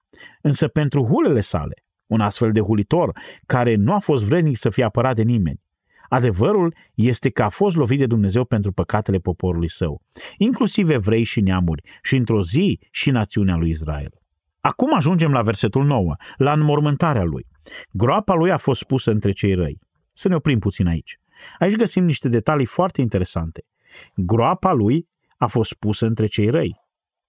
Însă 0.40 0.68
pentru 0.68 1.04
hulele 1.04 1.40
sale, 1.40 1.74
un 2.06 2.20
astfel 2.20 2.52
de 2.52 2.60
hulitor 2.60 3.18
care 3.46 3.74
nu 3.74 3.92
a 3.92 3.98
fost 3.98 4.24
vrednic 4.24 4.56
să 4.56 4.70
fie 4.70 4.84
apărat 4.84 5.14
de 5.14 5.22
nimeni, 5.22 5.61
Adevărul 6.12 6.74
este 6.94 7.30
că 7.30 7.42
a 7.42 7.48
fost 7.48 7.76
lovit 7.76 7.98
de 7.98 8.06
Dumnezeu 8.06 8.44
pentru 8.44 8.72
păcatele 8.72 9.18
poporului 9.18 9.70
său, 9.70 10.02
inclusiv 10.36 10.90
evrei 10.90 11.22
și 11.22 11.40
neamuri, 11.40 11.82
și 12.02 12.16
într-o 12.16 12.42
zi 12.42 12.80
și 12.90 13.10
națiunea 13.10 13.56
lui 13.56 13.70
Israel. 13.70 14.10
Acum 14.60 14.94
ajungem 14.94 15.32
la 15.32 15.42
versetul 15.42 15.84
9, 15.84 16.14
la 16.36 16.52
înmormântarea 16.52 17.22
lui. 17.22 17.46
Groapa 17.90 18.34
lui 18.34 18.50
a 18.50 18.56
fost 18.56 18.84
pusă 18.84 19.10
între 19.10 19.32
cei 19.32 19.54
răi. 19.54 19.78
Să 20.14 20.28
ne 20.28 20.34
oprim 20.34 20.58
puțin 20.58 20.86
aici. 20.86 21.18
Aici 21.58 21.76
găsim 21.76 22.04
niște 22.04 22.28
detalii 22.28 22.66
foarte 22.66 23.00
interesante. 23.00 23.64
Groapa 24.14 24.72
lui 24.72 25.08
a 25.36 25.46
fost 25.46 25.74
pusă 25.74 26.06
între 26.06 26.26
cei 26.26 26.50
răi. 26.50 26.80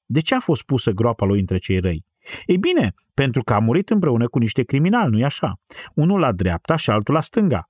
De 0.06 0.20
ce 0.20 0.36
a 0.36 0.40
fost 0.40 0.64
pusă 0.64 0.92
groapa 0.92 1.26
lui 1.26 1.40
între 1.40 1.58
cei 1.58 1.80
răi? 1.80 2.06
Ei 2.46 2.58
bine, 2.58 2.94
pentru 3.14 3.44
că 3.44 3.54
a 3.54 3.60
murit 3.60 3.90
împreună 3.90 4.28
cu 4.28 4.40
niște 4.40 4.64
criminali, 4.64 5.12
nu-i 5.12 5.24
așa? 5.24 5.54
Unul 5.94 6.20
la 6.20 6.32
dreapta 6.32 6.76
și 6.76 6.90
altul 6.90 7.14
la 7.14 7.22
stânga. 7.22 7.68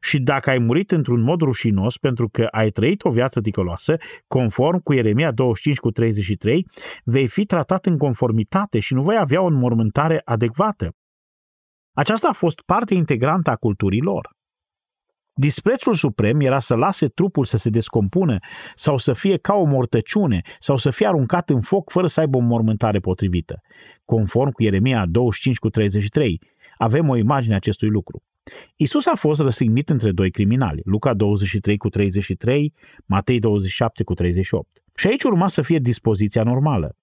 Și 0.00 0.20
dacă 0.20 0.50
ai 0.50 0.58
murit 0.58 0.90
într-un 0.90 1.20
mod 1.20 1.40
rușinos 1.40 1.96
pentru 1.96 2.28
că 2.28 2.44
ai 2.50 2.70
trăit 2.70 3.04
o 3.04 3.10
viață 3.10 3.40
ticăloasă, 3.40 3.96
conform 4.26 4.78
cu 4.78 4.92
Ieremia 4.92 5.30
25 5.30 5.78
cu 5.78 5.90
33, 5.90 6.66
vei 7.04 7.28
fi 7.28 7.44
tratat 7.44 7.86
în 7.86 7.98
conformitate 7.98 8.78
și 8.78 8.94
nu 8.94 9.02
vei 9.02 9.18
avea 9.18 9.42
o 9.42 9.46
înmormântare 9.46 10.20
adecvată. 10.24 10.94
Aceasta 11.92 12.28
a 12.28 12.32
fost 12.32 12.60
parte 12.60 12.94
integrantă 12.94 13.50
a 13.50 13.56
culturii 13.56 14.00
lor. 14.00 14.36
Disprețul 15.40 15.94
suprem 15.94 16.40
era 16.40 16.58
să 16.58 16.74
lase 16.74 17.08
trupul 17.08 17.44
să 17.44 17.56
se 17.56 17.70
descompună 17.70 18.38
sau 18.74 18.96
să 18.96 19.12
fie 19.12 19.36
ca 19.36 19.54
o 19.54 19.64
mortăciune 19.64 20.42
sau 20.58 20.76
să 20.76 20.90
fie 20.90 21.06
aruncat 21.06 21.50
în 21.50 21.60
foc 21.60 21.90
fără 21.90 22.06
să 22.06 22.20
aibă 22.20 22.36
o 22.36 22.40
mormântare 22.40 22.98
potrivită. 22.98 23.60
Conform 24.04 24.50
cu 24.50 24.62
Ieremia 24.62 25.06
25 25.06 25.58
cu 25.58 25.68
33, 25.68 26.40
avem 26.76 27.08
o 27.08 27.16
imagine 27.16 27.52
a 27.52 27.56
acestui 27.56 27.88
lucru. 27.88 28.22
Isus 28.76 29.06
a 29.06 29.14
fost 29.14 29.40
răstignit 29.40 29.88
între 29.88 30.12
doi 30.12 30.30
criminali, 30.30 30.80
Luca 30.84 31.14
23 31.14 31.76
cu 31.76 31.88
33, 31.88 32.74
Matei 33.06 33.38
27 33.38 34.02
cu 34.02 34.14
38. 34.14 34.82
Și 34.94 35.06
aici 35.06 35.22
urma 35.22 35.48
să 35.48 35.62
fie 35.62 35.78
dispoziția 35.78 36.42
normală. 36.42 36.96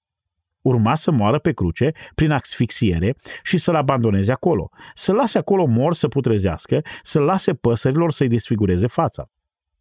Urma 0.62 0.96
să 0.96 1.12
moară 1.12 1.40
pe 1.40 1.52
cruce 1.52 1.92
prin 2.16 2.32
asfixiere 2.32 3.16
și 3.44 3.58
să-l 3.58 3.76
abandoneze 3.76 4.32
acolo, 4.32 4.70
să 4.94 5.14
lase 5.14 5.38
acolo 5.38 5.66
mor 5.66 5.94
să 5.94 6.08
putrezească, 6.08 6.82
să 7.02 7.20
lase 7.20 7.54
păsărilor 7.54 8.12
să-i 8.12 8.28
desfigureze 8.28 8.88
fața. 8.88 9.30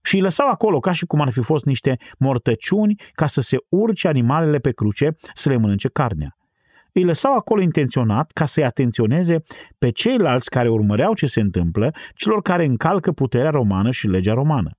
Și 0.02 0.14
îi 0.14 0.20
lăsau 0.20 0.48
acolo 0.48 0.80
ca 0.80 0.92
și 0.92 1.06
cum 1.06 1.20
ar 1.20 1.30
fi 1.30 1.40
fost 1.40 1.64
niște 1.64 1.96
mortăciuni 2.18 2.94
ca 3.12 3.26
să 3.26 3.40
se 3.40 3.56
urce 3.68 4.08
animalele 4.08 4.58
pe 4.58 4.72
cruce 4.72 5.16
să 5.34 5.48
le 5.48 5.56
mănânce 5.56 5.88
carnea 5.88 6.36
îi 6.94 7.04
lăsau 7.04 7.34
acolo 7.34 7.60
intenționat 7.60 8.30
ca 8.30 8.46
să-i 8.46 8.64
atenționeze 8.64 9.42
pe 9.78 9.90
ceilalți 9.90 10.50
care 10.50 10.68
urmăreau 10.68 11.14
ce 11.14 11.26
se 11.26 11.40
întâmplă, 11.40 11.94
celor 12.14 12.42
care 12.42 12.64
încalcă 12.64 13.12
puterea 13.12 13.50
romană 13.50 13.90
și 13.90 14.06
legea 14.06 14.32
romană. 14.32 14.70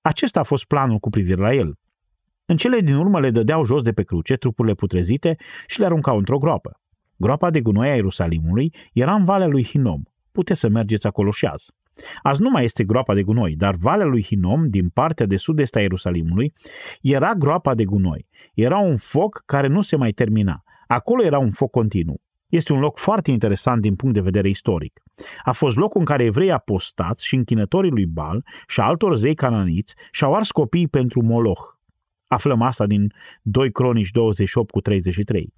Acesta 0.00 0.40
a 0.40 0.42
fost 0.42 0.64
planul 0.64 0.98
cu 0.98 1.10
privire 1.10 1.40
la 1.40 1.54
el. 1.54 1.74
În 2.46 2.56
cele 2.56 2.80
din 2.80 2.94
urmă 2.94 3.20
le 3.20 3.30
dădeau 3.30 3.64
jos 3.64 3.82
de 3.82 3.92
pe 3.92 4.02
cruce 4.02 4.36
trupurile 4.36 4.74
putrezite 4.74 5.36
și 5.66 5.78
le 5.78 5.84
aruncau 5.84 6.18
într-o 6.18 6.38
groapă. 6.38 6.80
Groapa 7.16 7.50
de 7.50 7.60
gunoi 7.60 7.90
a 7.90 7.94
Ierusalimului 7.94 8.74
era 8.92 9.14
în 9.14 9.24
Valea 9.24 9.46
lui 9.46 9.64
Hinom. 9.64 10.02
Puteți 10.32 10.60
să 10.60 10.68
mergeți 10.68 11.06
acolo 11.06 11.30
și 11.30 11.46
azi. 11.46 11.72
Azi 12.22 12.42
nu 12.42 12.50
mai 12.50 12.64
este 12.64 12.84
groapa 12.84 13.14
de 13.14 13.22
gunoi, 13.22 13.56
dar 13.56 13.74
Valea 13.74 14.06
lui 14.06 14.22
Hinom, 14.22 14.66
din 14.66 14.88
partea 14.88 15.26
de 15.26 15.36
sud-est 15.36 15.76
a 15.76 15.80
Ierusalimului, 15.80 16.52
era 17.00 17.34
groapa 17.34 17.74
de 17.74 17.84
gunoi. 17.84 18.26
Era 18.54 18.78
un 18.78 18.96
foc 18.96 19.42
care 19.46 19.66
nu 19.66 19.80
se 19.80 19.96
mai 19.96 20.10
termina. 20.10 20.63
Acolo 20.86 21.24
era 21.24 21.38
un 21.38 21.50
foc 21.50 21.70
continuu. 21.70 22.20
Este 22.48 22.72
un 22.72 22.80
loc 22.80 22.98
foarte 22.98 23.30
interesant 23.30 23.80
din 23.80 23.94
punct 23.94 24.14
de 24.14 24.20
vedere 24.20 24.48
istoric. 24.48 25.02
A 25.44 25.52
fost 25.52 25.76
locul 25.76 26.00
în 26.00 26.06
care 26.06 26.24
evrei 26.24 26.50
apostați 26.50 27.26
și 27.26 27.34
închinătorii 27.34 27.90
lui 27.90 28.06
Bal 28.06 28.44
și 28.66 28.80
altor 28.80 29.16
zei 29.16 29.34
cananiți 29.34 29.94
și-au 30.10 30.34
ars 30.34 30.50
copiii 30.50 30.88
pentru 30.88 31.22
Moloch. 31.22 31.74
Aflăm 32.26 32.62
asta 32.62 32.86
din 32.86 33.12
2 33.42 33.72
Cronici 33.72 34.10
28 34.10 34.70
cu 34.70 34.80
33. 34.80 35.52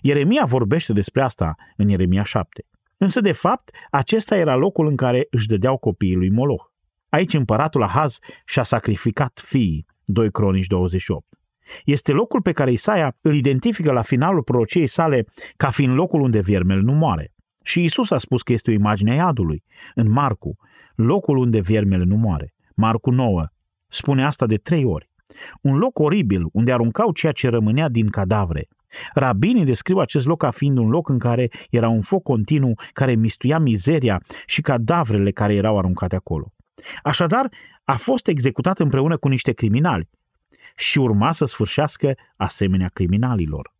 Ieremia 0.00 0.44
vorbește 0.44 0.92
despre 0.92 1.22
asta 1.22 1.54
în 1.76 1.88
Ieremia 1.88 2.22
7. 2.22 2.64
Însă, 2.96 3.20
de 3.20 3.32
fapt, 3.32 3.70
acesta 3.90 4.36
era 4.36 4.56
locul 4.56 4.86
în 4.86 4.96
care 4.96 5.26
își 5.30 5.46
dădeau 5.46 5.76
copiii 5.76 6.14
lui 6.14 6.30
Moloch. 6.30 6.64
Aici 7.08 7.34
împăratul 7.34 7.82
Ahaz 7.82 8.18
și-a 8.44 8.62
sacrificat 8.62 9.40
fiii, 9.44 9.86
2 10.04 10.30
Cronici 10.30 10.66
28. 10.66 11.37
Este 11.84 12.12
locul 12.12 12.42
pe 12.42 12.52
care 12.52 12.72
Isaia 12.72 13.16
îl 13.20 13.34
identifică 13.34 13.92
la 13.92 14.02
finalul 14.02 14.42
prorociei 14.42 14.86
sale 14.86 15.24
ca 15.56 15.70
fiind 15.70 15.94
locul 15.94 16.20
unde 16.20 16.40
viermele 16.40 16.80
nu 16.80 16.92
moare. 16.92 17.32
Și 17.64 17.84
Isus 17.84 18.10
a 18.10 18.18
spus 18.18 18.42
că 18.42 18.52
este 18.52 18.70
o 18.70 18.72
imagine 18.72 19.10
a 19.10 19.14
iadului. 19.14 19.64
În 19.94 20.10
Marcu, 20.10 20.56
locul 20.94 21.36
unde 21.36 21.60
viermele 21.60 22.04
nu 22.04 22.16
moare. 22.16 22.54
Marcu 22.76 23.10
9 23.10 23.46
spune 23.88 24.24
asta 24.24 24.46
de 24.46 24.56
trei 24.56 24.84
ori. 24.84 25.10
Un 25.62 25.76
loc 25.76 25.98
oribil 25.98 26.46
unde 26.52 26.72
aruncau 26.72 27.12
ceea 27.12 27.32
ce 27.32 27.48
rămânea 27.48 27.88
din 27.88 28.08
cadavre. 28.08 28.68
Rabinii 29.14 29.64
descriu 29.64 29.98
acest 29.98 30.26
loc 30.26 30.38
ca 30.38 30.50
fiind 30.50 30.78
un 30.78 30.88
loc 30.88 31.08
în 31.08 31.18
care 31.18 31.50
era 31.70 31.88
un 31.88 32.00
foc 32.00 32.22
continuu 32.22 32.74
care 32.92 33.14
mistuia 33.14 33.58
mizeria 33.58 34.22
și 34.46 34.60
cadavrele 34.60 35.30
care 35.30 35.54
erau 35.54 35.78
aruncate 35.78 36.16
acolo. 36.16 36.52
Așadar, 37.02 37.48
a 37.84 37.96
fost 37.96 38.28
executat 38.28 38.78
împreună 38.78 39.16
cu 39.16 39.28
niște 39.28 39.52
criminali, 39.52 40.08
și 40.76 40.98
urma 40.98 41.32
să 41.32 41.44
sfârșească 41.44 42.14
asemenea 42.36 42.88
criminalilor. 42.88 43.76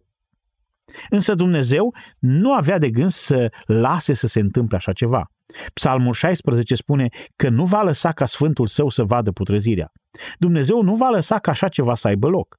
Însă 1.11 1.35
Dumnezeu 1.35 1.95
nu 2.19 2.53
avea 2.53 2.79
de 2.79 2.91
gând 2.91 3.11
să 3.11 3.53
lase 3.67 4.13
să 4.13 4.27
se 4.27 4.41
întâmple 4.41 4.77
așa 4.77 4.93
ceva. 4.93 5.31
Psalmul 5.75 6.13
16 6.13 6.75
spune 6.75 7.09
că 7.37 7.49
nu 7.49 7.65
va 7.65 7.83
lăsa 7.83 8.13
ca 8.13 8.27
Sfântul 8.27 8.67
Său 8.67 8.89
să 8.89 9.05
vadă 9.05 9.31
putrezirea. 9.31 9.93
Dumnezeu 10.39 10.83
nu 10.83 10.97
va 10.97 11.09
lăsa 11.09 11.39
ca 11.39 11.51
așa 11.51 11.69
ceva 11.69 11.95
să 11.95 12.09
aibă 12.09 12.29
loc. 12.29 12.59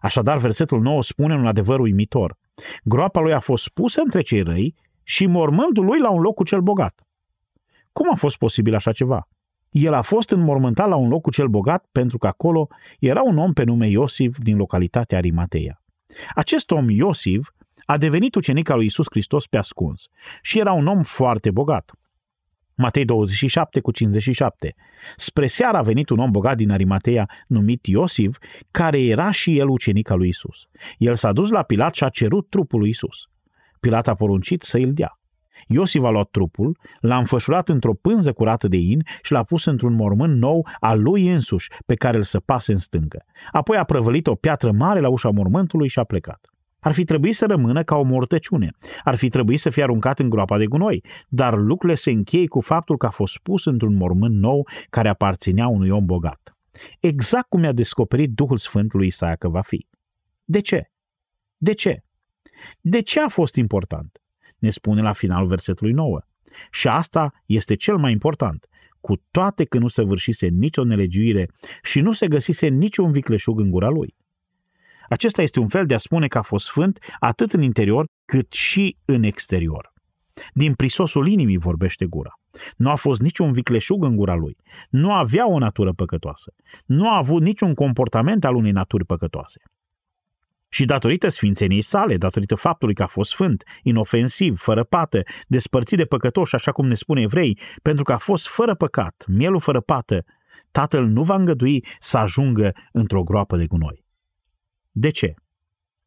Așadar, 0.00 0.38
versetul 0.38 0.80
9 0.80 1.02
spune 1.02 1.34
un 1.34 1.46
adevăr 1.46 1.80
uimitor. 1.80 2.36
Groapa 2.82 3.20
lui 3.20 3.32
a 3.32 3.40
fost 3.40 3.68
pusă 3.68 4.00
între 4.00 4.22
cei 4.22 4.42
răi 4.42 4.74
și 5.02 5.26
mormântul 5.26 5.84
lui 5.84 6.00
la 6.00 6.10
un 6.10 6.20
loc 6.20 6.34
cu 6.34 6.44
cel 6.44 6.60
bogat. 6.60 7.00
Cum 7.92 8.10
a 8.12 8.14
fost 8.16 8.36
posibil 8.36 8.74
așa 8.74 8.92
ceva? 8.92 9.28
El 9.74 9.92
a 9.92 10.02
fost 10.02 10.30
înmormântat 10.30 10.88
la 10.88 10.96
un 10.96 11.08
loc 11.08 11.22
cu 11.22 11.30
cel 11.30 11.46
bogat 11.46 11.88
pentru 11.92 12.18
că 12.18 12.26
acolo 12.26 12.68
era 12.98 13.22
un 13.22 13.38
om 13.38 13.52
pe 13.52 13.64
nume 13.64 13.88
Iosif 13.88 14.36
din 14.38 14.56
localitatea 14.56 15.18
Arimateia. 15.18 15.82
Acest 16.34 16.70
om, 16.70 16.88
Iosif, 16.88 17.50
a 17.84 17.98
devenit 17.98 18.34
ucenic 18.34 18.68
al 18.68 18.76
lui 18.76 18.86
Isus 18.86 19.06
Hristos 19.10 19.46
pe 19.46 19.58
ascuns 19.58 20.08
și 20.42 20.58
era 20.58 20.72
un 20.72 20.86
om 20.86 21.02
foarte 21.02 21.50
bogat. 21.50 21.92
Matei 22.74 23.04
27 23.04 23.80
cu 23.80 23.90
57. 23.90 24.74
Spre 25.16 25.46
seara 25.46 25.78
a 25.78 25.82
venit 25.82 26.08
un 26.08 26.18
om 26.18 26.30
bogat 26.30 26.56
din 26.56 26.70
Arimateia 26.70 27.30
numit 27.46 27.86
Iosif, 27.86 28.38
care 28.70 29.00
era 29.04 29.30
și 29.30 29.58
el 29.58 29.68
ucenic 29.68 30.10
al 30.10 30.18
lui 30.18 30.28
Isus. 30.28 30.68
El 30.98 31.14
s-a 31.14 31.32
dus 31.32 31.50
la 31.50 31.62
Pilat 31.62 31.94
și 31.94 32.04
a 32.04 32.08
cerut 32.08 32.50
trupul 32.50 32.80
lui 32.80 32.88
Isus. 32.88 33.16
Pilat 33.80 34.08
a 34.08 34.14
poruncit 34.14 34.62
să 34.62 34.78
îl 34.78 34.92
dea. 34.92 35.18
Iosif 35.66 36.02
a 36.02 36.10
luat 36.10 36.28
trupul, 36.30 36.78
l-a 37.00 37.18
înfășurat 37.18 37.68
într-o 37.68 37.94
pânză 37.94 38.32
curată 38.32 38.68
de 38.68 38.76
in 38.76 39.02
și 39.22 39.32
l-a 39.32 39.42
pus 39.42 39.64
într-un 39.64 39.94
mormânt 39.94 40.36
nou 40.36 40.66
al 40.80 41.02
lui 41.02 41.30
însuși, 41.30 41.70
pe 41.86 41.94
care 41.94 42.16
îl 42.16 42.22
săpase 42.22 42.72
în 42.72 42.78
stâncă. 42.78 43.24
Apoi 43.52 43.76
a 43.76 43.84
prăvălit 43.84 44.26
o 44.26 44.34
piatră 44.34 44.72
mare 44.72 45.00
la 45.00 45.08
ușa 45.08 45.30
mormântului 45.30 45.88
și 45.88 45.98
a 45.98 46.04
plecat. 46.04 46.48
Ar 46.80 46.92
fi 46.92 47.04
trebuit 47.04 47.34
să 47.34 47.46
rămână 47.46 47.82
ca 47.82 47.96
o 47.96 48.02
mortăciune. 48.02 48.70
Ar 49.04 49.14
fi 49.14 49.28
trebuit 49.28 49.60
să 49.60 49.70
fie 49.70 49.82
aruncat 49.82 50.18
în 50.18 50.28
groapa 50.28 50.58
de 50.58 50.66
gunoi. 50.66 51.04
Dar 51.28 51.56
lucrurile 51.56 51.98
se 51.98 52.10
încheie 52.10 52.46
cu 52.46 52.60
faptul 52.60 52.96
că 52.96 53.06
a 53.06 53.10
fost 53.10 53.38
pus 53.38 53.64
într-un 53.64 53.94
mormânt 53.94 54.34
nou 54.34 54.68
care 54.90 55.08
aparținea 55.08 55.66
unui 55.66 55.90
om 55.90 56.04
bogat. 56.04 56.56
Exact 57.00 57.48
cum 57.48 57.62
i-a 57.62 57.72
descoperit 57.72 58.30
Duhul 58.30 58.56
Sfânt 58.56 58.92
lui 58.92 59.06
Isaia 59.06 59.34
că 59.34 59.48
va 59.48 59.60
fi. 59.60 59.86
De 60.44 60.60
ce? 60.60 60.90
De 61.56 61.72
ce? 61.72 62.02
De 62.80 63.00
ce 63.00 63.20
a 63.20 63.28
fost 63.28 63.54
important? 63.54 64.23
Ne 64.64 64.70
spune 64.70 65.02
la 65.02 65.12
finalul 65.12 65.48
versetului 65.48 65.92
9. 65.92 66.20
Și 66.70 66.88
asta 66.88 67.32
este 67.46 67.74
cel 67.74 67.96
mai 67.96 68.12
important. 68.12 68.68
Cu 69.00 69.14
toate 69.30 69.64
că 69.64 69.78
nu 69.78 69.88
se 69.88 70.02
vârșise 70.02 70.46
nicio 70.46 70.84
nelegiuire 70.84 71.50
și 71.82 72.00
nu 72.00 72.12
se 72.12 72.28
găsise 72.28 72.66
niciun 72.66 73.12
vicleșug 73.12 73.60
în 73.60 73.70
gura 73.70 73.88
lui. 73.88 74.14
Acesta 75.08 75.42
este 75.42 75.60
un 75.60 75.68
fel 75.68 75.86
de 75.86 75.94
a 75.94 75.98
spune 75.98 76.26
că 76.26 76.38
a 76.38 76.42
fost 76.42 76.66
sfânt 76.66 76.98
atât 77.18 77.52
în 77.52 77.62
interior 77.62 78.06
cât 78.24 78.52
și 78.52 78.96
în 79.04 79.22
exterior. 79.22 79.92
Din 80.52 80.74
prisosul 80.74 81.28
inimii 81.28 81.58
vorbește 81.58 82.04
gura. 82.04 82.32
Nu 82.76 82.90
a 82.90 82.94
fost 82.94 83.20
niciun 83.20 83.52
vicleșug 83.52 84.04
în 84.04 84.16
gura 84.16 84.34
lui. 84.34 84.56
Nu 84.90 85.12
avea 85.12 85.48
o 85.48 85.58
natură 85.58 85.92
păcătoasă. 85.92 86.54
Nu 86.84 87.10
a 87.10 87.16
avut 87.16 87.42
niciun 87.42 87.74
comportament 87.74 88.44
al 88.44 88.54
unei 88.54 88.72
naturi 88.72 89.04
păcătoase. 89.04 89.60
Și 90.74 90.84
datorită 90.84 91.28
sfințeniei 91.28 91.82
sale, 91.82 92.16
datorită 92.16 92.54
faptului 92.54 92.94
că 92.94 93.02
a 93.02 93.06
fost 93.06 93.30
sfânt, 93.30 93.62
inofensiv, 93.82 94.58
fără 94.58 94.84
pată, 94.84 95.22
despărțit 95.46 95.98
de 95.98 96.04
păcătoși, 96.04 96.54
așa 96.54 96.72
cum 96.72 96.86
ne 96.86 96.94
spune 96.94 97.20
evrei, 97.20 97.58
pentru 97.82 98.04
că 98.04 98.12
a 98.12 98.18
fost 98.18 98.48
fără 98.48 98.74
păcat, 98.74 99.24
mielul 99.28 99.60
fără 99.60 99.80
pată, 99.80 100.24
tatăl 100.70 101.06
nu 101.06 101.22
va 101.22 101.34
îngădui 101.34 101.84
să 102.00 102.18
ajungă 102.18 102.72
într-o 102.92 103.22
groapă 103.22 103.56
de 103.56 103.66
gunoi. 103.66 104.04
De 104.90 105.10
ce? 105.10 105.34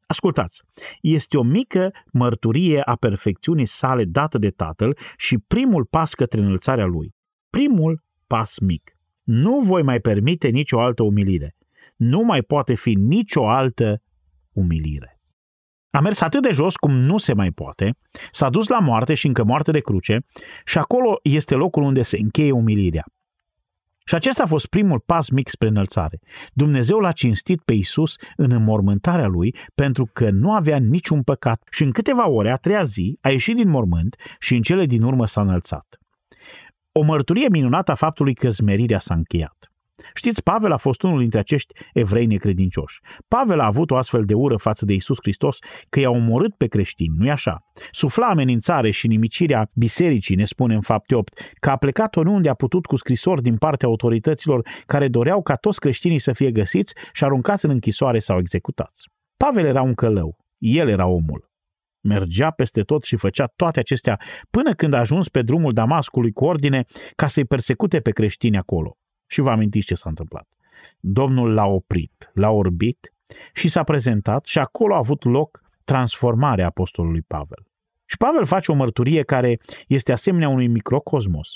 Ascultați, 0.05 0.61
este 1.01 1.38
o 1.38 1.43
mică 1.43 1.91
mărturie 2.11 2.82
a 2.82 2.95
perfecțiunii 2.95 3.65
sale 3.65 4.03
dată 4.03 4.38
de 4.38 4.49
Tatăl 4.49 4.97
și 5.18 5.38
primul 5.47 5.86
pas 5.86 6.13
către 6.13 6.39
înălțarea 6.39 6.86
lui. 6.86 7.15
Primul 7.49 8.03
pas 8.26 8.59
mic. 8.59 8.91
Nu 9.24 9.59
voi 9.59 9.84
mai 9.84 9.99
permite 9.99 10.47
nicio 10.47 10.80
altă 10.82 11.03
umilire. 11.03 11.55
Nu 11.95 12.22
mai 12.22 12.41
poate 12.41 12.74
fi 12.74 12.93
nicio 12.93 13.49
altă 13.49 14.01
umilire. 14.58 15.20
A 15.89 15.99
mers 15.99 16.22
atât 16.22 16.41
de 16.41 16.51
jos 16.51 16.76
cum 16.76 16.93
nu 16.93 17.18
se 17.18 17.34
mai 17.34 17.51
poate, 17.51 17.97
s-a 18.32 18.49
dus 18.49 18.68
la 18.68 18.80
moarte 18.80 19.14
și 19.14 19.28
încă 19.28 19.43
moarte 19.43 19.72
de 19.72 19.80
cruce 19.80 20.26
și 20.66 20.78
acolo 20.78 21.20
este 21.24 21.55
locul 21.55 21.84
unde 21.84 22.01
se 22.01 22.18
încheie 22.18 22.51
umilirea. 22.51 23.05
Și 24.05 24.16
acesta 24.16 24.43
a 24.43 24.47
fost 24.47 24.68
primul 24.68 24.99
pas 24.99 25.30
mic 25.30 25.49
spre 25.49 25.68
înălțare. 25.68 26.20
Dumnezeu 26.53 26.99
l-a 26.99 27.12
cinstit 27.12 27.62
pe 27.62 27.74
Isus 27.74 28.16
în 28.36 28.51
înmormântarea 28.51 29.28
lui 29.28 29.55
pentru 29.76 30.10
că 30.14 30.30
nu 30.30 30.53
avea 30.53 30.78
niciun 30.78 31.24
păcat 31.24 31.68
și 31.72 31.84
în 31.84 31.91
câteva 31.91 32.30
ore, 32.30 32.51
a 32.51 32.55
treia 32.55 32.84
zi, 32.84 33.18
a 33.22 33.30
ieșit 33.30 33.55
din 33.55 33.70
mormânt 33.70 34.16
și 34.39 34.55
în 34.55 34.62
cele 34.62 34.86
din 34.86 35.01
urmă 35.01 35.28
s-a 35.28 35.41
înălțat. 35.41 35.97
O 36.91 37.01
mărturie 37.01 37.47
minunată 37.49 37.91
a 37.91 37.95
faptului 37.95 38.34
că 38.34 38.49
zmerirea 38.49 38.99
s-a 38.99 39.14
încheiat. 39.14 39.72
Știți, 40.14 40.43
Pavel 40.43 40.72
a 40.72 40.78
fost 40.78 41.02
unul 41.02 41.20
dintre 41.20 41.39
acești 41.39 41.74
evrei 41.93 42.26
necredincioși. 42.26 43.00
Pavel 43.28 43.60
a 43.60 43.66
avut 43.66 43.91
o 43.91 43.95
astfel 43.95 44.26
de 44.26 44.34
ură 44.34 44.58
față 44.58 44.86
de 44.86 44.93
Isus 44.93 45.18
Hristos 45.22 45.58
că 45.89 46.00
i-a 46.00 46.10
omorât 46.10 46.56
pe 46.56 46.68
creștini, 46.68 47.16
nu-i 47.18 47.30
așa? 47.30 47.64
Sufla 47.91 48.28
amenințare 48.28 48.91
și 48.91 49.08
nimicirea 49.08 49.70
bisericii, 49.74 50.36
ne 50.36 50.45
spune 50.45 50.74
în 50.74 50.82
fapte 50.82 51.16
8, 51.16 51.56
că 51.60 51.70
a 51.70 51.78
plecat 51.78 52.16
oriunde 52.16 52.50
a 52.50 52.54
putut 52.54 52.86
cu 52.86 52.95
scrisori 52.95 53.41
din 53.41 53.58
partea 53.58 53.88
autorităților 53.88 54.68
care 54.86 55.08
doreau 55.08 55.41
ca 55.41 55.56
toți 55.56 55.80
creștinii 55.80 56.20
să 56.20 56.34
fie 56.34 56.52
găsiți 56.52 56.93
și 57.14 57.24
aruncați 57.24 57.66
în 57.66 57.72
închisoare 57.72 58.20
sau 58.20 58.39
executați. 58.39 59.10
Pavel 59.38 59.66
era 59.66 59.82
un 59.82 59.93
călău, 59.93 60.38
el 60.58 60.88
era 60.88 61.06
omul. 61.06 61.50
Mergea 62.02 62.52
peste 62.52 62.82
tot 62.82 63.04
și 63.04 63.16
făcea 63.16 63.45
toate 63.56 63.80
acestea 63.80 64.20
până 64.50 64.74
când 64.74 64.93
a 64.93 65.00
ajuns 65.00 65.30
pe 65.30 65.41
drumul 65.41 65.74
Damascului 65.74 66.32
cu 66.32 66.45
ordine 66.45 66.86
ca 67.16 67.28
să-i 67.28 67.45
persecute 67.45 68.00
pe 68.00 68.12
creștini 68.12 68.58
acolo. 68.58 68.98
Și 69.28 69.41
vă 69.41 69.49
amintiți 69.49 69.86
ce 69.86 69.95
s-a 69.95 70.09
întâmplat. 70.09 70.47
Domnul 70.99 71.53
l-a 71.53 71.65
oprit, 71.65 72.32
l-a 72.34 72.49
orbit 72.49 73.13
și 73.53 73.67
s-a 73.67 73.84
prezentat 73.84 74.45
și 74.45 74.59
acolo 74.59 74.93
a 74.93 74.97
avut 74.97 75.23
loc 75.23 75.61
transformarea 75.84 76.65
apostolului 76.65 77.21
Pavel. 77.21 77.65
Și 78.05 78.17
Pavel 78.17 78.45
face 78.45 78.71
o 78.71 78.75
mărturie 78.75 79.23
care 79.23 79.59
este 79.88 80.11
asemenea 80.11 80.49
unui 80.49 80.67
microcosmos. 80.67 81.49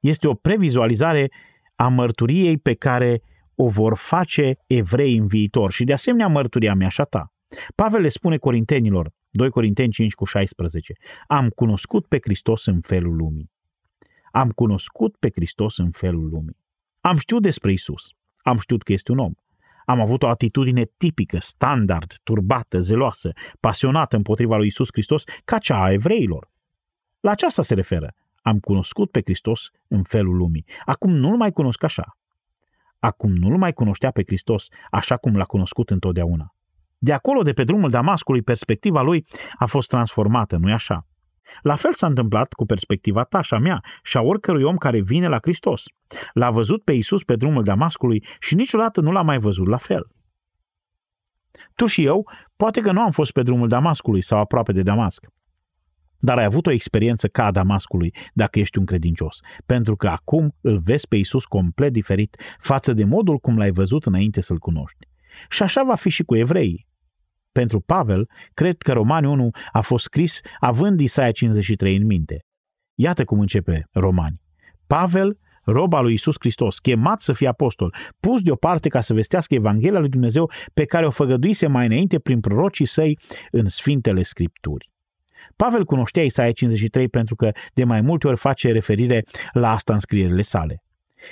Este 0.00 0.28
o 0.28 0.34
previzualizare 0.34 1.30
a 1.74 1.88
mărturiei 1.88 2.58
pe 2.58 2.74
care 2.74 3.22
o 3.54 3.68
vor 3.68 3.96
face 3.96 4.56
evrei 4.66 5.16
în 5.16 5.26
viitor 5.26 5.72
și 5.72 5.84
de 5.84 5.92
asemenea 5.92 6.26
mărturia 6.26 6.74
mea 6.74 6.88
și 6.88 7.00
a 7.00 7.04
ta. 7.04 7.32
Pavel 7.74 8.00
le 8.00 8.08
spune 8.08 8.36
corintenilor, 8.36 9.10
2 9.30 9.50
Corinteni 9.50 9.92
5 9.92 10.14
cu 10.14 10.24
16, 10.24 10.92
am 11.26 11.48
cunoscut 11.48 12.06
pe 12.06 12.18
Hristos 12.22 12.66
în 12.66 12.80
felul 12.80 13.16
lumii. 13.16 13.50
Am 14.30 14.50
cunoscut 14.50 15.16
pe 15.16 15.30
Hristos 15.34 15.78
în 15.78 15.90
felul 15.90 16.28
lumii. 16.28 16.61
Am 17.02 17.16
știut 17.16 17.42
despre 17.42 17.72
Isus. 17.72 18.08
Am 18.42 18.58
știut 18.58 18.82
că 18.82 18.92
este 18.92 19.12
un 19.12 19.18
om. 19.18 19.32
Am 19.84 20.00
avut 20.00 20.22
o 20.22 20.28
atitudine 20.28 20.84
tipică, 20.96 21.38
standard, 21.40 22.14
turbată, 22.22 22.78
zeloasă, 22.78 23.32
pasionată 23.60 24.16
împotriva 24.16 24.56
lui 24.56 24.66
Isus 24.66 24.88
Hristos, 24.92 25.24
ca 25.44 25.58
cea 25.58 25.82
a 25.82 25.92
evreilor. 25.92 26.50
La 27.20 27.30
aceasta 27.30 27.62
se 27.62 27.74
referă. 27.74 28.14
Am 28.42 28.58
cunoscut 28.58 29.10
pe 29.10 29.20
Hristos 29.24 29.70
în 29.88 30.02
felul 30.02 30.36
lumii. 30.36 30.64
Acum 30.84 31.12
nu-L 31.12 31.36
mai 31.36 31.52
cunosc 31.52 31.82
așa. 31.82 32.16
Acum 32.98 33.32
nu-L 33.32 33.56
mai 33.56 33.72
cunoștea 33.72 34.10
pe 34.10 34.22
Hristos 34.26 34.66
așa 34.90 35.16
cum 35.16 35.36
l-a 35.36 35.44
cunoscut 35.44 35.90
întotdeauna. 35.90 36.54
De 36.98 37.12
acolo, 37.12 37.42
de 37.42 37.52
pe 37.52 37.64
drumul 37.64 37.90
Damascului, 37.90 38.42
perspectiva 38.42 39.02
lui 39.02 39.26
a 39.58 39.66
fost 39.66 39.88
transformată, 39.88 40.56
nu-i 40.56 40.72
așa? 40.72 41.06
La 41.60 41.76
fel 41.76 41.92
s-a 41.92 42.06
întâmplat 42.06 42.52
cu 42.52 42.66
perspectiva 42.66 43.24
ta 43.24 43.40
și 43.40 43.54
a 43.54 43.58
mea 43.58 43.84
și 44.02 44.16
a 44.16 44.20
oricărui 44.20 44.62
om 44.62 44.76
care 44.76 45.00
vine 45.00 45.28
la 45.28 45.38
Hristos. 45.42 45.84
L-a 46.32 46.50
văzut 46.50 46.84
pe 46.84 46.92
Isus 46.92 47.24
pe 47.24 47.36
drumul 47.36 47.62
Damascului 47.62 48.24
și 48.40 48.54
niciodată 48.54 49.00
nu 49.00 49.10
l-a 49.10 49.22
mai 49.22 49.38
văzut 49.38 49.66
la 49.66 49.76
fel. 49.76 50.06
Tu 51.74 51.86
și 51.86 52.04
eu, 52.04 52.30
poate 52.56 52.80
că 52.80 52.92
nu 52.92 53.00
am 53.00 53.10
fost 53.10 53.32
pe 53.32 53.42
drumul 53.42 53.68
Damascului 53.68 54.22
sau 54.22 54.38
aproape 54.38 54.72
de 54.72 54.82
Damasc, 54.82 55.26
dar 56.18 56.38
ai 56.38 56.44
avut 56.44 56.66
o 56.66 56.70
experiență 56.70 57.28
ca 57.28 57.44
a 57.44 57.50
Damascului 57.50 58.14
dacă 58.32 58.58
ești 58.58 58.78
un 58.78 58.84
credincios, 58.84 59.40
pentru 59.66 59.96
că 59.96 60.08
acum 60.08 60.54
îl 60.60 60.78
vezi 60.78 61.08
pe 61.08 61.16
Isus 61.16 61.44
complet 61.44 61.92
diferit 61.92 62.36
față 62.58 62.92
de 62.92 63.04
modul 63.04 63.38
cum 63.38 63.58
l-ai 63.58 63.70
văzut 63.70 64.06
înainte 64.06 64.40
să-l 64.40 64.58
cunoști. 64.58 65.08
Și 65.48 65.62
așa 65.62 65.82
va 65.82 65.94
fi 65.94 66.08
și 66.08 66.22
cu 66.22 66.36
evreii. 66.36 66.86
Pentru 67.52 67.80
Pavel, 67.80 68.28
cred 68.54 68.76
că 68.78 68.92
Romani 68.92 69.26
1 69.26 69.50
a 69.72 69.80
fost 69.80 70.04
scris 70.04 70.40
având 70.58 71.00
Isaia 71.00 71.30
53 71.30 71.96
în 71.96 72.06
minte. 72.06 72.44
Iată 72.94 73.24
cum 73.24 73.40
începe 73.40 73.86
Romani. 73.92 74.40
Pavel, 74.86 75.38
roba 75.64 76.00
lui 76.00 76.12
Isus 76.12 76.34
Hristos, 76.38 76.78
chemat 76.78 77.20
să 77.20 77.32
fie 77.32 77.48
apostol, 77.48 77.94
pus 78.20 78.42
deoparte 78.42 78.88
ca 78.88 79.00
să 79.00 79.14
vestească 79.14 79.54
Evanghelia 79.54 79.98
lui 79.98 80.08
Dumnezeu 80.08 80.50
pe 80.74 80.84
care 80.84 81.06
o 81.06 81.10
făgăduise 81.10 81.66
mai 81.66 81.86
înainte 81.86 82.18
prin 82.18 82.40
prorocii 82.40 82.86
săi 82.86 83.18
în 83.50 83.68
Sfintele 83.68 84.22
Scripturi. 84.22 84.90
Pavel 85.56 85.84
cunoștea 85.84 86.24
Isaia 86.24 86.52
53 86.52 87.08
pentru 87.08 87.34
că 87.34 87.50
de 87.74 87.84
mai 87.84 88.00
multe 88.00 88.26
ori 88.26 88.36
face 88.36 88.72
referire 88.72 89.24
la 89.52 89.70
asta 89.70 89.92
în 89.92 89.98
scrierile 89.98 90.42
sale. 90.42 90.82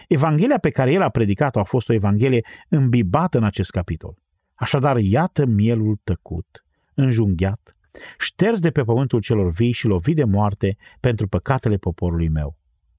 Evanghelia 0.08 0.58
pe 0.58 0.70
care 0.70 0.92
el 0.92 1.02
a 1.02 1.08
predicat-o 1.08 1.60
a 1.60 1.64
fost 1.64 1.88
o 1.88 1.92
evanghelie 1.92 2.44
îmbibată 2.68 3.38
în 3.38 3.44
acest 3.44 3.70
capitol. 3.70 4.14
Așadar, 4.60 4.96
iată 4.96 5.46
mielul 5.46 6.00
tăcut, 6.04 6.64
înjunghiat, 6.94 7.76
șters 8.18 8.60
de 8.60 8.70
pe 8.70 8.82
pământul 8.82 9.20
celor 9.20 9.50
vii 9.50 9.72
și 9.72 9.86
lovit 9.86 10.16
de 10.16 10.24
moarte 10.24 10.76
pentru 11.00 11.28
păcatele 11.28 11.76
poporului 11.76 12.28
meu. 12.28 12.56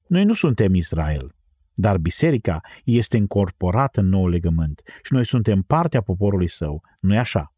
Noi 0.08 0.24
nu 0.24 0.34
suntem 0.34 0.74
Israel, 0.74 1.36
dar 1.74 1.98
biserica 1.98 2.62
este 2.84 3.18
încorporată 3.18 4.00
în 4.00 4.10
nou 4.10 4.28
legământ 4.28 4.82
și 5.04 5.14
noi 5.14 5.26
suntem 5.26 5.62
partea 5.62 6.02
poporului 6.02 6.50
său, 6.50 6.84
nu-i 7.00 7.18
așa? 7.18 7.54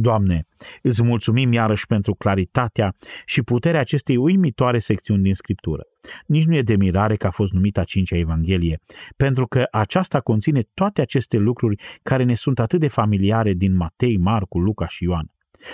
Doamne, 0.00 0.46
îți 0.82 1.02
mulțumim 1.02 1.52
iarăși 1.52 1.86
pentru 1.86 2.14
claritatea 2.14 2.94
și 3.24 3.42
puterea 3.42 3.80
acestei 3.80 4.16
uimitoare 4.16 4.78
secțiuni 4.78 5.22
din 5.22 5.34
Scriptură. 5.34 5.82
Nici 6.26 6.44
nu 6.44 6.56
e 6.56 6.62
de 6.62 6.76
mirare 6.76 7.16
că 7.16 7.26
a 7.26 7.30
fost 7.30 7.52
numită 7.52 7.80
a 7.80 7.84
cincea 7.84 8.16
Evanghelie, 8.16 8.80
pentru 9.16 9.46
că 9.46 9.64
aceasta 9.70 10.20
conține 10.20 10.62
toate 10.74 11.00
aceste 11.00 11.36
lucruri 11.36 11.82
care 12.02 12.22
ne 12.22 12.34
sunt 12.34 12.58
atât 12.58 12.80
de 12.80 12.88
familiare 12.88 13.52
din 13.52 13.76
Matei, 13.76 14.18
Marcu, 14.18 14.58
Luca 14.58 14.86
și 14.88 15.04
Ioan. 15.04 15.30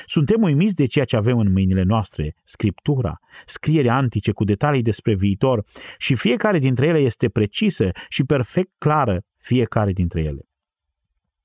Suntem 0.07 0.43
uimiți 0.43 0.75
de 0.75 0.87
ceea 0.87 1.05
ce 1.05 1.17
avem 1.17 1.39
în 1.39 1.53
mâinile 1.53 1.83
noastre, 1.83 2.35
scriptura, 2.45 3.19
scriere 3.47 3.89
antice 3.89 4.33
cu 4.33 4.45
detalii 4.45 4.83
despre 4.83 5.15
viitor 5.15 5.65
și 5.99 6.15
fiecare 6.15 6.59
dintre 6.59 6.87
ele 6.87 6.99
este 6.99 7.29
precisă 7.29 7.91
și 8.09 8.25
perfect 8.25 8.71
clară, 8.79 9.23
fiecare 9.39 9.93
dintre 9.93 10.21
ele. 10.21 10.41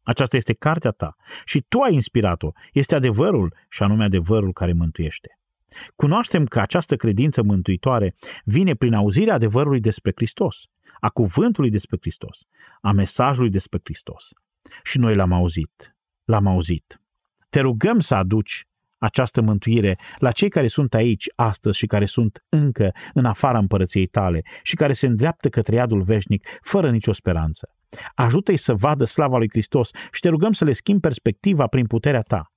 Aceasta 0.09 0.37
este 0.37 0.53
cartea 0.53 0.91
ta 0.91 1.15
și 1.45 1.65
tu 1.67 1.79
ai 1.79 1.93
inspirat-o. 1.93 2.51
Este 2.73 2.95
adevărul 2.95 3.55
și 3.69 3.83
anume 3.83 4.03
adevărul 4.03 4.53
care 4.53 4.73
mântuiește. 4.73 5.39
Cunoaștem 5.95 6.45
că 6.45 6.59
această 6.59 6.95
credință 6.95 7.43
mântuitoare 7.43 8.15
vine 8.43 8.73
prin 8.73 8.93
auzirea 8.93 9.33
adevărului 9.33 9.79
despre 9.79 10.11
Hristos, 10.15 10.63
a 10.99 11.09
cuvântului 11.09 11.69
despre 11.69 11.97
Hristos, 12.01 12.39
a 12.81 12.91
mesajului 12.91 13.49
despre 13.49 13.79
Hristos. 13.83 14.29
Și 14.83 14.97
noi 14.97 15.15
l-am 15.15 15.31
auzit. 15.31 15.95
L-am 16.23 16.47
auzit. 16.47 17.01
Te 17.49 17.59
rugăm 17.59 17.99
să 17.99 18.15
aduci 18.15 18.67
această 18.97 19.41
mântuire 19.41 19.99
la 20.17 20.31
cei 20.31 20.49
care 20.49 20.67
sunt 20.67 20.93
aici 20.93 21.25
astăzi 21.35 21.77
și 21.77 21.85
care 21.85 22.05
sunt 22.05 22.45
încă 22.49 22.91
în 23.13 23.25
afara 23.25 23.57
împărăției 23.57 24.07
tale 24.07 24.41
și 24.63 24.75
care 24.75 24.93
se 24.93 25.07
îndreaptă 25.07 25.49
către 25.49 25.75
iadul 25.75 26.01
veșnic 26.01 26.47
fără 26.61 26.91
nicio 26.91 27.11
speranță. 27.11 27.73
Ajută-i 28.15 28.57
să 28.57 28.73
vadă 28.73 29.05
slava 29.05 29.37
lui 29.37 29.49
Hristos 29.49 29.89
și 30.11 30.19
te 30.19 30.29
rugăm 30.29 30.51
să 30.51 30.65
le 30.65 30.71
schimbi 30.71 31.01
perspectiva 31.01 31.67
prin 31.67 31.87
puterea 31.87 32.21
ta. 32.21 32.51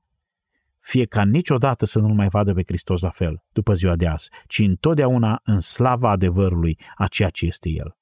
Fie 0.81 1.05
ca 1.05 1.25
niciodată 1.25 1.87
să 1.87 1.99
nu 1.99 2.15
mai 2.15 2.29
vadă 2.29 2.53
pe 2.53 2.63
Hristos 2.67 3.01
la 3.01 3.11
fel, 3.11 3.43
după 3.53 3.75
ziua 3.75 3.97
de 3.97 4.07
azi, 4.07 4.29
ci 4.47 4.59
întotdeauna 4.59 5.41
în 5.45 5.61
slava 5.61 6.11
adevărului 6.11 6.79
a 6.95 7.07
ceea 7.07 7.29
ce 7.29 7.47
este 7.47 7.69
El. 7.69 7.97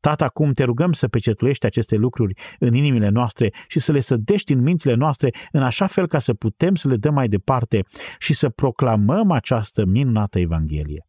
Tată, 0.00 0.24
acum 0.24 0.52
te 0.52 0.64
rugăm 0.64 0.92
să 0.92 1.08
pecetuiești 1.08 1.66
aceste 1.66 1.96
lucruri 1.96 2.34
în 2.58 2.74
inimile 2.74 3.08
noastre 3.08 3.52
și 3.68 3.78
să 3.78 3.92
le 3.92 4.00
sădești 4.00 4.52
în 4.52 4.60
mințile 4.60 4.94
noastre 4.94 5.30
în 5.52 5.62
așa 5.62 5.86
fel 5.86 6.06
ca 6.06 6.18
să 6.18 6.34
putem 6.34 6.74
să 6.74 6.88
le 6.88 6.96
dăm 6.96 7.14
mai 7.14 7.28
departe 7.28 7.84
și 8.18 8.34
să 8.34 8.48
proclamăm 8.48 9.30
această 9.30 9.84
minunată 9.84 10.38
Evanghelie. 10.38 11.06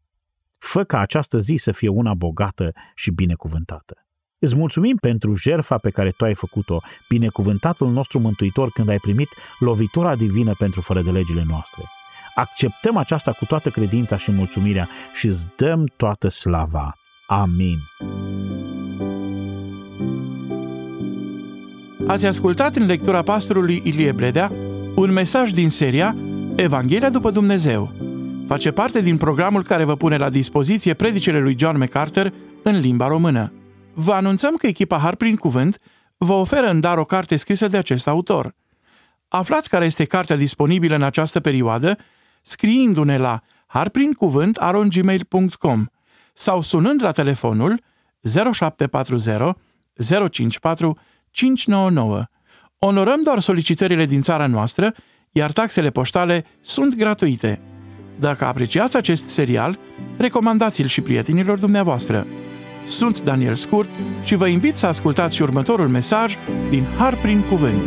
Fă 0.58 0.84
ca 0.84 1.00
această 1.00 1.40
zi 1.40 1.56
să 1.56 1.72
fie 1.72 1.90
una 1.90 2.14
bogată 2.14 2.72
și 2.94 3.12
binecuvântată. 3.12 4.05
Îți 4.46 4.56
mulțumim 4.56 4.96
pentru 4.96 5.36
jerfa 5.36 5.78
pe 5.78 5.90
care 5.90 6.12
tu 6.18 6.24
ai 6.24 6.34
făcut-o, 6.34 6.82
binecuvântatul 7.10 7.92
nostru 7.92 8.20
mântuitor 8.20 8.70
când 8.74 8.90
ai 8.90 8.98
primit 8.98 9.28
lovitura 9.60 10.16
divină 10.16 10.54
pentru 10.58 10.82
fără 10.82 11.02
de 11.02 11.12
legile 11.12 11.44
noastre. 11.48 11.84
Acceptăm 12.36 12.98
aceasta 12.98 13.32
cu 13.32 13.46
toată 13.46 13.70
credința 13.70 14.18
și 14.18 14.32
mulțumirea 14.32 14.90
și 15.14 15.28
îți 15.28 15.48
dăm 15.56 15.92
toată 15.98 16.30
slava. 16.30 16.94
Amin. 17.28 17.78
Ați 22.08 22.26
ascultat 22.26 22.76
în 22.76 22.86
lectura 22.86 23.22
pastorului 23.22 23.82
Ilie 23.86 24.12
Bledea 24.12 24.52
un 24.96 25.12
mesaj 25.12 25.52
din 25.52 25.70
seria 25.70 26.16
Evanghelia 26.56 27.10
după 27.10 27.32
Dumnezeu. 27.32 27.92
Face 28.48 28.72
parte 28.72 29.02
din 29.02 29.18
programul 29.18 29.64
care 29.64 29.84
vă 29.84 29.96
pune 29.96 30.18
la 30.18 30.30
dispoziție 30.30 30.94
predicele 30.94 31.40
lui 31.40 31.56
John 31.58 31.78
MacArthur 31.78 32.34
în 32.64 32.80
limba 32.80 33.08
română. 33.08 33.52
Vă 33.98 34.14
anunțăm 34.14 34.56
că 34.56 34.68
echipa 34.68 34.98
Har 34.98 35.16
prin 35.16 35.36
Cuvânt 35.36 35.80
vă 36.18 36.34
oferă 36.34 36.70
în 36.70 36.80
dar 36.80 36.98
o 36.98 37.04
carte 37.04 37.36
scrisă 37.36 37.68
de 37.68 37.78
acest 37.78 38.08
autor. 38.08 38.56
Aflați 39.28 39.70
care 39.70 39.86
este 39.86 40.06
cartea 40.06 40.36
disponibilă 40.36 40.96
în 40.96 41.04
această 41.04 41.40
perioadă 41.40 41.98
scriindu-ne 42.42 43.18
la 43.18 43.40
harprincuvânt.gmail.com 43.68 45.86
sau 46.34 46.62
sunând 46.62 47.02
la 47.02 47.12
telefonul 47.12 47.82
0740 48.52 49.56
054 50.32 50.98
599. 51.32 52.24
Onorăm 52.80 53.22
doar 53.24 53.40
solicitările 53.40 54.06
din 54.06 54.22
țara 54.22 54.48
noastră, 54.48 54.94
iar 55.32 55.52
taxele 55.52 55.90
poștale 55.90 56.46
sunt 56.62 56.96
gratuite. 56.96 57.62
Dacă 58.20 58.46
apreciați 58.46 58.98
acest 58.98 59.28
serial, 59.28 59.80
recomandați-l 60.18 60.86
și 60.86 61.02
prietenilor 61.02 61.60
dumneavoastră. 61.60 62.28
Sunt 62.86 63.22
Daniel 63.22 63.56
Scurt 63.56 63.90
și 64.24 64.36
vă 64.36 64.48
invit 64.48 64.76
să 64.76 64.86
ascultați 64.86 65.36
și 65.36 65.42
următorul 65.42 65.88
mesaj 65.88 66.36
din 66.70 66.86
Har 66.98 67.16
prin 67.16 67.42
Cuvânt. 67.50 67.82